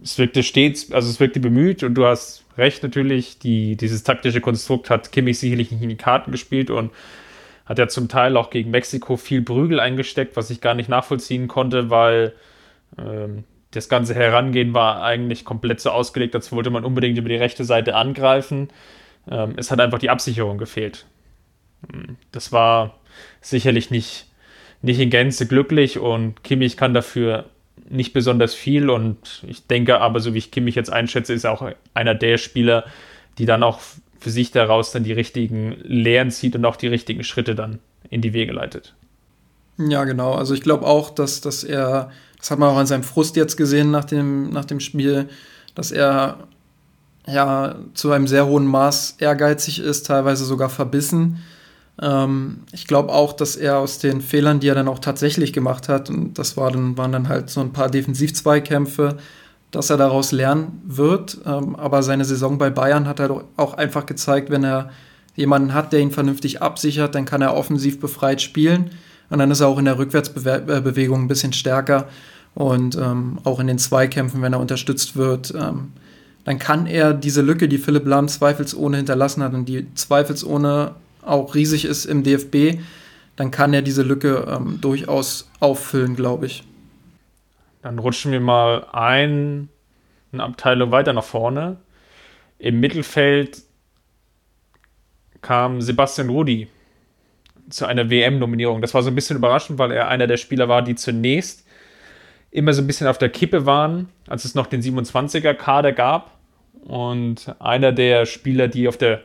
Es 0.00 0.18
wirkte 0.18 0.44
stets, 0.44 0.92
also 0.92 1.10
es 1.10 1.18
wirkte 1.18 1.40
bemüht 1.40 1.82
und 1.82 1.94
du 1.94 2.06
hast 2.06 2.44
recht 2.56 2.84
natürlich, 2.84 3.40
die, 3.40 3.76
dieses 3.76 4.04
taktische 4.04 4.40
Konstrukt 4.40 4.88
hat 4.88 5.10
Kimmich 5.10 5.40
sicherlich 5.40 5.72
nicht 5.72 5.82
in 5.82 5.88
die 5.88 5.96
Karten 5.96 6.30
gespielt 6.30 6.70
und 6.70 6.92
hat 7.66 7.78
ja 7.78 7.88
zum 7.88 8.08
Teil 8.08 8.36
auch 8.36 8.50
gegen 8.50 8.70
Mexiko 8.70 9.16
viel 9.16 9.42
Prügel 9.42 9.80
eingesteckt, 9.80 10.36
was 10.36 10.50
ich 10.50 10.60
gar 10.60 10.74
nicht 10.74 10.88
nachvollziehen 10.88 11.48
konnte, 11.48 11.90
weil 11.90 12.32
ähm, 12.98 13.44
das 13.70 13.88
ganze 13.88 14.14
Herangehen 14.14 14.74
war 14.74 15.02
eigentlich 15.02 15.44
komplett 15.44 15.80
so 15.80 15.90
ausgelegt, 15.90 16.34
als 16.34 16.52
wollte 16.52 16.70
man 16.70 16.84
unbedingt 16.84 17.18
über 17.18 17.28
die 17.28 17.36
rechte 17.36 17.64
Seite 17.64 17.94
angreifen. 17.94 18.68
Ähm, 19.30 19.54
es 19.56 19.70
hat 19.70 19.80
einfach 19.80 19.98
die 19.98 20.10
Absicherung 20.10 20.58
gefehlt. 20.58 21.06
Hm, 21.90 22.16
das 22.32 22.52
war 22.52 22.98
sicherlich 23.40 23.90
nicht, 23.90 24.26
nicht 24.82 25.00
in 25.00 25.10
Gänze 25.10 25.46
glücklich 25.46 25.98
und 25.98 26.42
Kimmich 26.44 26.76
kann 26.76 26.94
dafür 26.94 27.46
nicht 27.88 28.12
besonders 28.12 28.54
viel 28.54 28.90
und 28.90 29.42
ich 29.46 29.66
denke 29.66 30.00
aber, 30.00 30.20
so 30.20 30.34
wie 30.34 30.38
ich 30.38 30.50
Kimmich 30.50 30.74
jetzt 30.74 30.92
einschätze, 30.92 31.32
ist 31.32 31.44
er 31.44 31.52
auch 31.52 31.72
einer 31.94 32.14
der 32.14 32.38
Spieler, 32.38 32.84
die 33.38 33.46
dann 33.46 33.62
auch 33.62 33.80
für 34.22 34.30
sich 34.30 34.52
daraus 34.52 34.92
dann 34.92 35.04
die 35.04 35.12
richtigen 35.12 35.76
Lehren 35.82 36.30
zieht 36.30 36.54
und 36.54 36.64
auch 36.64 36.76
die 36.76 36.86
richtigen 36.86 37.24
Schritte 37.24 37.54
dann 37.54 37.80
in 38.08 38.20
die 38.20 38.32
Wege 38.32 38.52
leitet. 38.52 38.94
Ja, 39.78 40.04
genau. 40.04 40.34
Also 40.34 40.54
ich 40.54 40.62
glaube 40.62 40.86
auch, 40.86 41.10
dass, 41.10 41.40
dass 41.40 41.64
er, 41.64 42.10
das 42.38 42.50
hat 42.50 42.58
man 42.58 42.70
auch 42.70 42.76
an 42.76 42.86
seinem 42.86 43.02
Frust 43.02 43.36
jetzt 43.36 43.56
gesehen 43.56 43.90
nach 43.90 44.04
dem, 44.04 44.50
nach 44.50 44.64
dem 44.64 44.80
Spiel, 44.80 45.28
dass 45.74 45.90
er 45.90 46.38
ja 47.26 47.76
zu 47.94 48.12
einem 48.12 48.26
sehr 48.26 48.46
hohen 48.46 48.66
Maß 48.66 49.16
ehrgeizig 49.18 49.80
ist, 49.80 50.06
teilweise 50.06 50.44
sogar 50.44 50.68
verbissen. 50.68 51.42
Ähm, 52.00 52.60
ich 52.72 52.86
glaube 52.86 53.12
auch, 53.12 53.32
dass 53.32 53.56
er 53.56 53.78
aus 53.78 53.98
den 53.98 54.20
Fehlern, 54.20 54.60
die 54.60 54.68
er 54.68 54.74
dann 54.74 54.88
auch 54.88 54.98
tatsächlich 54.98 55.52
gemacht 55.52 55.88
hat, 55.88 56.10
und 56.10 56.38
das 56.38 56.56
war 56.56 56.70
dann, 56.70 56.96
waren 56.96 57.12
dann 57.12 57.28
halt 57.28 57.50
so 57.50 57.60
ein 57.60 57.72
paar 57.72 57.90
Defensiv-Zweikämpfe, 57.90 59.16
dass 59.72 59.90
er 59.90 59.96
daraus 59.96 60.30
lernen 60.30 60.80
wird. 60.84 61.38
Ähm, 61.44 61.74
aber 61.74 62.04
seine 62.04 62.24
Saison 62.24 62.58
bei 62.58 62.70
Bayern 62.70 63.08
hat 63.08 63.18
er 63.18 63.44
auch 63.56 63.74
einfach 63.74 64.06
gezeigt, 64.06 64.50
wenn 64.50 64.62
er 64.62 64.90
jemanden 65.34 65.74
hat, 65.74 65.92
der 65.92 66.00
ihn 66.00 66.10
vernünftig 66.10 66.62
absichert, 66.62 67.14
dann 67.14 67.24
kann 67.24 67.42
er 67.42 67.56
offensiv 67.56 67.98
befreit 67.98 68.40
spielen. 68.40 68.90
Und 69.30 69.38
dann 69.38 69.50
ist 69.50 69.60
er 69.60 69.68
auch 69.68 69.78
in 69.78 69.86
der 69.86 69.98
Rückwärtsbewegung 69.98 71.22
ein 71.22 71.28
bisschen 71.28 71.54
stärker. 71.54 72.06
Und 72.54 72.96
ähm, 72.96 73.38
auch 73.44 73.58
in 73.60 73.66
den 73.66 73.78
Zweikämpfen, 73.78 74.42
wenn 74.42 74.52
er 74.52 74.60
unterstützt 74.60 75.16
wird, 75.16 75.54
ähm, 75.58 75.92
dann 76.44 76.58
kann 76.58 76.86
er 76.86 77.14
diese 77.14 77.40
Lücke, 77.40 77.66
die 77.66 77.78
Philipp 77.78 78.06
Lahm 78.06 78.28
zweifelsohne 78.28 78.98
hinterlassen 78.98 79.42
hat 79.42 79.54
und 79.54 79.66
die 79.66 79.86
zweifelsohne 79.94 80.92
auch 81.22 81.54
riesig 81.54 81.84
ist 81.84 82.04
im 82.04 82.24
DFB, 82.24 82.80
dann 83.36 83.50
kann 83.50 83.72
er 83.72 83.80
diese 83.80 84.02
Lücke 84.02 84.46
ähm, 84.48 84.78
durchaus 84.80 85.48
auffüllen, 85.60 86.16
glaube 86.16 86.46
ich. 86.46 86.64
Dann 87.82 87.98
rutschen 87.98 88.32
wir 88.32 88.40
mal 88.40 88.86
ein, 88.92 89.68
eine 90.32 90.44
Abteilung 90.44 90.92
weiter 90.92 91.12
nach 91.12 91.24
vorne. 91.24 91.78
Im 92.58 92.80
Mittelfeld 92.80 93.62
kam 95.42 95.80
Sebastian 95.80 96.28
Rudi 96.28 96.68
zu 97.68 97.86
einer 97.86 98.08
WM-Nominierung. 98.08 98.80
Das 98.80 98.94
war 98.94 99.02
so 99.02 99.10
ein 99.10 99.16
bisschen 99.16 99.36
überraschend, 99.36 99.78
weil 99.78 99.90
er 99.90 100.08
einer 100.08 100.28
der 100.28 100.36
Spieler 100.36 100.68
war, 100.68 100.82
die 100.82 100.94
zunächst 100.94 101.66
immer 102.52 102.72
so 102.72 102.82
ein 102.82 102.86
bisschen 102.86 103.08
auf 103.08 103.18
der 103.18 103.30
Kippe 103.30 103.66
waren, 103.66 104.08
als 104.28 104.44
es 104.44 104.54
noch 104.54 104.66
den 104.66 104.82
27er-Kader 104.82 105.92
gab. 105.92 106.38
Und 106.84 107.54
einer 107.58 107.92
der 107.92 108.26
Spieler, 108.26 108.68
die 108.68 108.86
auf 108.86 108.96
der 108.96 109.22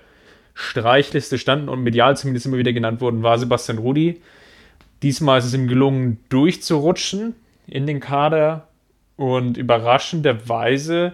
Streichliste 0.55 1.37
standen 1.37 1.69
und 1.69 1.83
medial 1.83 2.17
zumindest 2.17 2.47
immer 2.47 2.57
wieder 2.57 2.73
genannt 2.73 3.01
wurden, 3.01 3.21
war 3.21 3.37
Sebastian 3.37 3.77
Rudi. 3.77 4.21
Diesmal 5.03 5.39
ist 5.39 5.45
es 5.45 5.53
ihm 5.53 5.67
gelungen, 5.67 6.19
durchzurutschen 6.29 7.35
in 7.67 7.85
den 7.85 7.99
Kader 7.99 8.67
und 9.15 9.57
überraschenderweise 9.57 11.13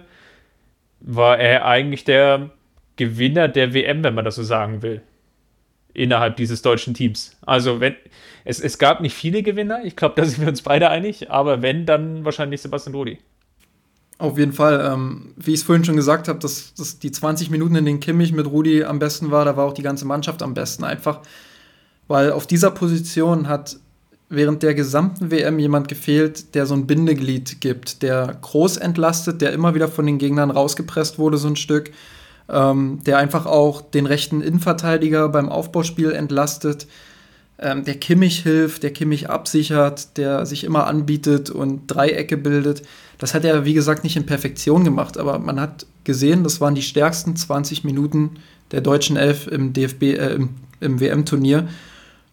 war 1.00 1.38
er 1.38 1.66
eigentlich 1.66 2.04
der 2.04 2.50
Gewinner 2.96 3.48
der 3.48 3.74
WM, 3.74 4.04
wenn 4.04 4.14
man 4.14 4.24
das 4.24 4.36
so 4.36 4.42
sagen 4.42 4.82
will, 4.82 5.02
innerhalb 5.92 6.36
dieses 6.36 6.62
deutschen 6.62 6.94
Teams. 6.94 7.36
Also 7.44 7.80
wenn 7.80 7.94
es, 8.44 8.60
es 8.60 8.78
gab 8.78 9.00
nicht 9.00 9.14
viele 9.14 9.42
Gewinner, 9.42 9.84
ich 9.84 9.96
glaube, 9.96 10.14
da 10.16 10.24
sind 10.24 10.40
wir 10.40 10.48
uns 10.48 10.62
beide 10.62 10.90
einig, 10.90 11.30
aber 11.30 11.62
wenn, 11.62 11.86
dann 11.86 12.24
wahrscheinlich 12.24 12.62
Sebastian 12.62 12.94
Rudi. 12.94 13.18
Auf 14.18 14.38
jeden 14.38 14.52
Fall. 14.52 14.92
Ähm, 14.92 15.34
wie 15.36 15.52
ich 15.52 15.60
es 15.60 15.62
vorhin 15.64 15.84
schon 15.84 15.96
gesagt 15.96 16.28
habe, 16.28 16.38
dass, 16.38 16.72
dass 16.74 16.98
die 16.98 17.10
20 17.10 17.50
Minuten 17.50 17.74
in 17.74 17.84
den 17.84 18.00
Kimmich 18.00 18.32
mit 18.32 18.46
Rudi 18.46 18.84
am 18.84 18.98
besten 18.98 19.30
war, 19.30 19.44
da 19.44 19.56
war 19.56 19.66
auch 19.66 19.74
die 19.74 19.82
ganze 19.82 20.04
Mannschaft 20.04 20.42
am 20.42 20.54
besten. 20.54 20.84
Einfach, 20.84 21.20
weil 22.06 22.30
auf 22.30 22.46
dieser 22.46 22.70
Position 22.70 23.48
hat 23.48 23.76
während 24.36 24.62
der 24.62 24.74
gesamten 24.74 25.30
WM 25.30 25.58
jemand 25.58 25.88
gefehlt, 25.88 26.54
der 26.54 26.66
so 26.66 26.74
ein 26.74 26.86
Bindeglied 26.86 27.60
gibt, 27.60 28.02
der 28.02 28.36
groß 28.40 28.76
entlastet, 28.76 29.40
der 29.40 29.52
immer 29.52 29.74
wieder 29.74 29.88
von 29.88 30.06
den 30.06 30.18
Gegnern 30.18 30.50
rausgepresst 30.50 31.18
wurde, 31.18 31.36
so 31.36 31.48
ein 31.48 31.56
Stück, 31.56 31.90
ähm, 32.48 33.00
der 33.04 33.18
einfach 33.18 33.46
auch 33.46 33.80
den 33.80 34.06
rechten 34.06 34.40
Innenverteidiger 34.40 35.28
beim 35.28 35.48
Aufbauspiel 35.48 36.12
entlastet, 36.12 36.86
ähm, 37.58 37.84
der 37.84 37.94
Kimmich 37.94 38.42
hilft, 38.42 38.82
der 38.82 38.92
Kimmich 38.92 39.30
absichert, 39.30 40.16
der 40.16 40.44
sich 40.44 40.64
immer 40.64 40.86
anbietet 40.86 41.50
und 41.50 41.86
Dreiecke 41.86 42.36
bildet. 42.36 42.82
Das 43.18 43.32
hat 43.32 43.44
er, 43.44 43.64
wie 43.64 43.74
gesagt, 43.74 44.02
nicht 44.02 44.16
in 44.16 44.26
Perfektion 44.26 44.84
gemacht, 44.84 45.18
aber 45.18 45.38
man 45.38 45.60
hat 45.60 45.86
gesehen, 46.02 46.42
das 46.42 46.60
waren 46.60 46.74
die 46.74 46.82
stärksten 46.82 47.36
20 47.36 47.84
Minuten 47.84 48.38
der 48.72 48.80
deutschen 48.80 49.16
Elf 49.16 49.46
im 49.46 49.72
äh, 49.74 50.34
im, 50.34 50.50
im 50.80 51.00
WM-Turnier. 51.00 51.68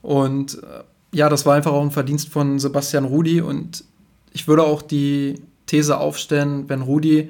Und 0.01 0.55
äh, 0.55 0.83
ja, 1.13 1.29
das 1.29 1.45
war 1.45 1.55
einfach 1.55 1.71
auch 1.71 1.81
ein 1.81 1.91
Verdienst 1.91 2.29
von 2.29 2.59
Sebastian 2.59 3.05
Rudi. 3.05 3.41
Und 3.41 3.83
ich 4.31 4.47
würde 4.47 4.63
auch 4.63 4.81
die 4.81 5.41
These 5.65 5.97
aufstellen, 5.97 6.69
wenn 6.69 6.81
Rudi 6.81 7.29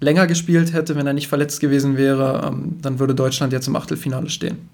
länger 0.00 0.26
gespielt 0.26 0.72
hätte, 0.72 0.96
wenn 0.96 1.06
er 1.06 1.12
nicht 1.12 1.28
verletzt 1.28 1.60
gewesen 1.60 1.96
wäre, 1.96 2.46
ähm, 2.46 2.78
dann 2.80 2.98
würde 2.98 3.14
Deutschland 3.14 3.52
jetzt 3.52 3.66
im 3.66 3.76
Achtelfinale 3.76 4.30
stehen. 4.30 4.68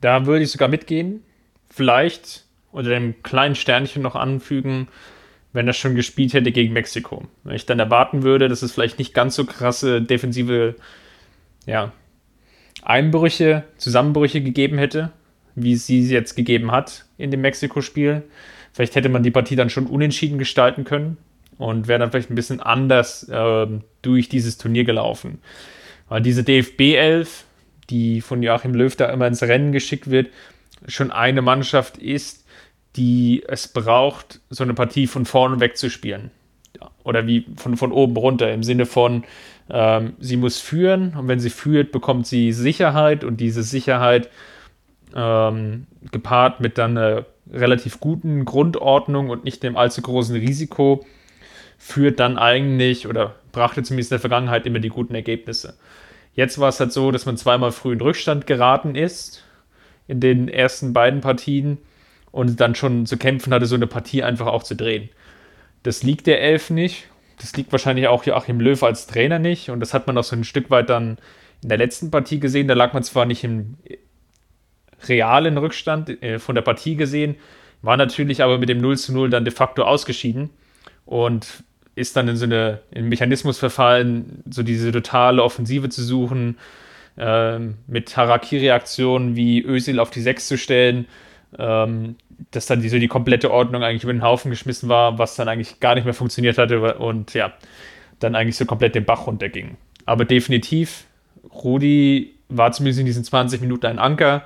Da 0.00 0.26
würde 0.26 0.44
ich 0.44 0.50
sogar 0.50 0.68
mitgehen. 0.68 1.22
Vielleicht 1.68 2.44
unter 2.70 2.90
dem 2.90 3.22
kleinen 3.22 3.54
Sternchen 3.54 4.02
noch 4.02 4.16
anfügen, 4.16 4.88
wenn 5.52 5.66
er 5.66 5.74
schon 5.74 5.94
gespielt 5.94 6.32
hätte 6.32 6.52
gegen 6.52 6.72
Mexiko. 6.72 7.24
Wenn 7.44 7.54
ich 7.54 7.66
dann 7.66 7.78
erwarten 7.78 8.22
würde, 8.22 8.48
dass 8.48 8.62
es 8.62 8.72
vielleicht 8.72 8.98
nicht 8.98 9.12
ganz 9.12 9.36
so 9.36 9.44
krasse 9.44 10.00
defensive 10.00 10.74
ja, 11.66 11.92
Einbrüche, 12.82 13.64
Zusammenbrüche 13.76 14.40
gegeben 14.42 14.78
hätte, 14.78 15.12
wie 15.54 15.72
es 15.72 15.86
sie 15.86 16.06
jetzt 16.08 16.34
gegeben 16.36 16.72
hat 16.72 17.04
in 17.18 17.30
dem 17.30 17.40
Mexiko-Spiel. 17.40 18.22
Vielleicht 18.72 18.94
hätte 18.94 19.08
man 19.08 19.22
die 19.22 19.30
Partie 19.30 19.56
dann 19.56 19.70
schon 19.70 19.86
unentschieden 19.86 20.38
gestalten 20.38 20.84
können 20.84 21.18
und 21.58 21.88
wäre 21.88 21.98
dann 21.98 22.10
vielleicht 22.10 22.30
ein 22.30 22.34
bisschen 22.34 22.60
anders 22.60 23.28
äh, 23.28 23.66
durch 24.02 24.28
dieses 24.28 24.58
Turnier 24.58 24.84
gelaufen. 24.84 25.38
Weil 26.08 26.22
diese 26.22 26.44
DFB 26.44 26.80
11 26.94 27.44
die 27.92 28.20
von 28.20 28.42
Joachim 28.42 28.74
Löw 28.74 28.94
da 28.96 29.10
immer 29.12 29.26
ins 29.26 29.42
Rennen 29.42 29.72
geschickt 29.72 30.10
wird, 30.10 30.28
schon 30.88 31.10
eine 31.10 31.42
Mannschaft 31.42 31.98
ist, 31.98 32.44
die 32.96 33.44
es 33.46 33.68
braucht, 33.68 34.40
so 34.50 34.64
eine 34.64 34.74
Partie 34.74 35.06
von 35.06 35.24
vorne 35.24 35.60
weg 35.60 35.76
zu 35.76 35.90
spielen. 35.90 36.30
Oder 37.04 37.26
wie 37.26 37.46
von, 37.56 37.76
von 37.76 37.92
oben 37.92 38.16
runter, 38.16 38.52
im 38.52 38.62
Sinne 38.62 38.86
von, 38.86 39.24
ähm, 39.70 40.14
sie 40.18 40.36
muss 40.36 40.58
führen 40.58 41.14
und 41.16 41.28
wenn 41.28 41.38
sie 41.38 41.50
führt, 41.50 41.92
bekommt 41.92 42.26
sie 42.26 42.52
Sicherheit 42.52 43.24
und 43.24 43.40
diese 43.40 43.62
Sicherheit 43.62 44.30
ähm, 45.14 45.86
gepaart 46.10 46.60
mit 46.60 46.78
dann 46.78 46.96
einer 46.96 47.26
relativ 47.50 48.00
guten 48.00 48.44
Grundordnung 48.44 49.30
und 49.30 49.44
nicht 49.44 49.62
dem 49.62 49.76
allzu 49.76 50.02
großen 50.02 50.36
Risiko 50.36 51.04
führt 51.78 52.20
dann 52.20 52.38
eigentlich 52.38 53.06
oder 53.08 53.34
brachte 53.50 53.82
zumindest 53.82 54.12
in 54.12 54.16
der 54.16 54.20
Vergangenheit 54.20 54.66
immer 54.66 54.78
die 54.78 54.88
guten 54.88 55.14
Ergebnisse. 55.14 55.74
Jetzt 56.34 56.58
war 56.58 56.68
es 56.68 56.80
halt 56.80 56.92
so, 56.92 57.10
dass 57.10 57.26
man 57.26 57.36
zweimal 57.36 57.72
früh 57.72 57.92
in 57.92 58.00
Rückstand 58.00 58.46
geraten 58.46 58.94
ist 58.94 59.44
in 60.08 60.20
den 60.20 60.48
ersten 60.48 60.92
beiden 60.92 61.20
Partien 61.20 61.78
und 62.30 62.60
dann 62.60 62.74
schon 62.74 63.06
zu 63.06 63.16
kämpfen 63.16 63.52
hatte, 63.52 63.66
so 63.66 63.74
eine 63.74 63.86
Partie 63.86 64.22
einfach 64.22 64.46
auch 64.46 64.62
zu 64.62 64.74
drehen. 64.74 65.10
Das 65.82 66.02
liegt 66.02 66.26
der 66.26 66.40
Elf 66.40 66.70
nicht. 66.70 67.08
Das 67.38 67.54
liegt 67.56 67.72
wahrscheinlich 67.72 68.08
auch 68.08 68.24
Joachim 68.24 68.60
Löw 68.60 68.82
als 68.82 69.06
Trainer 69.06 69.38
nicht. 69.38 69.70
Und 69.70 69.80
das 69.80 69.94
hat 69.94 70.06
man 70.06 70.16
auch 70.16 70.24
so 70.24 70.36
ein 70.36 70.44
Stück 70.44 70.70
weit 70.70 70.88
dann 70.88 71.18
in 71.62 71.68
der 71.68 71.78
letzten 71.78 72.10
Partie 72.10 72.40
gesehen. 72.40 72.68
Da 72.68 72.74
lag 72.74 72.92
man 72.92 73.02
zwar 73.02 73.26
nicht 73.26 73.44
im 73.44 73.76
realen 75.08 75.58
Rückstand 75.58 76.22
äh, 76.22 76.38
von 76.38 76.54
der 76.54 76.62
Partie 76.62 76.96
gesehen, 76.96 77.36
war 77.82 77.96
natürlich 77.96 78.42
aber 78.42 78.58
mit 78.58 78.68
dem 78.68 78.78
0 78.78 78.96
zu 78.96 79.12
0 79.12 79.30
dann 79.30 79.44
de 79.44 79.52
facto 79.52 79.82
ausgeschieden. 79.82 80.50
Und 81.04 81.64
ist 81.94 82.16
dann 82.16 82.28
in 82.28 82.36
so 82.36 82.44
eine, 82.44 82.80
in 82.90 83.08
Mechanismus 83.08 83.58
verfallen, 83.58 84.42
so 84.48 84.62
diese 84.62 84.92
totale 84.92 85.42
Offensive 85.42 85.88
zu 85.88 86.02
suchen, 86.02 86.56
ähm, 87.18 87.76
mit 87.86 88.16
Harakiri-Aktionen 88.16 89.36
wie 89.36 89.62
Özil 89.62 90.00
auf 90.00 90.10
die 90.10 90.22
6 90.22 90.48
zu 90.48 90.58
stellen, 90.58 91.06
ähm, 91.58 92.16
dass 92.50 92.66
dann 92.66 92.80
die, 92.80 92.88
so 92.88 92.98
die 92.98 93.08
komplette 93.08 93.50
Ordnung 93.50 93.82
eigentlich 93.82 94.04
über 94.04 94.12
den 94.12 94.22
Haufen 94.22 94.50
geschmissen 94.50 94.88
war, 94.88 95.18
was 95.18 95.36
dann 95.36 95.48
eigentlich 95.48 95.80
gar 95.80 95.94
nicht 95.94 96.04
mehr 96.04 96.14
funktioniert 96.14 96.56
hatte 96.56 96.94
und 96.94 97.34
ja, 97.34 97.52
dann 98.18 98.34
eigentlich 98.34 98.56
so 98.56 98.64
komplett 98.64 98.94
den 98.94 99.04
Bach 99.04 99.26
runterging. 99.26 99.76
Aber 100.06 100.24
definitiv, 100.24 101.04
Rudi 101.52 102.34
war 102.48 102.72
zumindest 102.72 103.00
in 103.00 103.06
diesen 103.06 103.24
20 103.24 103.60
Minuten 103.60 103.86
ein 103.86 103.98
Anker, 103.98 104.44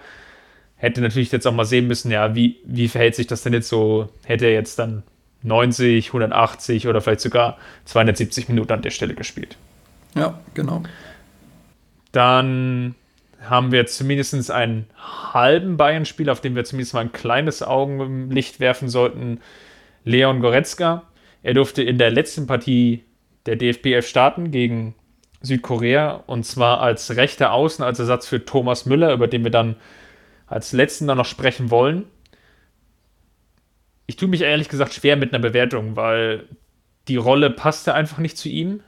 hätte 0.76 1.00
natürlich 1.00 1.32
jetzt 1.32 1.46
auch 1.46 1.52
mal 1.52 1.64
sehen 1.64 1.86
müssen, 1.86 2.10
ja, 2.10 2.34
wie, 2.34 2.56
wie 2.64 2.88
verhält 2.88 3.14
sich 3.14 3.26
das 3.26 3.42
denn 3.42 3.52
jetzt 3.52 3.68
so? 3.68 4.08
Hätte 4.24 4.46
er 4.46 4.52
jetzt 4.52 4.78
dann 4.78 5.02
90, 5.42 6.08
180 6.08 6.88
oder 6.88 7.00
vielleicht 7.00 7.20
sogar 7.20 7.56
270 7.84 8.48
Minuten 8.48 8.72
an 8.72 8.82
der 8.82 8.90
Stelle 8.90 9.14
gespielt. 9.14 9.56
Ja, 10.14 10.38
genau. 10.54 10.82
Dann 12.12 12.94
haben 13.42 13.72
wir 13.72 13.86
zumindest 13.86 14.50
einen 14.50 14.86
halben 14.98 15.76
Bayern-Spiel, 15.76 16.30
auf 16.30 16.40
den 16.40 16.54
wir 16.56 16.64
zumindest 16.64 16.94
mal 16.94 17.00
ein 17.00 17.12
kleines 17.12 17.62
Augenlicht 17.62 18.60
werfen 18.60 18.88
sollten. 18.88 19.40
Leon 20.04 20.40
Goretzka. 20.40 21.02
Er 21.42 21.54
durfte 21.54 21.82
in 21.82 21.98
der 21.98 22.10
letzten 22.10 22.46
Partie 22.46 23.04
der 23.46 23.56
DFBF 23.56 24.06
starten 24.06 24.50
gegen 24.50 24.94
Südkorea 25.42 26.24
und 26.26 26.44
zwar 26.44 26.80
als 26.80 27.16
rechter 27.16 27.52
Außen, 27.52 27.84
als 27.84 27.98
Ersatz 27.98 28.26
für 28.26 28.44
Thomas 28.44 28.86
Müller, 28.86 29.12
über 29.12 29.28
den 29.28 29.44
wir 29.44 29.50
dann 29.50 29.76
als 30.46 30.72
letzten 30.72 31.06
dann 31.06 31.18
noch 31.18 31.26
sprechen 31.26 31.70
wollen. 31.70 32.04
Ich 34.06 34.16
tue 34.16 34.28
mich 34.28 34.42
ehrlich 34.42 34.68
gesagt 34.68 34.94
schwer 34.94 35.16
mit 35.16 35.32
einer 35.32 35.42
Bewertung, 35.42 35.96
weil 35.96 36.44
die 37.08 37.16
Rolle 37.16 37.50
passte 37.50 37.94
einfach 37.94 38.18
nicht 38.18 38.36
zu 38.36 38.48
ihm. 38.48 38.80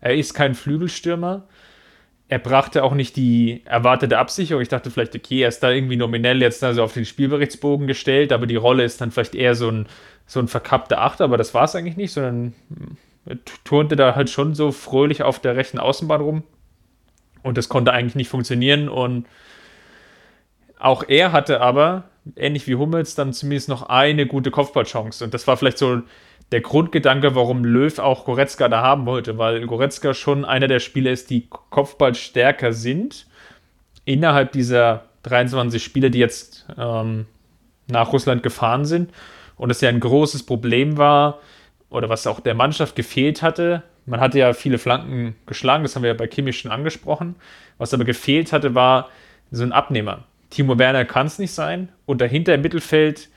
Er 0.00 0.14
ist 0.14 0.34
kein 0.34 0.54
Flügelstürmer. 0.54 1.48
Er 2.28 2.38
brachte 2.38 2.84
auch 2.84 2.94
nicht 2.94 3.16
die 3.16 3.62
erwartete 3.64 4.18
Absicherung. 4.18 4.62
Ich 4.62 4.68
dachte 4.68 4.90
vielleicht, 4.90 5.16
okay, 5.16 5.42
er 5.42 5.48
ist 5.48 5.60
da 5.60 5.70
irgendwie 5.70 5.96
nominell 5.96 6.40
jetzt 6.40 6.62
also 6.62 6.84
auf 6.84 6.92
den 6.92 7.04
Spielberichtsbogen 7.04 7.88
gestellt, 7.88 8.32
aber 8.32 8.46
die 8.46 8.56
Rolle 8.56 8.84
ist 8.84 9.00
dann 9.00 9.10
vielleicht 9.10 9.34
eher 9.34 9.56
so 9.56 9.68
ein, 9.68 9.86
so 10.26 10.38
ein 10.38 10.46
verkappter 10.46 11.00
Achter, 11.00 11.24
aber 11.24 11.36
das 11.36 11.54
war 11.54 11.64
es 11.64 11.74
eigentlich 11.74 11.96
nicht, 11.96 12.12
sondern 12.12 12.54
er 13.26 13.36
turnte 13.64 13.96
da 13.96 14.14
halt 14.14 14.30
schon 14.30 14.54
so 14.54 14.70
fröhlich 14.70 15.24
auf 15.24 15.40
der 15.40 15.56
rechten 15.56 15.80
Außenbahn 15.80 16.20
rum. 16.20 16.42
Und 17.42 17.58
das 17.58 17.68
konnte 17.68 17.92
eigentlich 17.92 18.14
nicht 18.14 18.28
funktionieren. 18.28 18.88
Und 18.88 19.26
auch 20.80 21.04
er 21.08 21.32
hatte 21.32 21.60
aber, 21.60 22.04
ähnlich 22.36 22.66
wie 22.66 22.74
Hummels, 22.74 23.14
dann 23.14 23.32
zumindest 23.32 23.68
noch 23.68 23.88
eine 23.88 24.26
gute 24.26 24.50
Kopfballchance. 24.50 25.24
Und 25.24 25.34
das 25.34 25.46
war 25.46 25.56
vielleicht 25.56 25.78
so 25.78 26.02
der 26.52 26.60
Grundgedanke, 26.60 27.34
warum 27.34 27.64
Löw 27.64 27.98
auch 27.98 28.24
Goretzka 28.24 28.68
da 28.68 28.82
haben 28.82 29.06
wollte, 29.06 29.38
weil 29.38 29.66
Goretzka 29.66 30.14
schon 30.14 30.44
einer 30.44 30.68
der 30.68 30.80
Spieler 30.80 31.12
ist, 31.12 31.30
die 31.30 31.48
Kopfball 31.48 32.14
stärker 32.14 32.72
sind. 32.72 33.26
Innerhalb 34.04 34.52
dieser 34.52 35.04
23 35.22 35.82
Spiele, 35.82 36.10
die 36.10 36.18
jetzt 36.18 36.66
ähm, 36.76 37.26
nach 37.86 38.12
Russland 38.12 38.42
gefahren 38.42 38.84
sind. 38.84 39.12
Und 39.56 39.70
es 39.70 39.80
ja 39.80 39.90
ein 39.90 40.00
großes 40.00 40.44
Problem 40.44 40.96
war, 40.96 41.40
oder 41.90 42.08
was 42.08 42.26
auch 42.26 42.40
der 42.40 42.54
Mannschaft 42.54 42.96
gefehlt 42.96 43.42
hatte. 43.42 43.82
Man 44.06 44.20
hatte 44.20 44.38
ja 44.38 44.52
viele 44.52 44.78
Flanken 44.78 45.36
geschlagen, 45.46 45.82
das 45.82 45.94
haben 45.94 46.02
wir 46.02 46.10
ja 46.10 46.16
bei 46.16 46.28
Kimmich 46.28 46.58
schon 46.58 46.70
angesprochen. 46.70 47.34
Was 47.78 47.92
aber 47.92 48.04
gefehlt 48.04 48.52
hatte, 48.52 48.74
war 48.74 49.08
so 49.50 49.62
ein 49.62 49.72
Abnehmer. 49.72 50.24
Timo 50.50 50.78
Werner 50.78 51.04
kann 51.04 51.26
es 51.26 51.38
nicht 51.38 51.52
sein. 51.52 51.88
Und 52.06 52.20
dahinter 52.20 52.54
im 52.54 52.62
Mittelfeld 52.62 53.28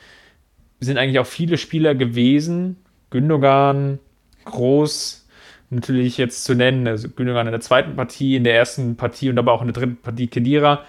sind 0.80 0.98
eigentlich 0.98 1.20
auch 1.20 1.28
viele 1.28 1.58
Spieler 1.58 1.96
gewesen, 1.96 2.78
Gündogan, 3.10 4.00
Groß, 4.46 5.28
natürlich 5.70 6.18
jetzt 6.18 6.44
zu 6.44 6.56
nennen, 6.56 6.88
also 6.88 7.10
Gündogan 7.10 7.48
in 7.48 7.52
der 7.52 7.62
zweiten 7.62 7.96
Partie, 7.96 8.36
in 8.36 8.44
der 8.44 8.56
ersten 8.56 8.96
Partie 8.96 9.30
und 9.30 9.38
aber 9.38 9.54
auch 9.54 9.62
in 9.62 9.68
der 9.68 9.74
dritten 9.74 9.98
Partie 9.98 10.28
Kedira, 10.28 10.84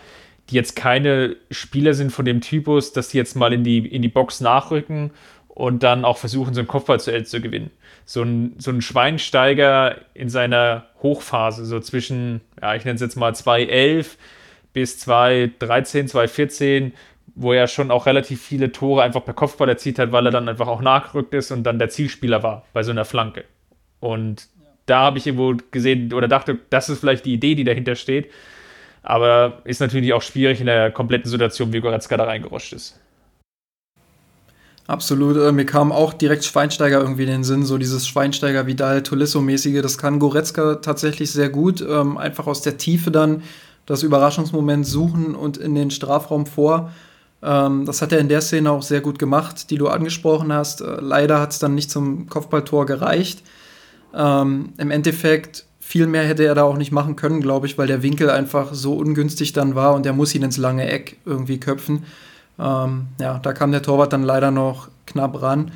die 0.50 0.56
jetzt 0.56 0.76
keine 0.76 1.36
Spieler 1.50 1.94
sind 1.94 2.10
von 2.10 2.24
dem 2.24 2.40
Typus, 2.40 2.92
dass 2.92 3.08
die 3.08 3.18
jetzt 3.18 3.36
mal 3.36 3.52
in 3.52 3.64
die, 3.64 3.86
in 3.86 4.02
die 4.02 4.08
Box 4.08 4.40
nachrücken 4.40 5.10
und 5.48 5.82
dann 5.82 6.04
auch 6.04 6.18
versuchen, 6.18 6.52
so 6.54 6.60
ein 6.60 6.66
Kopfballduell 6.66 7.24
zu 7.24 7.40
gewinnen. 7.40 7.70
So 8.04 8.22
ein, 8.22 8.54
so 8.58 8.70
ein 8.70 8.82
Schweinsteiger 8.82 9.96
in 10.12 10.28
seiner 10.28 10.86
Hochphase, 11.02 11.64
so 11.64 11.80
zwischen, 11.80 12.42
ja, 12.60 12.74
ich 12.74 12.84
nenne 12.84 12.96
es 12.96 13.00
jetzt 13.00 13.16
mal 13.16 13.32
2.11 13.32 14.16
bis 14.74 14.98
2.13, 15.08 16.10
2.14, 16.10 16.92
wo 17.34 17.54
er 17.54 17.66
schon 17.66 17.90
auch 17.90 18.04
relativ 18.04 18.42
viele 18.42 18.70
Tore 18.70 19.02
einfach 19.02 19.24
per 19.24 19.32
Kopfball 19.32 19.70
erzielt 19.70 19.98
hat, 19.98 20.12
weil 20.12 20.26
er 20.26 20.32
dann 20.32 20.48
einfach 20.48 20.66
auch 20.66 20.82
nachgerückt 20.82 21.32
ist 21.32 21.50
und 21.50 21.62
dann 21.64 21.78
der 21.78 21.88
Zielspieler 21.88 22.42
war 22.42 22.64
bei 22.74 22.82
so 22.82 22.90
einer 22.90 23.06
Flanke. 23.06 23.44
Und 24.00 24.48
da 24.84 25.00
habe 25.00 25.16
ich 25.16 25.26
irgendwo 25.26 25.54
gesehen 25.70 26.12
oder 26.12 26.28
dachte, 26.28 26.58
das 26.68 26.90
ist 26.90 27.00
vielleicht 27.00 27.24
die 27.24 27.32
Idee, 27.32 27.54
die 27.54 27.64
dahinter 27.64 27.94
steht. 27.94 28.30
Aber 29.02 29.62
ist 29.64 29.80
natürlich 29.80 30.12
auch 30.12 30.22
schwierig 30.22 30.60
in 30.60 30.66
der 30.66 30.90
kompletten 30.90 31.30
Situation, 31.30 31.72
wie 31.72 31.80
Goretzka 31.80 32.16
da 32.16 32.24
reingerutscht 32.24 32.72
ist. 32.72 33.00
Absolut. 34.86 35.36
Äh, 35.36 35.52
mir 35.52 35.64
kam 35.64 35.92
auch 35.92 36.12
direkt 36.12 36.44
Schweinsteiger 36.44 37.00
irgendwie 37.00 37.22
in 37.22 37.30
den 37.30 37.44
Sinn, 37.44 37.64
so 37.64 37.78
dieses 37.78 38.06
Schweinsteiger 38.06 38.66
Vidal 38.66 39.02
Tolisso-mäßige. 39.02 39.80
Das 39.80 39.96
kann 39.96 40.18
Goretzka 40.18 40.76
tatsächlich 40.76 41.30
sehr 41.30 41.48
gut. 41.48 41.80
Ähm, 41.80 42.18
einfach 42.18 42.46
aus 42.46 42.60
der 42.60 42.76
Tiefe 42.76 43.10
dann 43.10 43.42
das 43.86 44.02
Überraschungsmoment 44.02 44.86
suchen 44.86 45.34
und 45.34 45.56
in 45.56 45.74
den 45.74 45.90
Strafraum 45.90 46.46
vor. 46.46 46.90
Ähm, 47.42 47.84
das 47.84 48.02
hat 48.02 48.12
er 48.12 48.18
in 48.18 48.28
der 48.28 48.40
Szene 48.40 48.70
auch 48.70 48.82
sehr 48.82 49.00
gut 49.00 49.18
gemacht, 49.18 49.70
die 49.70 49.76
du 49.76 49.88
angesprochen 49.88 50.52
hast. 50.52 50.80
Äh, 50.80 51.00
leider 51.00 51.40
hat 51.40 51.52
es 51.52 51.58
dann 51.58 51.74
nicht 51.74 51.90
zum 51.90 52.28
Kopfballtor 52.28 52.86
gereicht. 52.86 53.42
Ähm, 54.14 54.72
Im 54.78 54.90
Endeffekt 54.90 55.66
viel 55.80 56.06
mehr 56.06 56.24
hätte 56.24 56.44
er 56.44 56.54
da 56.54 56.62
auch 56.62 56.78
nicht 56.78 56.92
machen 56.92 57.14
können, 57.14 57.40
glaube 57.40 57.66
ich, 57.66 57.76
weil 57.76 57.86
der 57.86 58.02
Winkel 58.02 58.30
einfach 58.30 58.72
so 58.72 58.94
ungünstig 58.94 59.52
dann 59.52 59.74
war 59.74 59.94
und 59.94 60.06
er 60.06 60.14
muss 60.14 60.34
ihn 60.34 60.42
ins 60.42 60.56
lange 60.56 60.88
Eck 60.88 61.18
irgendwie 61.26 61.60
köpfen. 61.60 62.04
Ähm, 62.58 63.08
ja, 63.20 63.38
da 63.38 63.52
kam 63.52 63.70
der 63.70 63.82
Torwart 63.82 64.12
dann 64.12 64.22
leider 64.22 64.50
noch 64.50 64.88
knapp 65.06 65.42
ran. 65.42 65.72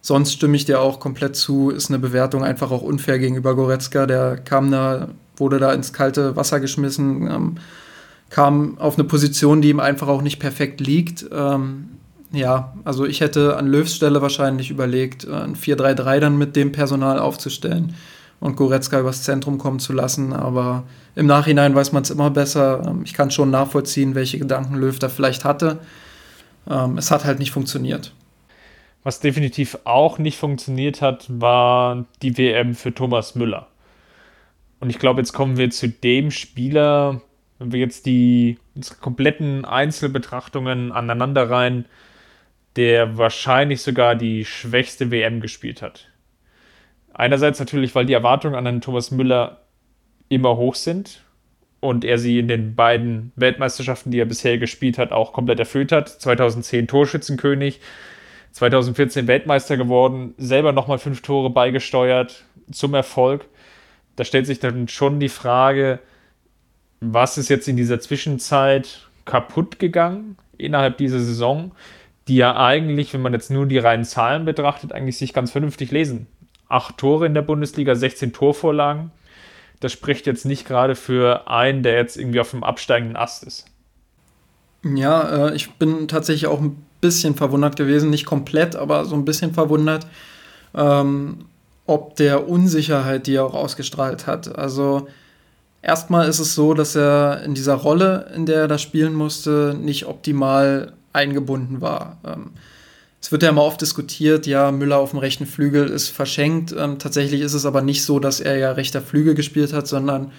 Sonst 0.00 0.32
stimme 0.32 0.56
ich 0.56 0.64
dir 0.64 0.80
auch 0.80 0.98
komplett 0.98 1.36
zu, 1.36 1.70
ist 1.70 1.90
eine 1.90 1.98
Bewertung 1.98 2.42
einfach 2.42 2.70
auch 2.70 2.80
unfair 2.80 3.18
gegenüber 3.18 3.54
Goretzka. 3.54 4.06
Der 4.06 4.38
kam 4.38 4.70
da, 4.70 5.08
wurde 5.40 5.58
da 5.58 5.72
ins 5.72 5.92
kalte 5.92 6.36
Wasser 6.36 6.60
geschmissen, 6.60 7.30
ähm, 7.30 7.54
kam 8.28 8.78
auf 8.78 8.96
eine 8.96 9.04
Position, 9.04 9.60
die 9.60 9.70
ihm 9.70 9.80
einfach 9.80 10.08
auch 10.08 10.22
nicht 10.22 10.38
perfekt 10.38 10.80
liegt. 10.80 11.26
Ähm, 11.32 11.88
ja, 12.32 12.74
also 12.84 13.06
ich 13.06 13.20
hätte 13.20 13.56
an 13.56 13.66
Löws 13.66 13.94
Stelle 13.94 14.22
wahrscheinlich 14.22 14.70
überlegt, 14.70 15.24
äh, 15.24 15.32
ein 15.32 15.56
4-3-3 15.56 16.20
dann 16.20 16.38
mit 16.38 16.54
dem 16.54 16.70
Personal 16.70 17.18
aufzustellen 17.18 17.94
und 18.38 18.56
Goretzka 18.56 19.00
übers 19.00 19.22
Zentrum 19.22 19.58
kommen 19.58 19.80
zu 19.80 19.92
lassen. 19.92 20.32
Aber 20.32 20.84
im 21.16 21.26
Nachhinein 21.26 21.74
weiß 21.74 21.92
man 21.92 22.02
es 22.02 22.10
immer 22.10 22.30
besser. 22.30 22.82
Ähm, 22.86 23.02
ich 23.04 23.14
kann 23.14 23.30
schon 23.30 23.50
nachvollziehen, 23.50 24.14
welche 24.14 24.38
Gedanken 24.38 24.76
Löw 24.76 24.98
da 24.98 25.08
vielleicht 25.08 25.44
hatte. 25.44 25.78
Ähm, 26.68 26.98
es 26.98 27.10
hat 27.10 27.24
halt 27.24 27.40
nicht 27.40 27.50
funktioniert. 27.50 28.12
Was 29.02 29.20
definitiv 29.20 29.78
auch 29.84 30.18
nicht 30.18 30.38
funktioniert 30.38 31.00
hat, 31.00 31.26
war 31.28 32.04
die 32.22 32.36
WM 32.36 32.74
für 32.74 32.94
Thomas 32.94 33.34
Müller. 33.34 33.69
Und 34.80 34.90
ich 34.90 34.98
glaube, 34.98 35.20
jetzt 35.20 35.32
kommen 35.32 35.56
wir 35.58 35.70
zu 35.70 35.88
dem 35.88 36.30
Spieler, 36.30 37.20
wenn 37.58 37.72
wir 37.72 37.80
jetzt 37.80 38.06
die 38.06 38.58
kompletten 39.00 39.64
Einzelbetrachtungen 39.64 40.90
aneinander 40.90 41.50
rein, 41.50 41.84
der 42.76 43.18
wahrscheinlich 43.18 43.82
sogar 43.82 44.14
die 44.14 44.44
schwächste 44.44 45.10
WM 45.10 45.40
gespielt 45.40 45.82
hat. 45.82 46.08
Einerseits 47.12 47.58
natürlich, 47.58 47.94
weil 47.94 48.06
die 48.06 48.14
Erwartungen 48.14 48.54
an 48.54 48.66
einen 48.66 48.80
Thomas 48.80 49.10
Müller 49.10 49.60
immer 50.28 50.56
hoch 50.56 50.74
sind 50.74 51.22
und 51.80 52.04
er 52.04 52.18
sie 52.18 52.38
in 52.38 52.48
den 52.48 52.74
beiden 52.74 53.32
Weltmeisterschaften, 53.36 54.10
die 54.10 54.20
er 54.20 54.26
bisher 54.26 54.56
gespielt 54.56 54.96
hat, 54.96 55.12
auch 55.12 55.32
komplett 55.32 55.58
erfüllt 55.58 55.92
hat. 55.92 56.08
2010 56.08 56.86
Torschützenkönig, 56.86 57.80
2014 58.52 59.26
Weltmeister 59.26 59.76
geworden, 59.76 60.34
selber 60.38 60.72
nochmal 60.72 60.98
fünf 60.98 61.20
Tore 61.20 61.50
beigesteuert 61.50 62.44
zum 62.70 62.94
Erfolg. 62.94 63.46
Da 64.20 64.24
stellt 64.26 64.44
sich 64.44 64.60
dann 64.60 64.86
schon 64.86 65.18
die 65.18 65.30
Frage, 65.30 65.98
was 67.00 67.38
ist 67.38 67.48
jetzt 67.48 67.68
in 67.68 67.78
dieser 67.78 68.00
Zwischenzeit 68.00 69.08
kaputt 69.24 69.78
gegangen 69.78 70.36
innerhalb 70.58 70.98
dieser 70.98 71.20
Saison, 71.20 71.72
die 72.28 72.36
ja 72.36 72.54
eigentlich, 72.54 73.14
wenn 73.14 73.22
man 73.22 73.32
jetzt 73.32 73.50
nur 73.50 73.64
die 73.64 73.78
reinen 73.78 74.04
Zahlen 74.04 74.44
betrachtet, 74.44 74.92
eigentlich 74.92 75.16
sich 75.16 75.32
ganz 75.32 75.52
vernünftig 75.52 75.90
lesen. 75.90 76.26
Acht 76.68 76.98
Tore 76.98 77.24
in 77.24 77.32
der 77.32 77.40
Bundesliga, 77.40 77.94
16 77.94 78.34
Torvorlagen. 78.34 79.10
Das 79.80 79.92
spricht 79.92 80.26
jetzt 80.26 80.44
nicht 80.44 80.66
gerade 80.66 80.96
für 80.96 81.48
einen, 81.48 81.82
der 81.82 81.94
jetzt 81.94 82.18
irgendwie 82.18 82.40
auf 82.40 82.50
dem 82.50 82.62
absteigenden 82.62 83.16
Ast 83.16 83.42
ist. 83.44 83.68
Ja, 84.84 85.48
äh, 85.48 85.54
ich 85.54 85.70
bin 85.76 86.08
tatsächlich 86.08 86.46
auch 86.46 86.60
ein 86.60 86.84
bisschen 87.00 87.36
verwundert 87.36 87.76
gewesen, 87.76 88.10
nicht 88.10 88.26
komplett, 88.26 88.76
aber 88.76 89.06
so 89.06 89.16
ein 89.16 89.24
bisschen 89.24 89.54
verwundert, 89.54 90.06
ähm, 90.74 91.46
ob 91.90 92.16
der 92.16 92.48
Unsicherheit, 92.48 93.26
die 93.26 93.34
er 93.34 93.44
auch 93.44 93.54
ausgestrahlt 93.54 94.26
hat. 94.26 94.56
Also 94.56 95.08
Erstmal 95.82 96.28
ist 96.28 96.40
es 96.40 96.54
so, 96.54 96.74
dass 96.74 96.94
er 96.94 97.42
in 97.42 97.54
dieser 97.54 97.74
Rolle, 97.74 98.30
in 98.34 98.44
der 98.44 98.62
er 98.62 98.68
da 98.68 98.76
spielen 98.76 99.14
musste, 99.14 99.74
nicht 99.80 100.06
optimal 100.06 100.92
eingebunden 101.12 101.80
war. 101.80 102.18
Ähm, 102.26 102.50
es 103.20 103.32
wird 103.32 103.42
ja 103.42 103.50
immer 103.50 103.64
oft 103.64 103.80
diskutiert, 103.80 104.46
ja, 104.46 104.72
Müller 104.72 104.98
auf 104.98 105.10
dem 105.10 105.18
rechten 105.18 105.46
Flügel 105.46 105.88
ist 105.88 106.08
verschenkt. 106.08 106.74
Ähm, 106.76 106.98
tatsächlich 106.98 107.40
ist 107.40 107.54
es 107.54 107.64
aber 107.64 107.82
nicht 107.82 108.04
so, 108.04 108.18
dass 108.18 108.40
er 108.40 108.58
ja 108.58 108.72
rechter 108.72 109.00
Flügel 109.00 109.34
gespielt 109.34 109.72
hat, 109.72 109.86
sondern 109.86 110.32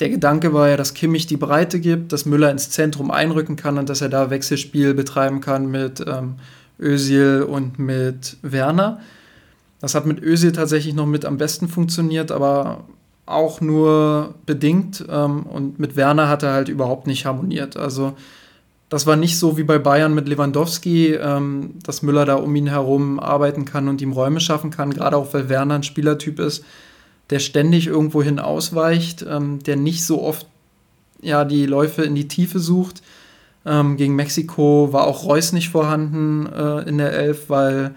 der 0.00 0.08
Gedanke 0.08 0.52
war 0.52 0.68
ja, 0.68 0.76
dass 0.76 0.94
Kimmich 0.94 1.26
die 1.26 1.36
Breite 1.36 1.78
gibt, 1.80 2.12
dass 2.12 2.24
Müller 2.24 2.50
ins 2.50 2.70
Zentrum 2.70 3.10
einrücken 3.10 3.56
kann 3.56 3.78
und 3.78 3.88
dass 3.88 4.00
er 4.00 4.08
da 4.08 4.30
Wechselspiel 4.30 4.94
betreiben 4.94 5.40
kann 5.40 5.70
mit 5.70 6.04
ähm, 6.06 6.36
Özil 6.80 7.42
und 7.42 7.78
mit 7.78 8.36
Werner. 8.42 9.00
Das 9.84 9.94
hat 9.94 10.06
mit 10.06 10.22
Özil 10.22 10.52
tatsächlich 10.52 10.94
noch 10.94 11.04
mit 11.04 11.26
am 11.26 11.36
besten 11.36 11.68
funktioniert, 11.68 12.32
aber 12.32 12.84
auch 13.26 13.60
nur 13.60 14.34
bedingt. 14.46 15.04
Ähm, 15.10 15.42
und 15.42 15.78
mit 15.78 15.94
Werner 15.94 16.26
hat 16.30 16.42
er 16.42 16.54
halt 16.54 16.70
überhaupt 16.70 17.06
nicht 17.06 17.26
harmoniert. 17.26 17.76
Also 17.76 18.14
das 18.88 19.06
war 19.06 19.16
nicht 19.16 19.38
so 19.38 19.58
wie 19.58 19.62
bei 19.62 19.78
Bayern 19.78 20.14
mit 20.14 20.26
Lewandowski, 20.26 21.12
ähm, 21.12 21.74
dass 21.82 22.00
Müller 22.00 22.24
da 22.24 22.36
um 22.36 22.56
ihn 22.56 22.66
herum 22.66 23.20
arbeiten 23.20 23.66
kann 23.66 23.88
und 23.88 24.00
ihm 24.00 24.12
Räume 24.12 24.40
schaffen 24.40 24.70
kann, 24.70 24.94
gerade 24.94 25.18
auch 25.18 25.34
weil 25.34 25.50
Werner 25.50 25.74
ein 25.74 25.82
Spielertyp 25.82 26.40
ist, 26.40 26.64
der 27.28 27.38
ständig 27.38 27.86
irgendwohin 27.86 28.38
ausweicht, 28.38 29.22
ähm, 29.28 29.58
der 29.64 29.76
nicht 29.76 30.06
so 30.06 30.22
oft 30.22 30.46
ja, 31.20 31.44
die 31.44 31.66
Läufe 31.66 32.04
in 32.04 32.14
die 32.14 32.28
Tiefe 32.28 32.58
sucht. 32.58 33.02
Ähm, 33.66 33.98
gegen 33.98 34.16
Mexiko 34.16 34.94
war 34.94 35.06
auch 35.06 35.26
Reus 35.26 35.52
nicht 35.52 35.68
vorhanden 35.68 36.46
äh, 36.46 36.88
in 36.88 36.96
der 36.96 37.12
Elf, 37.12 37.50
weil 37.50 37.94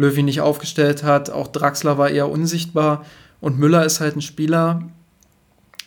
Löwy 0.00 0.22
nicht 0.22 0.40
aufgestellt 0.40 1.02
hat. 1.02 1.30
Auch 1.30 1.48
Draxler 1.48 1.98
war 1.98 2.10
eher 2.10 2.28
unsichtbar. 2.28 3.04
Und 3.40 3.58
Müller 3.58 3.84
ist 3.84 4.00
halt 4.00 4.16
ein 4.16 4.22
Spieler, 4.22 4.82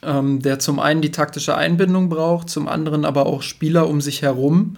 ähm, 0.01 0.41
der 0.41 0.59
zum 0.59 0.79
einen 0.79 1.01
die 1.01 1.11
taktische 1.11 1.55
Einbindung 1.55 2.09
braucht, 2.09 2.49
zum 2.49 2.67
anderen 2.67 3.05
aber 3.05 3.25
auch 3.25 3.41
Spieler 3.41 3.87
um 3.87 4.01
sich 4.01 4.21
herum, 4.21 4.77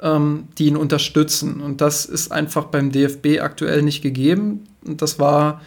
ähm, 0.00 0.48
die 0.58 0.66
ihn 0.66 0.76
unterstützen. 0.76 1.60
Und 1.60 1.80
das 1.80 2.06
ist 2.06 2.32
einfach 2.32 2.64
beim 2.64 2.90
DFB 2.92 3.40
aktuell 3.40 3.82
nicht 3.82 4.02
gegeben. 4.02 4.64
Und 4.84 5.02
das 5.02 5.18
war 5.18 5.60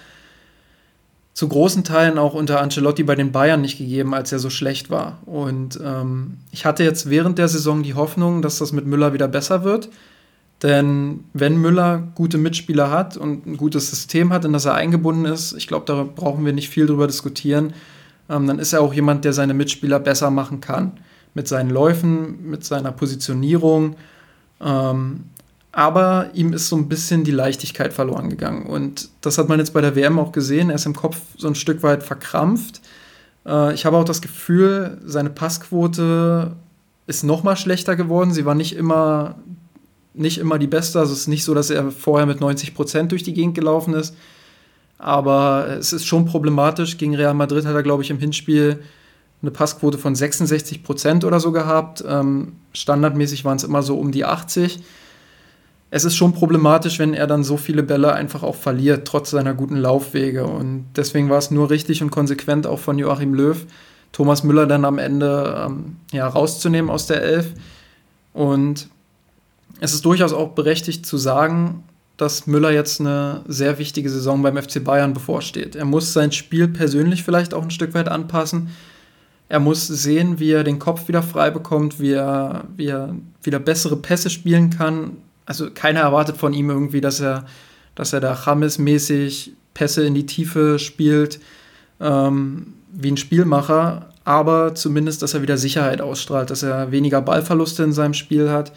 zu 1.33 1.47
großen 1.47 1.85
Teilen 1.85 2.17
auch 2.17 2.33
unter 2.33 2.59
Ancelotti 2.59 3.03
bei 3.03 3.15
den 3.15 3.31
Bayern 3.31 3.61
nicht 3.61 3.77
gegeben, 3.77 4.13
als 4.13 4.31
er 4.33 4.39
so 4.39 4.49
schlecht 4.49 4.89
war. 4.89 5.19
Und 5.25 5.79
ähm, 5.81 6.39
ich 6.51 6.65
hatte 6.65 6.83
jetzt 6.83 7.09
während 7.09 7.37
der 7.37 7.47
Saison 7.47 7.81
die 7.81 7.93
Hoffnung, 7.93 8.41
dass 8.41 8.57
das 8.57 8.73
mit 8.73 8.85
Müller 8.85 9.13
wieder 9.13 9.29
besser 9.29 9.63
wird. 9.63 9.89
Denn 10.61 11.23
wenn 11.33 11.57
Müller 11.57 12.03
gute 12.15 12.37
Mitspieler 12.37 12.91
hat 12.91 13.15
und 13.15 13.45
ein 13.45 13.57
gutes 13.57 13.89
System 13.89 14.33
hat, 14.33 14.43
in 14.43 14.53
das 14.53 14.65
er 14.65 14.75
eingebunden 14.75 15.25
ist, 15.25 15.53
ich 15.53 15.67
glaube, 15.67 15.85
da 15.85 16.03
brauchen 16.03 16.45
wir 16.45 16.51
nicht 16.51 16.69
viel 16.69 16.85
drüber 16.85 17.07
diskutieren, 17.07 17.73
ähm, 18.29 18.45
dann 18.45 18.59
ist 18.59 18.73
er 18.73 18.81
auch 18.81 18.93
jemand, 18.93 19.25
der 19.25 19.33
seine 19.33 19.53
Mitspieler 19.53 19.99
besser 19.99 20.29
machen 20.31 20.61
kann. 20.61 20.93
Mit 21.33 21.47
seinen 21.47 21.69
Läufen, 21.69 22.49
mit 22.49 22.65
seiner 22.65 22.91
Positionierung. 22.91 23.95
Ähm, 24.59 25.25
aber 25.71 26.31
ihm 26.33 26.53
ist 26.53 26.67
so 26.67 26.75
ein 26.75 26.89
bisschen 26.89 27.23
die 27.23 27.31
Leichtigkeit 27.31 27.93
verloren 27.93 28.29
gegangen. 28.29 28.65
Und 28.65 29.09
das 29.21 29.37
hat 29.37 29.47
man 29.49 29.59
jetzt 29.59 29.73
bei 29.73 29.81
der 29.81 29.95
WM 29.95 30.19
auch 30.19 30.31
gesehen. 30.31 30.69
Er 30.69 30.75
ist 30.75 30.85
im 30.85 30.95
Kopf 30.95 31.17
so 31.37 31.47
ein 31.47 31.55
Stück 31.55 31.83
weit 31.83 32.03
verkrampft. 32.03 32.81
Äh, 33.45 33.73
ich 33.73 33.85
habe 33.85 33.97
auch 33.97 34.03
das 34.03 34.21
Gefühl, 34.21 34.99
seine 35.05 35.29
Passquote 35.29 36.55
ist 37.07 37.23
noch 37.23 37.43
mal 37.43 37.55
schlechter 37.55 37.95
geworden. 37.95 38.31
Sie 38.31 38.45
war 38.45 38.55
nicht 38.55 38.75
immer, 38.75 39.35
nicht 40.19 40.37
immer 40.37 40.59
die 40.59 40.67
beste. 40.67 40.99
Also 40.99 41.13
es 41.13 41.21
ist 41.21 41.27
nicht 41.27 41.43
so, 41.43 41.53
dass 41.53 41.69
er 41.69 41.91
vorher 41.91 42.25
mit 42.25 42.41
90 42.41 42.73
Prozent 42.73 43.11
durch 43.11 43.23
die 43.23 43.33
Gegend 43.33 43.55
gelaufen 43.55 43.93
ist. 43.93 44.15
Aber 44.97 45.67
es 45.79 45.93
ist 45.93 46.05
schon 46.05 46.25
problematisch. 46.25 46.97
Gegen 46.97 47.15
Real 47.15 47.33
Madrid 47.33 47.65
hat 47.65 47.75
er, 47.75 47.83
glaube 47.83 48.03
ich, 48.03 48.09
im 48.09 48.19
Hinspiel 48.19 48.79
eine 49.41 49.51
Passquote 49.51 49.97
von 49.97 50.15
66 50.15 50.83
Prozent 50.83 51.23
oder 51.23 51.39
so 51.39 51.51
gehabt. 51.51 52.03
Ähm, 52.07 52.53
standardmäßig 52.73 53.45
waren 53.45 53.55
es 53.55 53.63
immer 53.63 53.81
so 53.81 53.97
um 53.97 54.11
die 54.11 54.25
80. 54.25 54.81
Es 55.91 56.03
ist 56.05 56.15
schon 56.15 56.33
problematisch, 56.33 56.99
wenn 56.99 57.13
er 57.13 57.25
dann 57.25 57.43
so 57.43 57.57
viele 57.57 57.81
Bälle 57.81 58.13
einfach 58.13 58.43
auch 58.43 58.55
verliert, 58.55 59.07
trotz 59.07 59.31
seiner 59.31 59.53
guten 59.53 59.77
Laufwege. 59.77 60.45
Und 60.45 60.85
deswegen 60.95 61.29
war 61.29 61.39
es 61.39 61.49
nur 61.49 61.69
richtig 61.69 62.03
und 62.03 62.11
konsequent 62.11 62.67
auch 62.67 62.79
von 62.79 62.99
Joachim 62.99 63.33
Löw, 63.33 63.65
Thomas 64.11 64.43
Müller 64.43 64.67
dann 64.67 64.85
am 64.85 64.97
Ende 64.97 65.65
ähm, 65.65 65.95
ja, 66.11 66.27
rauszunehmen 66.27 66.91
aus 66.91 67.07
der 67.07 67.23
Elf. 67.23 67.53
Und 68.33 68.89
es 69.79 69.93
ist 69.93 70.05
durchaus 70.05 70.33
auch 70.33 70.49
berechtigt 70.49 71.05
zu 71.05 71.17
sagen, 71.17 71.83
dass 72.17 72.47
Müller 72.47 72.71
jetzt 72.71 72.99
eine 72.99 73.43
sehr 73.47 73.79
wichtige 73.79 74.09
Saison 74.09 74.41
beim 74.41 74.57
FC 74.57 74.83
Bayern 74.83 75.13
bevorsteht. 75.13 75.75
Er 75.75 75.85
muss 75.85 76.11
sein 76.11 76.33
Spiel 76.33 76.67
persönlich 76.67 77.23
vielleicht 77.23 77.53
auch 77.53 77.63
ein 77.63 77.71
Stück 77.71 77.93
weit 77.93 78.09
anpassen. 78.09 78.69
Er 79.47 79.59
muss 79.59 79.87
sehen, 79.87 80.37
wie 80.37 80.51
er 80.51 80.63
den 80.63 80.79
Kopf 80.79 81.07
wieder 81.07 81.23
frei 81.23 81.49
bekommt, 81.49 81.99
wie 81.99 82.11
er, 82.11 82.65
wie 82.75 82.87
er 82.87 83.15
wieder 83.41 83.59
bessere 83.59 83.95
Pässe 83.95 84.29
spielen 84.29 84.69
kann. 84.69 85.17
Also 85.45 85.69
keiner 85.73 86.01
erwartet 86.01 86.37
von 86.37 86.53
ihm 86.53 86.69
irgendwie, 86.69 87.01
dass 87.01 87.21
er, 87.21 87.45
dass 87.95 88.13
er 88.13 88.19
da 88.19 88.35
Chames-mäßig 88.35 89.53
Pässe 89.73 90.05
in 90.05 90.13
die 90.13 90.25
Tiefe 90.25 90.77
spielt, 90.77 91.39
ähm, 92.01 92.73
wie 92.91 93.11
ein 93.11 93.17
Spielmacher, 93.17 94.09
aber 94.25 94.75
zumindest, 94.75 95.23
dass 95.23 95.33
er 95.33 95.41
wieder 95.41 95.57
Sicherheit 95.57 96.01
ausstrahlt, 96.01 96.49
dass 96.49 96.63
er 96.63 96.91
weniger 96.91 97.21
Ballverluste 97.21 97.83
in 97.83 97.93
seinem 97.93 98.13
Spiel 98.13 98.51
hat. 98.51 98.73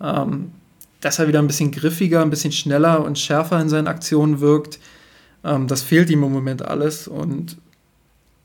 Ähm, 0.00 0.52
dass 1.00 1.18
er 1.18 1.28
wieder 1.28 1.38
ein 1.38 1.46
bisschen 1.46 1.70
griffiger, 1.70 2.22
ein 2.22 2.30
bisschen 2.30 2.52
schneller 2.52 3.04
und 3.04 3.18
schärfer 3.18 3.60
in 3.60 3.68
seinen 3.68 3.86
Aktionen 3.86 4.40
wirkt. 4.40 4.78
Ähm, 5.44 5.68
das 5.68 5.82
fehlt 5.82 6.10
ihm 6.10 6.24
im 6.24 6.32
Moment 6.32 6.62
alles. 6.62 7.06
Und 7.06 7.56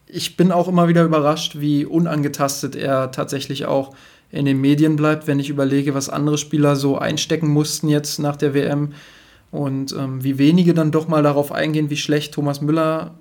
ich 0.08 0.38
bin 0.38 0.52
auch 0.52 0.68
immer 0.68 0.88
wieder 0.88 1.04
überrascht, 1.04 1.60
wie 1.60 1.86
unangetastet 1.86 2.76
er 2.76 3.12
tatsächlich 3.12 3.66
auch 3.66 3.96
in 4.32 4.46
den 4.46 4.62
Medien 4.62 4.96
bleibt, 4.96 5.28
wenn 5.28 5.40
ich 5.40 5.50
überlege, 5.50 5.94
was 5.94 6.10
andere 6.10 6.38
Spieler 6.38 6.76
so 6.76 6.98
einstecken 6.98 7.48
mussten 7.48 7.88
jetzt 7.88 8.20
nach 8.20 8.36
der 8.36 8.54
WM 8.54 8.94
und 9.52 9.94
ähm, 9.94 10.24
wie 10.24 10.40
wenige 10.40 10.74
dann 10.74 10.92
doch 10.92 11.08
mal 11.08 11.22
darauf 11.22 11.52
eingehen, 11.52 11.92
wie 11.92 11.98
schlecht 11.98 12.34
Thomas 12.34 12.60
Müller 12.60 13.14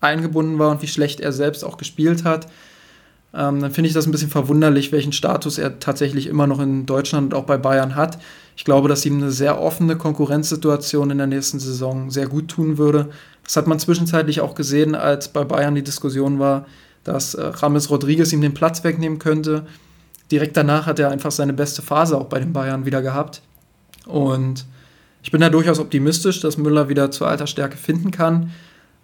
eingebunden 0.00 0.58
war 0.58 0.70
und 0.70 0.82
wie 0.82 0.88
schlecht 0.88 1.20
er 1.20 1.32
selbst 1.32 1.64
auch 1.64 1.76
gespielt 1.76 2.24
hat 2.24 2.46
ähm, 3.34 3.60
dann 3.60 3.70
finde 3.70 3.88
ich 3.88 3.94
das 3.94 4.06
ein 4.06 4.12
bisschen 4.12 4.30
verwunderlich, 4.30 4.92
welchen 4.92 5.12
Status 5.12 5.58
er 5.58 5.78
tatsächlich 5.78 6.26
immer 6.26 6.46
noch 6.46 6.60
in 6.60 6.84
Deutschland 6.84 7.32
und 7.32 7.38
auch 7.38 7.44
bei 7.44 7.56
Bayern 7.56 7.94
hat. 7.94 8.18
Ich 8.56 8.64
glaube, 8.64 8.88
dass 8.88 9.06
ihm 9.06 9.16
eine 9.16 9.30
sehr 9.30 9.60
offene 9.60 9.96
Konkurrenzsituation 9.96 11.10
in 11.10 11.18
der 11.18 11.26
nächsten 11.26 11.58
Saison 11.58 12.10
sehr 12.10 12.26
gut 12.26 12.48
tun 12.48 12.76
würde. 12.76 13.08
Das 13.44 13.56
hat 13.56 13.66
man 13.66 13.78
zwischenzeitlich 13.78 14.40
auch 14.42 14.54
gesehen, 14.54 14.94
als 14.94 15.28
bei 15.28 15.44
Bayern 15.44 15.74
die 15.74 15.82
Diskussion 15.82 16.38
war, 16.38 16.66
dass 17.04 17.34
äh, 17.34 17.52
James 17.60 17.90
Rodriguez 17.90 18.32
ihm 18.32 18.42
den 18.42 18.54
Platz 18.54 18.84
wegnehmen 18.84 19.18
könnte. 19.18 19.66
Direkt 20.30 20.56
danach 20.56 20.86
hat 20.86 20.98
er 20.98 21.10
einfach 21.10 21.30
seine 21.30 21.54
beste 21.54 21.82
Phase 21.82 22.18
auch 22.18 22.26
bei 22.26 22.38
den 22.38 22.52
Bayern 22.52 22.84
wieder 22.84 23.00
gehabt. 23.00 23.42
Und 24.06 24.66
ich 25.22 25.30
bin 25.30 25.40
da 25.40 25.48
durchaus 25.48 25.78
optimistisch, 25.78 26.40
dass 26.40 26.58
Müller 26.58 26.88
wieder 26.88 27.10
zur 27.10 27.28
alter 27.28 27.46
Stärke 27.46 27.78
finden 27.78 28.10
kann. 28.10 28.50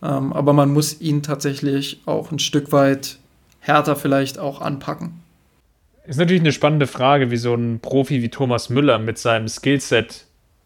Ähm, 0.02 0.32
aber 0.32 0.52
man 0.52 0.72
muss 0.72 1.00
ihn 1.00 1.22
tatsächlich 1.22 2.02
auch 2.04 2.30
ein 2.30 2.38
Stück 2.38 2.72
weit 2.72 3.18
härter 3.60 3.96
vielleicht 3.96 4.38
auch 4.38 4.60
anpacken. 4.60 5.22
Ist 6.06 6.18
natürlich 6.18 6.40
eine 6.40 6.52
spannende 6.52 6.86
Frage, 6.86 7.30
wie 7.30 7.36
so 7.36 7.54
ein 7.54 7.80
Profi 7.80 8.22
wie 8.22 8.30
Thomas 8.30 8.70
Müller 8.70 8.98
mit 8.98 9.18
seinem 9.18 9.46
Skillset 9.46 10.24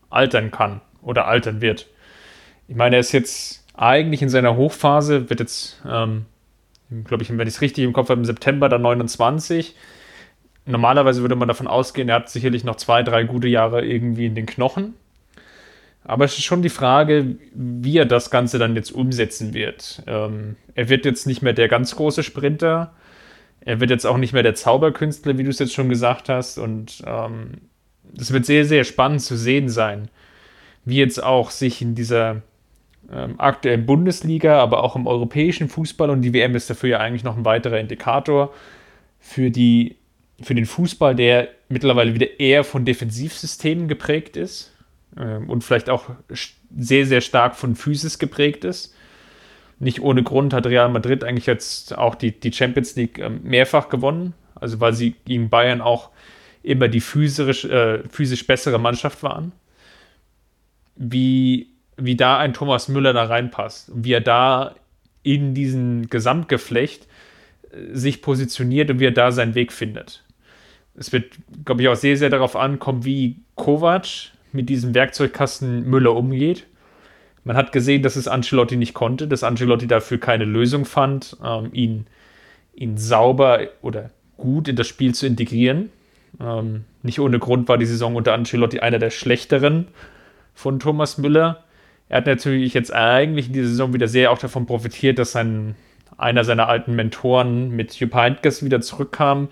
altern 0.09 0.51
kann 0.51 0.81
oder 1.03 1.27
altern 1.27 1.61
wird. 1.61 1.89
Ich 2.69 2.77
meine, 2.77 2.97
er 2.97 3.01
ist 3.01 3.13
jetzt 3.13 3.65
eigentlich 3.75 4.23
in 4.23 4.29
seiner 4.29 4.57
Hochphase, 4.57 5.31
wird 5.31 5.41
jetzt, 5.41 5.83
ähm, 5.89 6.27
glaube 7.05 7.23
ich, 7.25 7.31
wenn 7.31 7.49
ich 7.49 7.55
es 7.55 7.61
richtig 7.61 7.85
im 7.85 7.93
Kopf 7.93 8.09
habe, 8.09 8.21
im 8.21 8.25
September 8.25 8.69
dann 8.69 8.83
29. 8.83 9.75
Normalerweise 10.65 11.23
würde 11.23 11.35
man 11.35 11.49
davon 11.49 11.67
ausgehen, 11.67 12.09
er 12.09 12.17
hat 12.17 12.29
sicherlich 12.29 12.63
noch 12.63 12.77
zwei, 12.77 13.03
drei 13.03 13.25
gute 13.25 13.49
Jahre 13.49 13.85
irgendwie 13.85 14.27
in 14.27 14.37
den 14.37 14.47
Knochen. 14.47 14.95
Aber 16.05 16.25
es 16.25 16.37
ist 16.37 16.45
schon 16.45 16.63
die 16.63 16.69
Frage, 16.69 17.37
wie 17.55 17.99
er 17.99 18.07
das 18.07 18.31
Ganze 18.31 18.59
dann 18.59 18.75
jetzt 18.75 18.91
umsetzen 18.91 19.55
wird. 19.55 20.03
Ähm, 20.07 20.57
er 20.75 20.89
wird 20.89 21.05
jetzt 21.05 21.27
nicht 21.27 21.43
mehr 21.43 21.53
der 21.53 21.69
ganz 21.69 21.95
große 21.95 22.23
Sprinter. 22.23 22.93
Er 23.61 23.81
wird 23.81 23.91
jetzt 23.91 24.07
auch 24.07 24.17
nicht 24.17 24.33
mehr 24.33 24.43
der 24.43 24.57
Zauberkünstler, 24.57 25.39
wie 25.39 25.45
du 25.45 25.51
es 25.51 25.61
jetzt 25.61 25.75
schon 25.75 25.89
gesagt 25.89 26.29
hast. 26.29 26.59
Und 26.59 27.03
ähm, 27.07 27.53
es 28.19 28.33
wird 28.33 28.47
sehr, 28.47 28.65
sehr 28.65 28.83
spannend 28.83 29.23
zu 29.23 29.37
sehen 29.37 29.69
sein, 29.69 30.09
wie 30.85 30.97
jetzt 30.97 31.23
auch 31.23 31.51
sich 31.51 31.81
in 31.81 31.95
dieser 31.95 32.43
ähm, 33.13 33.39
aktuellen 33.39 33.87
Bundesliga, 33.87 34.61
aber 34.61 34.83
auch 34.83 34.97
im 34.97 35.07
europäischen 35.07 35.69
Fußball 35.69 36.11
und 36.11 36.23
die 36.23 36.33
WM 36.33 36.57
ist 36.57 36.69
dafür 36.69 36.91
ja 36.91 36.99
eigentlich 36.99 37.25
noch 37.25 37.37
ein 37.37 37.45
weiterer 37.45 37.79
Indikator 37.79 38.53
für, 39.21 39.51
die, 39.51 39.97
für 40.41 40.57
den 40.57 40.67
Fußball, 40.67 41.15
der 41.15 41.49
mittlerweile 41.69 42.15
wieder 42.15 42.41
eher 42.41 42.65
von 42.65 42.85
Defensivsystemen 42.85 43.87
geprägt 43.87 44.37
ist 44.37 44.72
ähm, 45.17 45.49
und 45.49 45.63
vielleicht 45.65 45.91
auch 45.91 46.11
sehr, 46.77 47.07
sehr 47.07 47.21
stark 47.21 47.57
von 47.57 47.75
Physis 47.77 48.19
geprägt 48.19 48.65
ist. 48.65 48.95
Nicht 49.79 50.01
ohne 50.01 50.23
Grund 50.23 50.55
hat 50.55 50.67
Real 50.67 50.89
Madrid 50.89 51.25
eigentlich 51.25 51.47
jetzt 51.47 51.97
auch 51.99 52.15
die, 52.15 52.39
die 52.39 52.53
Champions 52.53 52.95
League 52.97 53.19
ähm, 53.19 53.41
mehrfach 53.43 53.89
gewonnen, 53.89 54.35
also 54.55 54.81
weil 54.81 54.93
sie 54.93 55.15
gegen 55.25 55.51
Bayern 55.51 55.81
auch 55.81 56.11
immer 56.63 56.89
die 56.89 57.01
physisch, 57.01 57.65
äh, 57.65 58.07
physisch 58.09 58.47
bessere 58.47 58.79
Mannschaft 58.79 59.23
waren. 59.23 59.53
Wie, 60.95 61.71
wie 61.97 62.17
da 62.17 62.39
ein 62.39 62.53
Thomas 62.53 62.89
Müller 62.89 63.13
da 63.13 63.25
reinpasst 63.25 63.91
wie 63.95 64.13
er 64.13 64.21
da 64.21 64.75
in 65.23 65.55
diesem 65.55 66.09
Gesamtgeflecht 66.09 67.07
äh, 67.73 67.95
sich 67.95 68.23
positioniert 68.23 68.91
und 68.91 69.01
wie 69.01 69.07
er 69.07 69.13
da 69.13 69.33
seinen 69.33 69.55
Weg 69.55 69.73
findet. 69.73 70.25
Es 70.95 71.13
wird, 71.13 71.33
glaube 71.65 71.83
ich, 71.83 71.89
auch 71.89 71.97
sehr, 71.97 72.17
sehr 72.17 72.31
darauf 72.31 72.55
ankommen, 72.55 73.05
wie 73.05 73.37
Kovac 73.55 74.33
mit 74.53 74.69
diesem 74.69 74.95
Werkzeugkasten 74.95 75.89
Müller 75.89 76.15
umgeht. 76.15 76.67
Man 77.45 77.57
hat 77.57 77.73
gesehen, 77.73 78.03
dass 78.03 78.17
es 78.17 78.29
Ancelotti 78.29 78.77
nicht 78.77 78.95
konnte, 78.95 79.27
dass 79.27 79.43
Ancelotti 79.43 79.87
dafür 79.87 80.19
keine 80.19 80.45
Lösung 80.45 80.85
fand, 80.85 81.37
ähm, 81.45 81.71
ihn, 81.73 82.07
ihn 82.75 82.97
sauber 82.97 83.69
oder 83.83 84.11
gut 84.37 84.69
in 84.69 84.77
das 84.77 84.87
Spiel 84.87 85.15
zu 85.15 85.27
integrieren. 85.27 85.91
Ähm, 86.41 86.85
nicht 87.03 87.19
ohne 87.19 87.39
Grund 87.39 87.69
war 87.69 87.79
die 87.79 87.87
Saison 87.87 88.15
unter 88.15 88.33
Ancelotti 88.33 88.81
einer 88.81 88.99
der 88.99 89.11
schlechteren 89.11 89.89
von 90.55 90.79
Thomas 90.79 91.19
Müller. 91.19 91.65
Er 92.09 92.19
hat 92.19 92.27
natürlich 92.27 92.75
jetzt 92.75 92.93
eigentlich 92.93 93.49
in 93.49 93.55
dieser 93.55 93.69
Saison 93.69 93.93
wieder 93.95 94.07
sehr 94.07 94.31
auch 94.31 94.39
davon 94.39 94.67
profitiert, 94.67 95.19
dass 95.19 95.33
sein, 95.33 95.75
einer 96.17 96.45
seiner 96.45 96.69
alten 96.69 96.95
Mentoren 96.95 97.71
mit 97.71 97.95
Jupp 97.95 98.15
Heynckes 98.15 98.65
wieder 98.65 98.81
zurückkam 98.81 99.49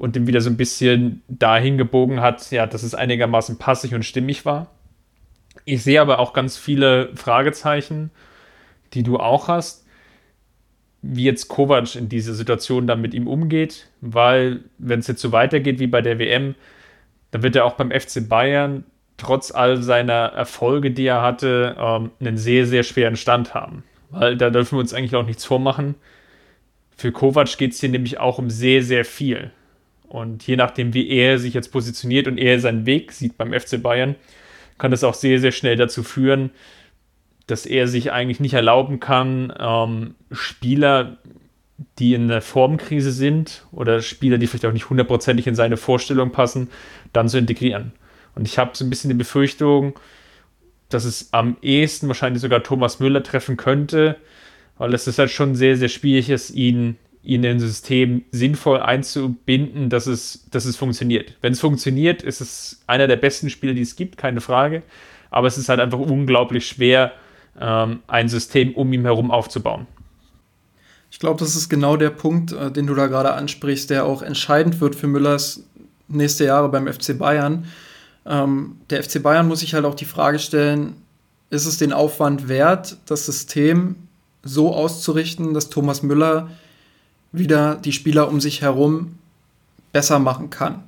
und 0.00 0.16
den 0.16 0.26
wieder 0.26 0.40
so 0.40 0.48
ein 0.48 0.56
bisschen 0.56 1.22
dahin 1.28 1.76
gebogen 1.76 2.22
hat, 2.22 2.50
ja, 2.50 2.66
dass 2.66 2.82
es 2.82 2.94
einigermaßen 2.94 3.58
passig 3.58 3.94
und 3.94 4.02
stimmig 4.02 4.46
war. 4.46 4.68
Ich 5.66 5.82
sehe 5.82 6.00
aber 6.00 6.20
auch 6.20 6.32
ganz 6.32 6.56
viele 6.56 7.14
Fragezeichen, 7.14 8.10
die 8.94 9.02
du 9.02 9.18
auch 9.18 9.48
hast, 9.48 9.86
wie 11.02 11.24
jetzt 11.24 11.48
Kovac 11.48 11.96
in 11.96 12.08
dieser 12.08 12.32
Situation 12.32 12.86
dann 12.86 13.02
mit 13.02 13.12
ihm 13.12 13.26
umgeht, 13.26 13.90
weil 14.00 14.60
wenn 14.78 15.00
es 15.00 15.06
jetzt 15.06 15.20
so 15.20 15.32
weitergeht 15.32 15.80
wie 15.80 15.86
bei 15.86 16.00
der 16.00 16.18
WM, 16.18 16.54
dann 17.30 17.42
wird 17.42 17.54
er 17.54 17.66
auch 17.66 17.74
beim 17.74 17.90
FC 17.90 18.26
Bayern 18.26 18.84
trotz 19.18 19.50
all 19.50 19.82
seiner 19.82 20.32
Erfolge, 20.32 20.92
die 20.92 21.04
er 21.04 21.20
hatte, 21.20 21.76
ähm, 21.78 22.10
einen 22.20 22.38
sehr, 22.38 22.64
sehr 22.64 22.84
schweren 22.84 23.16
Stand 23.16 23.52
haben. 23.52 23.84
Weil 24.08 24.38
da 24.38 24.48
dürfen 24.48 24.76
wir 24.76 24.80
uns 24.80 24.94
eigentlich 24.94 25.14
auch 25.14 25.26
nichts 25.26 25.44
vormachen. 25.44 25.94
Für 26.96 27.12
Kovac 27.12 27.58
geht 27.58 27.72
es 27.72 27.80
hier 27.80 27.90
nämlich 27.90 28.18
auch 28.18 28.38
um 28.38 28.48
sehr, 28.48 28.82
sehr 28.82 29.04
viel. 29.04 29.52
Und 30.10 30.44
je 30.44 30.56
nachdem, 30.56 30.92
wie 30.92 31.08
er 31.08 31.38
sich 31.38 31.54
jetzt 31.54 31.70
positioniert 31.70 32.26
und 32.26 32.36
er 32.36 32.58
seinen 32.58 32.84
Weg 32.84 33.12
sieht 33.12 33.38
beim 33.38 33.52
FC 33.52 33.80
Bayern, 33.80 34.16
kann 34.76 34.90
das 34.90 35.04
auch 35.04 35.14
sehr, 35.14 35.38
sehr 35.38 35.52
schnell 35.52 35.76
dazu 35.76 36.02
führen, 36.02 36.50
dass 37.46 37.64
er 37.64 37.86
sich 37.86 38.10
eigentlich 38.10 38.40
nicht 38.40 38.54
erlauben 38.54 38.98
kann, 38.98 39.52
ähm, 39.56 40.16
Spieler, 40.32 41.18
die 42.00 42.14
in 42.14 42.26
der 42.26 42.42
Formkrise 42.42 43.12
sind 43.12 43.64
oder 43.70 44.02
Spieler, 44.02 44.38
die 44.38 44.48
vielleicht 44.48 44.66
auch 44.66 44.72
nicht 44.72 44.90
hundertprozentig 44.90 45.46
in 45.46 45.54
seine 45.54 45.76
Vorstellung 45.76 46.32
passen, 46.32 46.70
dann 47.12 47.28
zu 47.28 47.38
integrieren. 47.38 47.92
Und 48.34 48.48
ich 48.48 48.58
habe 48.58 48.72
so 48.74 48.84
ein 48.84 48.90
bisschen 48.90 49.10
die 49.10 49.16
Befürchtung, 49.16 49.96
dass 50.88 51.04
es 51.04 51.32
am 51.32 51.56
ehesten 51.62 52.08
wahrscheinlich 52.08 52.42
sogar 52.42 52.64
Thomas 52.64 52.98
Müller 52.98 53.22
treffen 53.22 53.56
könnte, 53.56 54.16
weil 54.76 54.92
es 54.92 55.06
ist 55.06 55.20
halt 55.20 55.30
schon 55.30 55.54
sehr, 55.54 55.76
sehr 55.76 55.88
schwierig 55.88 56.30
ist, 56.30 56.50
ihn 56.50 56.96
in 57.22 57.44
ein 57.44 57.60
System 57.60 58.22
sinnvoll 58.30 58.80
einzubinden, 58.80 59.90
dass 59.90 60.06
es, 60.06 60.46
dass 60.50 60.64
es 60.64 60.76
funktioniert. 60.76 61.36
Wenn 61.42 61.52
es 61.52 61.60
funktioniert, 61.60 62.22
ist 62.22 62.40
es 62.40 62.82
einer 62.86 63.06
der 63.06 63.16
besten 63.16 63.50
Spieler, 63.50 63.74
die 63.74 63.82
es 63.82 63.96
gibt, 63.96 64.16
keine 64.16 64.40
Frage. 64.40 64.82
Aber 65.30 65.46
es 65.46 65.58
ist 65.58 65.68
halt 65.68 65.80
einfach 65.80 65.98
unglaublich 65.98 66.66
schwer, 66.66 67.12
ähm, 67.60 68.00
ein 68.06 68.28
System 68.28 68.74
um 68.74 68.92
ihn 68.92 69.02
herum 69.02 69.30
aufzubauen. 69.30 69.86
Ich 71.10 71.18
glaube, 71.18 71.40
das 71.40 71.56
ist 71.56 71.68
genau 71.68 71.96
der 71.96 72.10
Punkt, 72.10 72.52
äh, 72.52 72.70
den 72.70 72.86
du 72.86 72.94
da 72.94 73.06
gerade 73.06 73.32
ansprichst, 73.32 73.90
der 73.90 74.06
auch 74.06 74.22
entscheidend 74.22 74.80
wird 74.80 74.94
für 74.94 75.06
Müllers 75.06 75.64
nächste 76.08 76.44
Jahre 76.44 76.68
beim 76.68 76.86
FC 76.86 77.18
Bayern. 77.18 77.66
Ähm, 78.24 78.78
der 78.90 79.02
FC 79.02 79.22
Bayern 79.22 79.48
muss 79.48 79.60
sich 79.60 79.74
halt 79.74 79.84
auch 79.84 79.94
die 79.94 80.04
Frage 80.04 80.38
stellen, 80.38 80.96
ist 81.50 81.66
es 81.66 81.78
den 81.78 81.92
Aufwand 81.92 82.48
wert, 82.48 82.96
das 83.06 83.26
System 83.26 83.96
so 84.42 84.72
auszurichten, 84.72 85.52
dass 85.52 85.68
Thomas 85.68 86.02
Müller 86.02 86.48
wieder 87.32 87.76
die 87.76 87.92
Spieler 87.92 88.28
um 88.28 88.40
sich 88.40 88.62
herum 88.62 89.18
besser 89.92 90.18
machen 90.18 90.50
kann. 90.50 90.82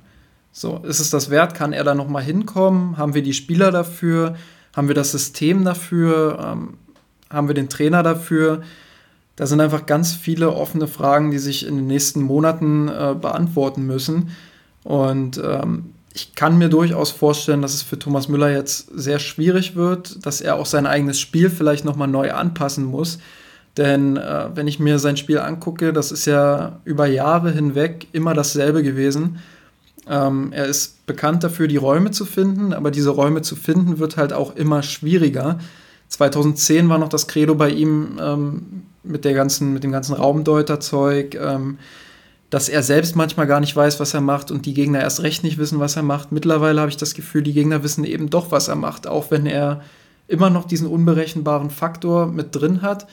So, 0.51 0.77
ist 0.83 0.99
es 0.99 1.09
das 1.09 1.29
wert? 1.29 1.55
Kann 1.55 1.73
er 1.73 1.83
da 1.83 1.95
nochmal 1.95 2.23
hinkommen? 2.23 2.97
Haben 2.97 3.13
wir 3.13 3.23
die 3.23 3.33
Spieler 3.33 3.71
dafür? 3.71 4.35
Haben 4.75 4.87
wir 4.87 4.95
das 4.95 5.11
System 5.11 5.65
dafür? 5.65 6.39
Ähm, 6.39 6.73
haben 7.29 7.47
wir 7.47 7.55
den 7.55 7.69
Trainer 7.69 8.03
dafür? 8.03 8.61
Da 9.35 9.47
sind 9.47 9.61
einfach 9.61 9.87
ganz 9.87 10.13
viele 10.13 10.53
offene 10.53 10.87
Fragen, 10.87 11.31
die 11.31 11.39
sich 11.39 11.65
in 11.65 11.75
den 11.75 11.87
nächsten 11.87 12.21
Monaten 12.21 12.87
äh, 12.87 13.15
beantworten 13.19 13.85
müssen. 13.85 14.29
Und 14.83 15.41
ähm, 15.43 15.93
ich 16.13 16.35
kann 16.35 16.59
mir 16.59 16.69
durchaus 16.69 17.09
vorstellen, 17.09 17.63
dass 17.63 17.73
es 17.73 17.81
für 17.81 17.97
Thomas 17.97 18.27
Müller 18.27 18.51
jetzt 18.51 18.89
sehr 18.93 19.17
schwierig 19.17 19.75
wird, 19.75 20.23
dass 20.25 20.41
er 20.41 20.55
auch 20.55 20.67
sein 20.67 20.85
eigenes 20.85 21.19
Spiel 21.19 21.49
vielleicht 21.49 21.85
nochmal 21.85 22.07
neu 22.07 22.31
anpassen 22.31 22.85
muss. 22.85 23.17
Denn 23.77 24.17
äh, 24.17 24.49
wenn 24.53 24.67
ich 24.67 24.79
mir 24.79 24.99
sein 24.99 25.17
Spiel 25.17 25.39
angucke, 25.39 25.93
das 25.93 26.11
ist 26.11 26.25
ja 26.25 26.79
über 26.85 27.07
Jahre 27.07 27.51
hinweg 27.51 28.07
immer 28.11 28.33
dasselbe 28.33 28.83
gewesen. 28.83 29.39
Ähm, 30.07 30.51
er 30.51 30.65
ist 30.65 31.05
bekannt 31.05 31.43
dafür, 31.43 31.67
die 31.67 31.77
Räume 31.77 32.11
zu 32.11 32.25
finden, 32.25 32.73
aber 32.73 32.91
diese 32.91 33.09
Räume 33.09 33.41
zu 33.41 33.55
finden 33.55 33.99
wird 33.99 34.17
halt 34.17 34.33
auch 34.33 34.55
immer 34.55 34.83
schwieriger. 34.83 35.59
2010 36.09 36.89
war 36.89 36.99
noch 36.99 37.09
das 37.09 37.27
Credo 37.27 37.55
bei 37.55 37.69
ihm 37.69 38.19
ähm, 38.21 38.83
mit, 39.03 39.25
der 39.25 39.33
ganzen, 39.33 39.73
mit 39.73 39.83
dem 39.83 39.91
ganzen 39.91 40.13
Raumdeuterzeug, 40.13 41.35
ähm, 41.35 41.79
dass 42.51 42.69
er 42.69 42.83
selbst 42.83 43.15
manchmal 43.15 43.47
gar 43.47 43.59
nicht 43.59 43.75
weiß, 43.75 43.99
was 43.99 44.13
er 44.13 44.21
macht 44.21 44.51
und 44.51 44.67
die 44.67 44.75
Gegner 44.75 45.01
erst 45.01 45.23
recht 45.23 45.43
nicht 45.43 45.57
wissen, 45.57 45.79
was 45.79 45.95
er 45.95 46.03
macht. 46.03 46.31
Mittlerweile 46.31 46.81
habe 46.81 46.91
ich 46.91 46.97
das 46.97 47.15
Gefühl, 47.15 47.41
die 47.41 47.53
Gegner 47.53 47.81
wissen 47.81 48.03
eben 48.03 48.29
doch, 48.29 48.51
was 48.51 48.67
er 48.67 48.75
macht, 48.75 49.07
auch 49.07 49.31
wenn 49.31 49.47
er 49.47 49.81
immer 50.27 50.51
noch 50.51 50.65
diesen 50.65 50.87
unberechenbaren 50.87 51.71
Faktor 51.71 52.27
mit 52.27 52.55
drin 52.55 52.83
hat 52.83 53.07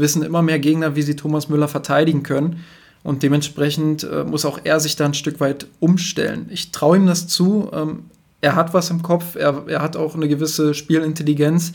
wissen 0.00 0.22
immer 0.22 0.42
mehr 0.42 0.58
Gegner, 0.58 0.96
wie 0.96 1.02
sie 1.02 1.16
Thomas 1.16 1.48
Müller 1.48 1.68
verteidigen 1.68 2.22
können. 2.22 2.64
Und 3.02 3.22
dementsprechend 3.22 4.04
äh, 4.04 4.24
muss 4.24 4.44
auch 4.44 4.60
er 4.64 4.78
sich 4.80 4.96
da 4.96 5.06
ein 5.06 5.14
Stück 5.14 5.40
weit 5.40 5.66
umstellen. 5.80 6.46
Ich 6.50 6.70
traue 6.70 6.98
ihm 6.98 7.06
das 7.06 7.28
zu. 7.28 7.70
Ähm, 7.72 8.04
er 8.40 8.56
hat 8.56 8.74
was 8.74 8.90
im 8.90 9.02
Kopf, 9.02 9.36
er, 9.36 9.64
er 9.68 9.82
hat 9.82 9.96
auch 9.96 10.14
eine 10.14 10.28
gewisse 10.28 10.74
Spielintelligenz, 10.74 11.72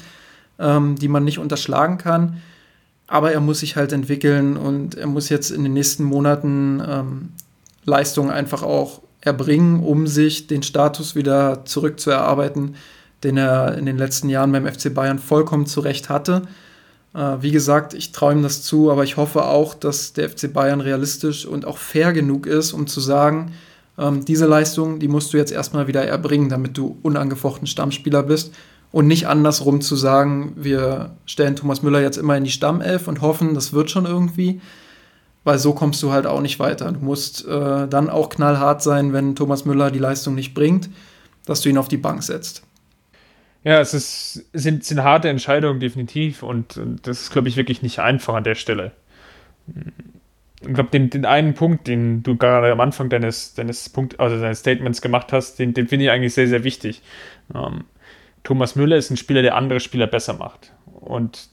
ähm, 0.60 0.96
die 0.96 1.08
man 1.08 1.24
nicht 1.24 1.40
unterschlagen 1.40 1.98
kann. 1.98 2.42
Aber 3.08 3.32
er 3.32 3.40
muss 3.40 3.60
sich 3.60 3.76
halt 3.76 3.92
entwickeln 3.92 4.58
und 4.58 4.96
er 4.96 5.08
muss 5.08 5.30
jetzt 5.30 5.52
in 5.52 5.64
den 5.64 5.74
nächsten 5.74 6.04
Monaten 6.04 6.82
ähm, 6.88 7.30
Leistungen 7.86 8.32
einfach 8.32 8.64
auch 8.64 9.02
erbringen, 9.22 9.82
um 9.82 10.08
sich 10.08 10.48
den 10.48 10.64
Status 10.64 11.16
wieder 11.16 11.66
zurückzuerarbeiten, 11.66 12.76
den 13.24 13.38
er 13.38 13.78
in 13.78 13.86
den 13.86 13.98
letzten 13.98 14.30
Jahren 14.30 14.52
beim 14.52 14.68
FC 14.68 14.94
Bayern 14.94 15.20
vollkommen 15.20 15.66
zurecht 15.66 16.10
hatte. 16.10 16.44
Äh, 17.16 17.42
wie 17.42 17.52
gesagt, 17.52 17.94
ich 17.94 18.12
ihm 18.12 18.44
das 18.44 18.62
zu, 18.62 18.92
aber 18.92 19.04
ich 19.04 19.16
hoffe 19.16 19.46
auch, 19.46 19.74
dass 19.74 20.14
der 20.14 20.30
FC 20.30 20.52
Bayern 20.52 20.82
realistisch 20.82 21.46
und 21.46 21.66
auch 21.66 21.78
fair 21.78 22.12
genug 22.12 22.46
ist, 22.46 22.74
um 22.74 22.88
zu 22.88 23.00
sagen, 23.00 23.54
ähm, 23.98 24.26
diese 24.26 24.46
Leistung, 24.46 25.00
die 25.00 25.08
musst 25.08 25.34
du 25.34 25.38
jetzt 25.38 25.54
erstmal 25.54 25.88
wieder 25.88 26.04
erbringen, 26.04 26.50
damit 26.50 26.78
du 26.78 26.98
unangefochten 27.04 27.68
Stammspieler 27.68 28.24
bist. 28.24 28.54
Und 28.92 29.08
nicht 29.08 29.28
andersrum 29.28 29.82
zu 29.82 29.96
sagen, 29.96 30.54
wir 30.56 31.16
stellen 31.26 31.56
Thomas 31.56 31.82
Müller 31.82 32.02
jetzt 32.02 32.18
immer 32.18 32.38
in 32.38 32.44
die 32.44 32.52
Stammelf 32.52 33.08
und 33.08 33.22
hoffen, 33.22 33.54
das 33.54 33.74
wird 33.74 33.92
schon 33.92 34.06
irgendwie, 34.06 34.62
weil 35.44 35.60
so 35.60 35.74
kommst 35.74 36.02
du 36.02 36.12
halt 36.12 36.26
auch 36.26 36.42
nicht 36.42 36.60
weiter. 36.60 36.92
Du 36.92 37.00
musst 37.00 37.46
äh, 37.46 37.88
dann 37.88 38.10
auch 38.10 38.30
knallhart 38.30 38.82
sein, 38.84 39.12
wenn 39.12 39.36
Thomas 39.36 39.66
Müller 39.66 39.92
die 39.92 40.00
Leistung 40.00 40.36
nicht 40.36 40.54
bringt, 40.54 40.90
dass 41.46 41.62
du 41.62 41.70
ihn 41.70 41.78
auf 41.78 41.88
die 41.88 41.98
Bank 41.98 42.24
setzt. 42.24 42.64
Ja, 43.66 43.80
es 43.80 43.96
ist, 43.96 44.46
sind, 44.54 44.84
sind 44.84 45.04
harte 45.04 45.28
Entscheidungen, 45.28 45.80
definitiv. 45.80 46.44
Und, 46.44 46.78
und 46.78 47.08
das 47.08 47.24
ist, 47.24 47.32
glaube 47.32 47.50
ich, 47.50 47.58
wirklich 47.58 47.82
nicht 47.82 47.98
einfach 47.98 48.36
an 48.36 48.44
der 48.44 48.54
Stelle. 48.54 48.92
Ich 50.62 50.74
glaube, 50.74 50.92
den, 50.92 51.10
den 51.10 51.26
einen 51.26 51.56
Punkt, 51.56 51.88
den 51.88 52.22
du 52.22 52.38
gerade 52.38 52.72
am 52.72 52.80
Anfang 52.80 53.10
deines, 53.10 53.56
deines, 53.56 53.90
Punkt, 53.90 54.20
also 54.20 54.40
deines 54.40 54.60
Statements 54.60 55.02
gemacht 55.02 55.34
hast, 55.34 55.58
den, 55.58 55.74
den 55.74 55.88
finde 55.88 56.06
ich 56.06 56.12
eigentlich 56.12 56.36
sehr, 56.36 56.48
sehr 56.48 56.64
wichtig. 56.64 57.02
Ähm, 57.56 57.86
Thomas 58.44 58.76
Müller 58.76 58.98
ist 58.98 59.10
ein 59.10 59.18
Spieler, 59.18 59.42
der 59.42 59.56
andere 59.56 59.80
Spieler 59.80 60.06
besser 60.06 60.36
macht. 60.36 60.72
Und 60.86 61.50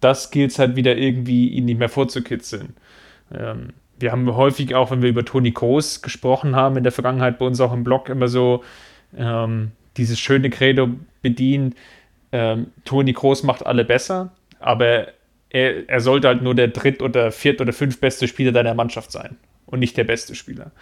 das 0.00 0.30
gilt 0.30 0.50
es 0.50 0.58
halt 0.58 0.76
wieder 0.76 0.94
irgendwie, 0.94 1.48
ihn 1.48 1.64
nicht 1.64 1.78
mehr 1.78 1.88
vorzukitzeln. 1.88 2.74
Ähm, 3.34 3.70
wir 3.98 4.12
haben 4.12 4.34
häufig 4.34 4.74
auch, 4.74 4.90
wenn 4.90 5.00
wir 5.00 5.08
über 5.08 5.24
Toni 5.24 5.52
Groß 5.52 6.02
gesprochen 6.02 6.54
haben 6.54 6.76
in 6.76 6.82
der 6.82 6.92
Vergangenheit 6.92 7.38
bei 7.38 7.46
uns 7.46 7.60
auch 7.60 7.72
im 7.72 7.84
Blog, 7.84 8.10
immer 8.10 8.28
so 8.28 8.62
ähm, 9.16 9.72
dieses 10.00 10.18
schöne 10.18 10.50
Credo 10.50 10.88
bedient, 11.22 11.76
ähm, 12.32 12.68
Toni 12.84 13.12
Groß 13.12 13.42
macht 13.42 13.64
alle 13.66 13.84
besser, 13.84 14.32
aber 14.58 15.08
er, 15.50 15.88
er 15.88 16.00
sollte 16.00 16.28
halt 16.28 16.42
nur 16.42 16.54
der 16.54 16.68
dritt- 16.68 17.02
oder 17.02 17.30
viert- 17.30 17.60
oder 17.60 17.72
fünftbeste 17.72 18.26
Spieler 18.26 18.52
deiner 18.52 18.74
Mannschaft 18.74 19.12
sein 19.12 19.36
und 19.66 19.80
nicht 19.80 19.96
der 19.96 20.04
beste 20.04 20.34
Spieler. 20.34 20.72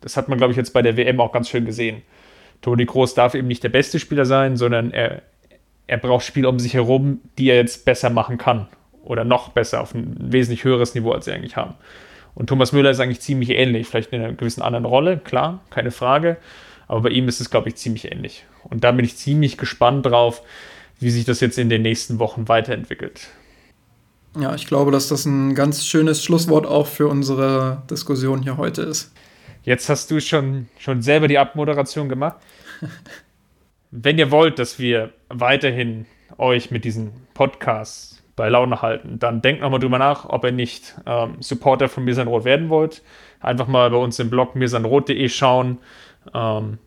Das 0.00 0.16
hat 0.16 0.28
man, 0.28 0.38
glaube 0.38 0.52
ich, 0.52 0.56
jetzt 0.56 0.72
bei 0.72 0.82
der 0.82 0.96
WM 0.96 1.20
auch 1.20 1.32
ganz 1.32 1.48
schön 1.48 1.64
gesehen. 1.64 2.02
Toni 2.60 2.84
Groß 2.84 3.14
darf 3.14 3.34
eben 3.34 3.48
nicht 3.48 3.64
der 3.64 3.68
beste 3.68 3.98
Spieler 3.98 4.24
sein, 4.24 4.56
sondern 4.56 4.92
er, 4.92 5.22
er 5.88 5.98
braucht 5.98 6.24
Spieler 6.24 6.48
um 6.48 6.58
sich 6.58 6.74
herum, 6.74 7.20
die 7.38 7.50
er 7.50 7.56
jetzt 7.56 7.84
besser 7.84 8.10
machen 8.10 8.38
kann. 8.38 8.68
Oder 9.02 9.24
noch 9.24 9.48
besser, 9.48 9.80
auf 9.80 9.94
ein 9.94 10.14
wesentlich 10.32 10.62
höheres 10.62 10.94
Niveau, 10.94 11.10
als 11.10 11.24
sie 11.24 11.32
eigentlich 11.32 11.56
haben. 11.56 11.74
Und 12.34 12.46
Thomas 12.46 12.72
Müller 12.72 12.90
ist 12.90 13.00
eigentlich 13.00 13.20
ziemlich 13.20 13.50
ähnlich, 13.50 13.88
vielleicht 13.88 14.12
in 14.12 14.22
einer 14.22 14.32
gewissen 14.32 14.62
anderen 14.62 14.84
Rolle, 14.84 15.18
klar, 15.18 15.60
keine 15.70 15.90
Frage. 15.90 16.36
Aber 16.88 17.02
bei 17.02 17.10
ihm 17.10 17.28
ist 17.28 17.40
es, 17.40 17.50
glaube 17.50 17.68
ich, 17.68 17.76
ziemlich 17.76 18.10
ähnlich. 18.10 18.44
Und 18.64 18.84
da 18.84 18.92
bin 18.92 19.04
ich 19.04 19.16
ziemlich 19.16 19.56
gespannt 19.58 20.06
drauf, 20.06 20.42
wie 20.98 21.10
sich 21.10 21.24
das 21.24 21.40
jetzt 21.40 21.58
in 21.58 21.68
den 21.68 21.82
nächsten 21.82 22.18
Wochen 22.18 22.48
weiterentwickelt. 22.48 23.28
Ja, 24.38 24.54
ich 24.54 24.66
glaube, 24.66 24.90
dass 24.90 25.08
das 25.08 25.26
ein 25.26 25.54
ganz 25.54 25.86
schönes 25.86 26.24
Schlusswort 26.24 26.66
auch 26.66 26.86
für 26.86 27.08
unsere 27.08 27.82
Diskussion 27.90 28.42
hier 28.42 28.56
heute 28.56 28.82
ist. 28.82 29.12
Jetzt 29.62 29.88
hast 29.88 30.10
du 30.10 30.20
schon, 30.20 30.68
schon 30.78 31.02
selber 31.02 31.28
die 31.28 31.38
Abmoderation 31.38 32.08
gemacht. 32.08 32.36
Wenn 33.90 34.18
ihr 34.18 34.30
wollt, 34.30 34.58
dass 34.58 34.78
wir 34.78 35.12
weiterhin 35.28 36.06
euch 36.38 36.70
mit 36.70 36.84
diesen 36.84 37.12
Podcasts 37.34 38.22
bei 38.34 38.48
Laune 38.48 38.80
halten, 38.80 39.18
dann 39.18 39.42
denkt 39.42 39.60
nochmal 39.60 39.80
drüber 39.80 39.98
nach, 39.98 40.24
ob 40.28 40.44
ihr 40.44 40.52
nicht 40.52 40.94
ähm, 41.04 41.36
Supporter 41.40 41.88
von 41.88 42.04
Mirsanrot 42.04 42.44
werden 42.44 42.70
wollt. 42.70 43.02
Einfach 43.40 43.66
mal 43.68 43.90
bei 43.90 43.98
uns 43.98 44.18
im 44.18 44.30
Blog 44.30 44.56
mirsanrot.de 44.56 45.28
schauen. 45.28 45.78
Ähm, 46.32 46.78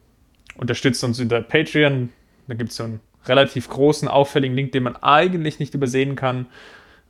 unterstützt 0.58 1.04
uns 1.04 1.20
unter 1.20 1.42
Patreon. 1.42 2.10
Da 2.48 2.54
gibt 2.56 2.72
es 2.72 2.78
so 2.78 2.84
einen 2.84 3.00
relativ 3.26 3.70
großen, 3.70 4.08
auffälligen 4.08 4.56
Link, 4.56 4.72
den 4.72 4.84
man 4.84 4.96
eigentlich 4.98 5.60
nicht 5.60 5.74
übersehen 5.74 6.16
kann. 6.16 6.48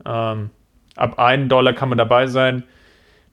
Ähm, 0.05 0.49
ab 0.95 1.19
1 1.19 1.49
Dollar 1.49 1.73
kann 1.73 1.89
man 1.89 1.97
dabei 1.97 2.27
sein. 2.27 2.63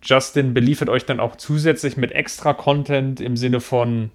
Justin 0.02 0.52
beliefert 0.52 0.88
euch 0.88 1.06
dann 1.06 1.20
auch 1.20 1.36
zusätzlich 1.36 1.96
mit 1.96 2.12
extra 2.12 2.54
Content 2.54 3.20
im 3.20 3.36
Sinne 3.36 3.60
von 3.60 4.10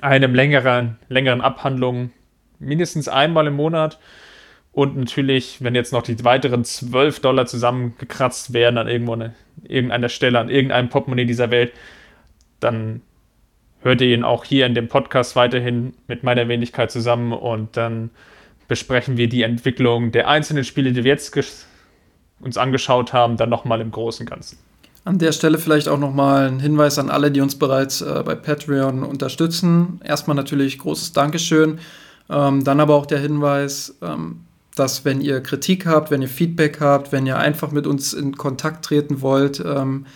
einem 0.00 0.34
längeren, 0.34 0.98
längeren 1.08 1.40
Abhandlung, 1.40 2.10
mindestens 2.58 3.08
einmal 3.08 3.46
im 3.46 3.54
Monat. 3.54 3.98
Und 4.72 4.96
natürlich, 4.96 5.62
wenn 5.62 5.74
jetzt 5.74 5.92
noch 5.92 6.02
die 6.02 6.24
weiteren 6.24 6.64
12 6.64 7.20
Dollar 7.20 7.46
zusammengekratzt 7.46 8.52
werden 8.52 8.78
an 8.78 8.88
irgendwo 8.88 9.12
eine, 9.12 9.34
irgendeiner 9.62 10.08
Stelle, 10.08 10.38
an 10.38 10.48
irgendeinem 10.48 10.88
Portemonnaie 10.88 11.26
dieser 11.26 11.50
Welt, 11.50 11.72
dann 12.58 13.02
hört 13.84 14.00
ihr 14.00 14.14
ihn 14.14 14.24
auch 14.24 14.44
hier 14.44 14.66
in 14.66 14.74
dem 14.74 14.88
Podcast 14.88 15.36
weiterhin 15.36 15.92
mit 16.08 16.24
meiner 16.24 16.48
Wenigkeit 16.48 16.90
zusammen 16.90 17.32
und 17.32 17.76
dann 17.76 18.10
besprechen 18.66 19.18
wir 19.18 19.28
die 19.28 19.42
Entwicklung 19.42 20.10
der 20.10 20.26
einzelnen 20.26 20.64
Spiele, 20.64 20.92
die 20.92 21.04
wir 21.04 21.12
jetzt 21.12 21.36
uns 22.40 22.56
angeschaut 22.56 23.12
haben, 23.12 23.36
dann 23.36 23.50
nochmal 23.50 23.80
im 23.82 23.90
Großen 23.90 24.24
und 24.24 24.30
Ganzen. 24.30 24.58
An 25.04 25.18
der 25.18 25.32
Stelle 25.32 25.58
vielleicht 25.58 25.86
auch 25.86 25.98
nochmal 25.98 26.48
ein 26.48 26.60
Hinweis 26.60 26.98
an 26.98 27.10
alle, 27.10 27.30
die 27.30 27.42
uns 27.42 27.58
bereits 27.58 28.00
äh, 28.00 28.22
bei 28.24 28.34
Patreon 28.34 29.02
unterstützen. 29.02 30.00
Erstmal 30.02 30.34
natürlich 30.34 30.78
großes 30.78 31.12
Dankeschön. 31.12 31.78
Ähm, 32.30 32.64
dann 32.64 32.80
aber 32.80 32.94
auch 32.94 33.04
der 33.04 33.18
Hinweis, 33.18 33.98
ähm, 34.00 34.40
dass 34.74 35.04
wenn 35.04 35.20
ihr 35.20 35.42
Kritik 35.42 35.84
habt, 35.84 36.10
wenn 36.10 36.22
ihr 36.22 36.28
Feedback 36.28 36.80
habt, 36.80 37.12
wenn 37.12 37.26
ihr 37.26 37.36
einfach 37.36 37.70
mit 37.70 37.86
uns 37.86 38.14
in 38.14 38.34
Kontakt 38.36 38.86
treten 38.86 39.20
wollt, 39.20 39.62
ähm, 39.64 40.06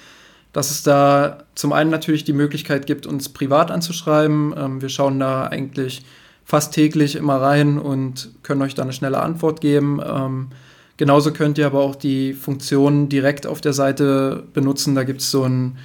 dass 0.58 0.72
es 0.72 0.82
da 0.82 1.38
zum 1.54 1.72
einen 1.72 1.88
natürlich 1.88 2.24
die 2.24 2.32
Möglichkeit 2.32 2.86
gibt, 2.86 3.06
uns 3.06 3.28
privat 3.28 3.70
anzuschreiben. 3.70 4.52
Ähm, 4.58 4.82
wir 4.82 4.88
schauen 4.88 5.20
da 5.20 5.44
eigentlich 5.46 6.04
fast 6.44 6.74
täglich 6.74 7.14
immer 7.14 7.40
rein 7.40 7.78
und 7.78 8.30
können 8.42 8.62
euch 8.62 8.74
da 8.74 8.82
eine 8.82 8.92
schnelle 8.92 9.20
Antwort 9.20 9.60
geben. 9.60 10.00
Ähm, 10.04 10.48
genauso 10.96 11.32
könnt 11.32 11.58
ihr 11.58 11.66
aber 11.66 11.78
auch 11.78 11.94
die 11.94 12.32
Funktionen 12.32 13.08
direkt 13.08 13.46
auf 13.46 13.60
der 13.60 13.72
Seite 13.72 14.42
benutzen. 14.52 14.96
Da 14.96 15.04
gibt 15.04 15.20
es 15.20 15.30
so, 15.30 15.44
ein, 15.44 15.78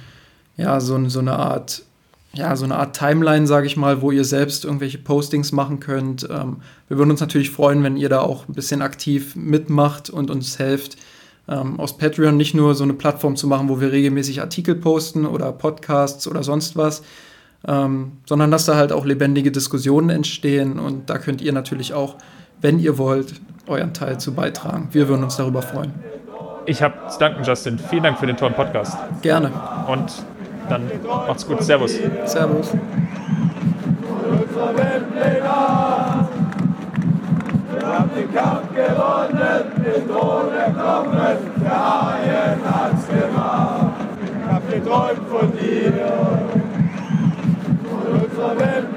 ja, 0.56 0.80
so, 0.80 1.08
so 1.08 1.20
eine 1.20 1.38
Art 1.38 1.82
ja, 2.32 2.56
so 2.56 2.64
eine 2.64 2.74
Art 2.74 2.96
Timeline, 2.96 3.46
sage 3.46 3.68
ich 3.68 3.76
mal, 3.76 4.02
wo 4.02 4.10
ihr 4.10 4.24
selbst 4.24 4.64
irgendwelche 4.64 4.98
Postings 4.98 5.52
machen 5.52 5.78
könnt. 5.78 6.28
Ähm, 6.28 6.56
wir 6.88 6.98
würden 6.98 7.12
uns 7.12 7.20
natürlich 7.20 7.52
freuen, 7.52 7.84
wenn 7.84 7.96
ihr 7.96 8.08
da 8.08 8.22
auch 8.22 8.48
ein 8.48 8.54
bisschen 8.54 8.82
aktiv 8.82 9.36
mitmacht 9.36 10.10
und 10.10 10.32
uns 10.32 10.58
helft, 10.58 10.96
ähm, 11.48 11.78
aus 11.78 11.96
Patreon 11.96 12.36
nicht 12.36 12.54
nur 12.54 12.74
so 12.74 12.84
eine 12.84 12.94
Plattform 12.94 13.36
zu 13.36 13.46
machen, 13.46 13.68
wo 13.68 13.80
wir 13.80 13.92
regelmäßig 13.92 14.40
Artikel 14.40 14.74
posten 14.74 15.26
oder 15.26 15.52
Podcasts 15.52 16.26
oder 16.26 16.42
sonst 16.42 16.76
was, 16.76 17.02
ähm, 17.66 18.12
sondern 18.26 18.50
dass 18.50 18.64
da 18.66 18.76
halt 18.76 18.92
auch 18.92 19.04
lebendige 19.04 19.50
Diskussionen 19.52 20.10
entstehen 20.10 20.78
und 20.78 21.10
da 21.10 21.18
könnt 21.18 21.42
ihr 21.42 21.52
natürlich 21.52 21.94
auch, 21.94 22.16
wenn 22.60 22.78
ihr 22.78 22.98
wollt, 22.98 23.34
euren 23.66 23.94
Teil 23.94 24.18
zu 24.18 24.34
beitragen. 24.34 24.88
Wir 24.92 25.08
würden 25.08 25.24
uns 25.24 25.36
darüber 25.36 25.62
freuen. 25.62 25.92
Ich 26.66 26.82
habe 26.82 26.94
zu 27.08 27.18
danken, 27.18 27.44
Justin. 27.44 27.78
Vielen 27.78 28.04
Dank 28.04 28.18
für 28.18 28.26
den 28.26 28.36
tollen 28.36 28.54
Podcast. 28.54 28.96
Gerne. 29.20 29.50
Und 29.86 30.24
dann 30.68 30.90
macht's 31.04 31.46
gut. 31.46 31.62
Servus. 31.62 31.98
Servus. 32.24 32.72
den 38.14 38.32
Kampf 38.32 38.72
gewonnen, 38.74 39.72
mit 39.78 40.10
ohne 40.10 40.72
Knochen, 40.72 41.38
der 41.62 41.78
Haien 41.84 42.60
hat's 42.64 43.06
gemacht. 43.08 43.94
Ich 44.22 44.52
hab 44.52 44.70
geträumt 44.70 45.28
von 45.28 45.52
dir, 45.58 45.92
von 47.90 48.02
unserer 48.20 48.58
Welt 48.58 48.88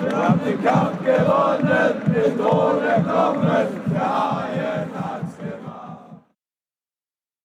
Wir 0.00 0.16
haben 0.16 0.40
den 0.44 0.64
Kampf 0.64 0.98
gewonnen, 1.04 1.94
mit 2.06 2.40
ohne 2.40 2.92
Knochen, 3.02 3.66
der 3.92 4.00
Haien 4.00 4.88
hat's 4.92 4.92
gemacht. 4.92 5.01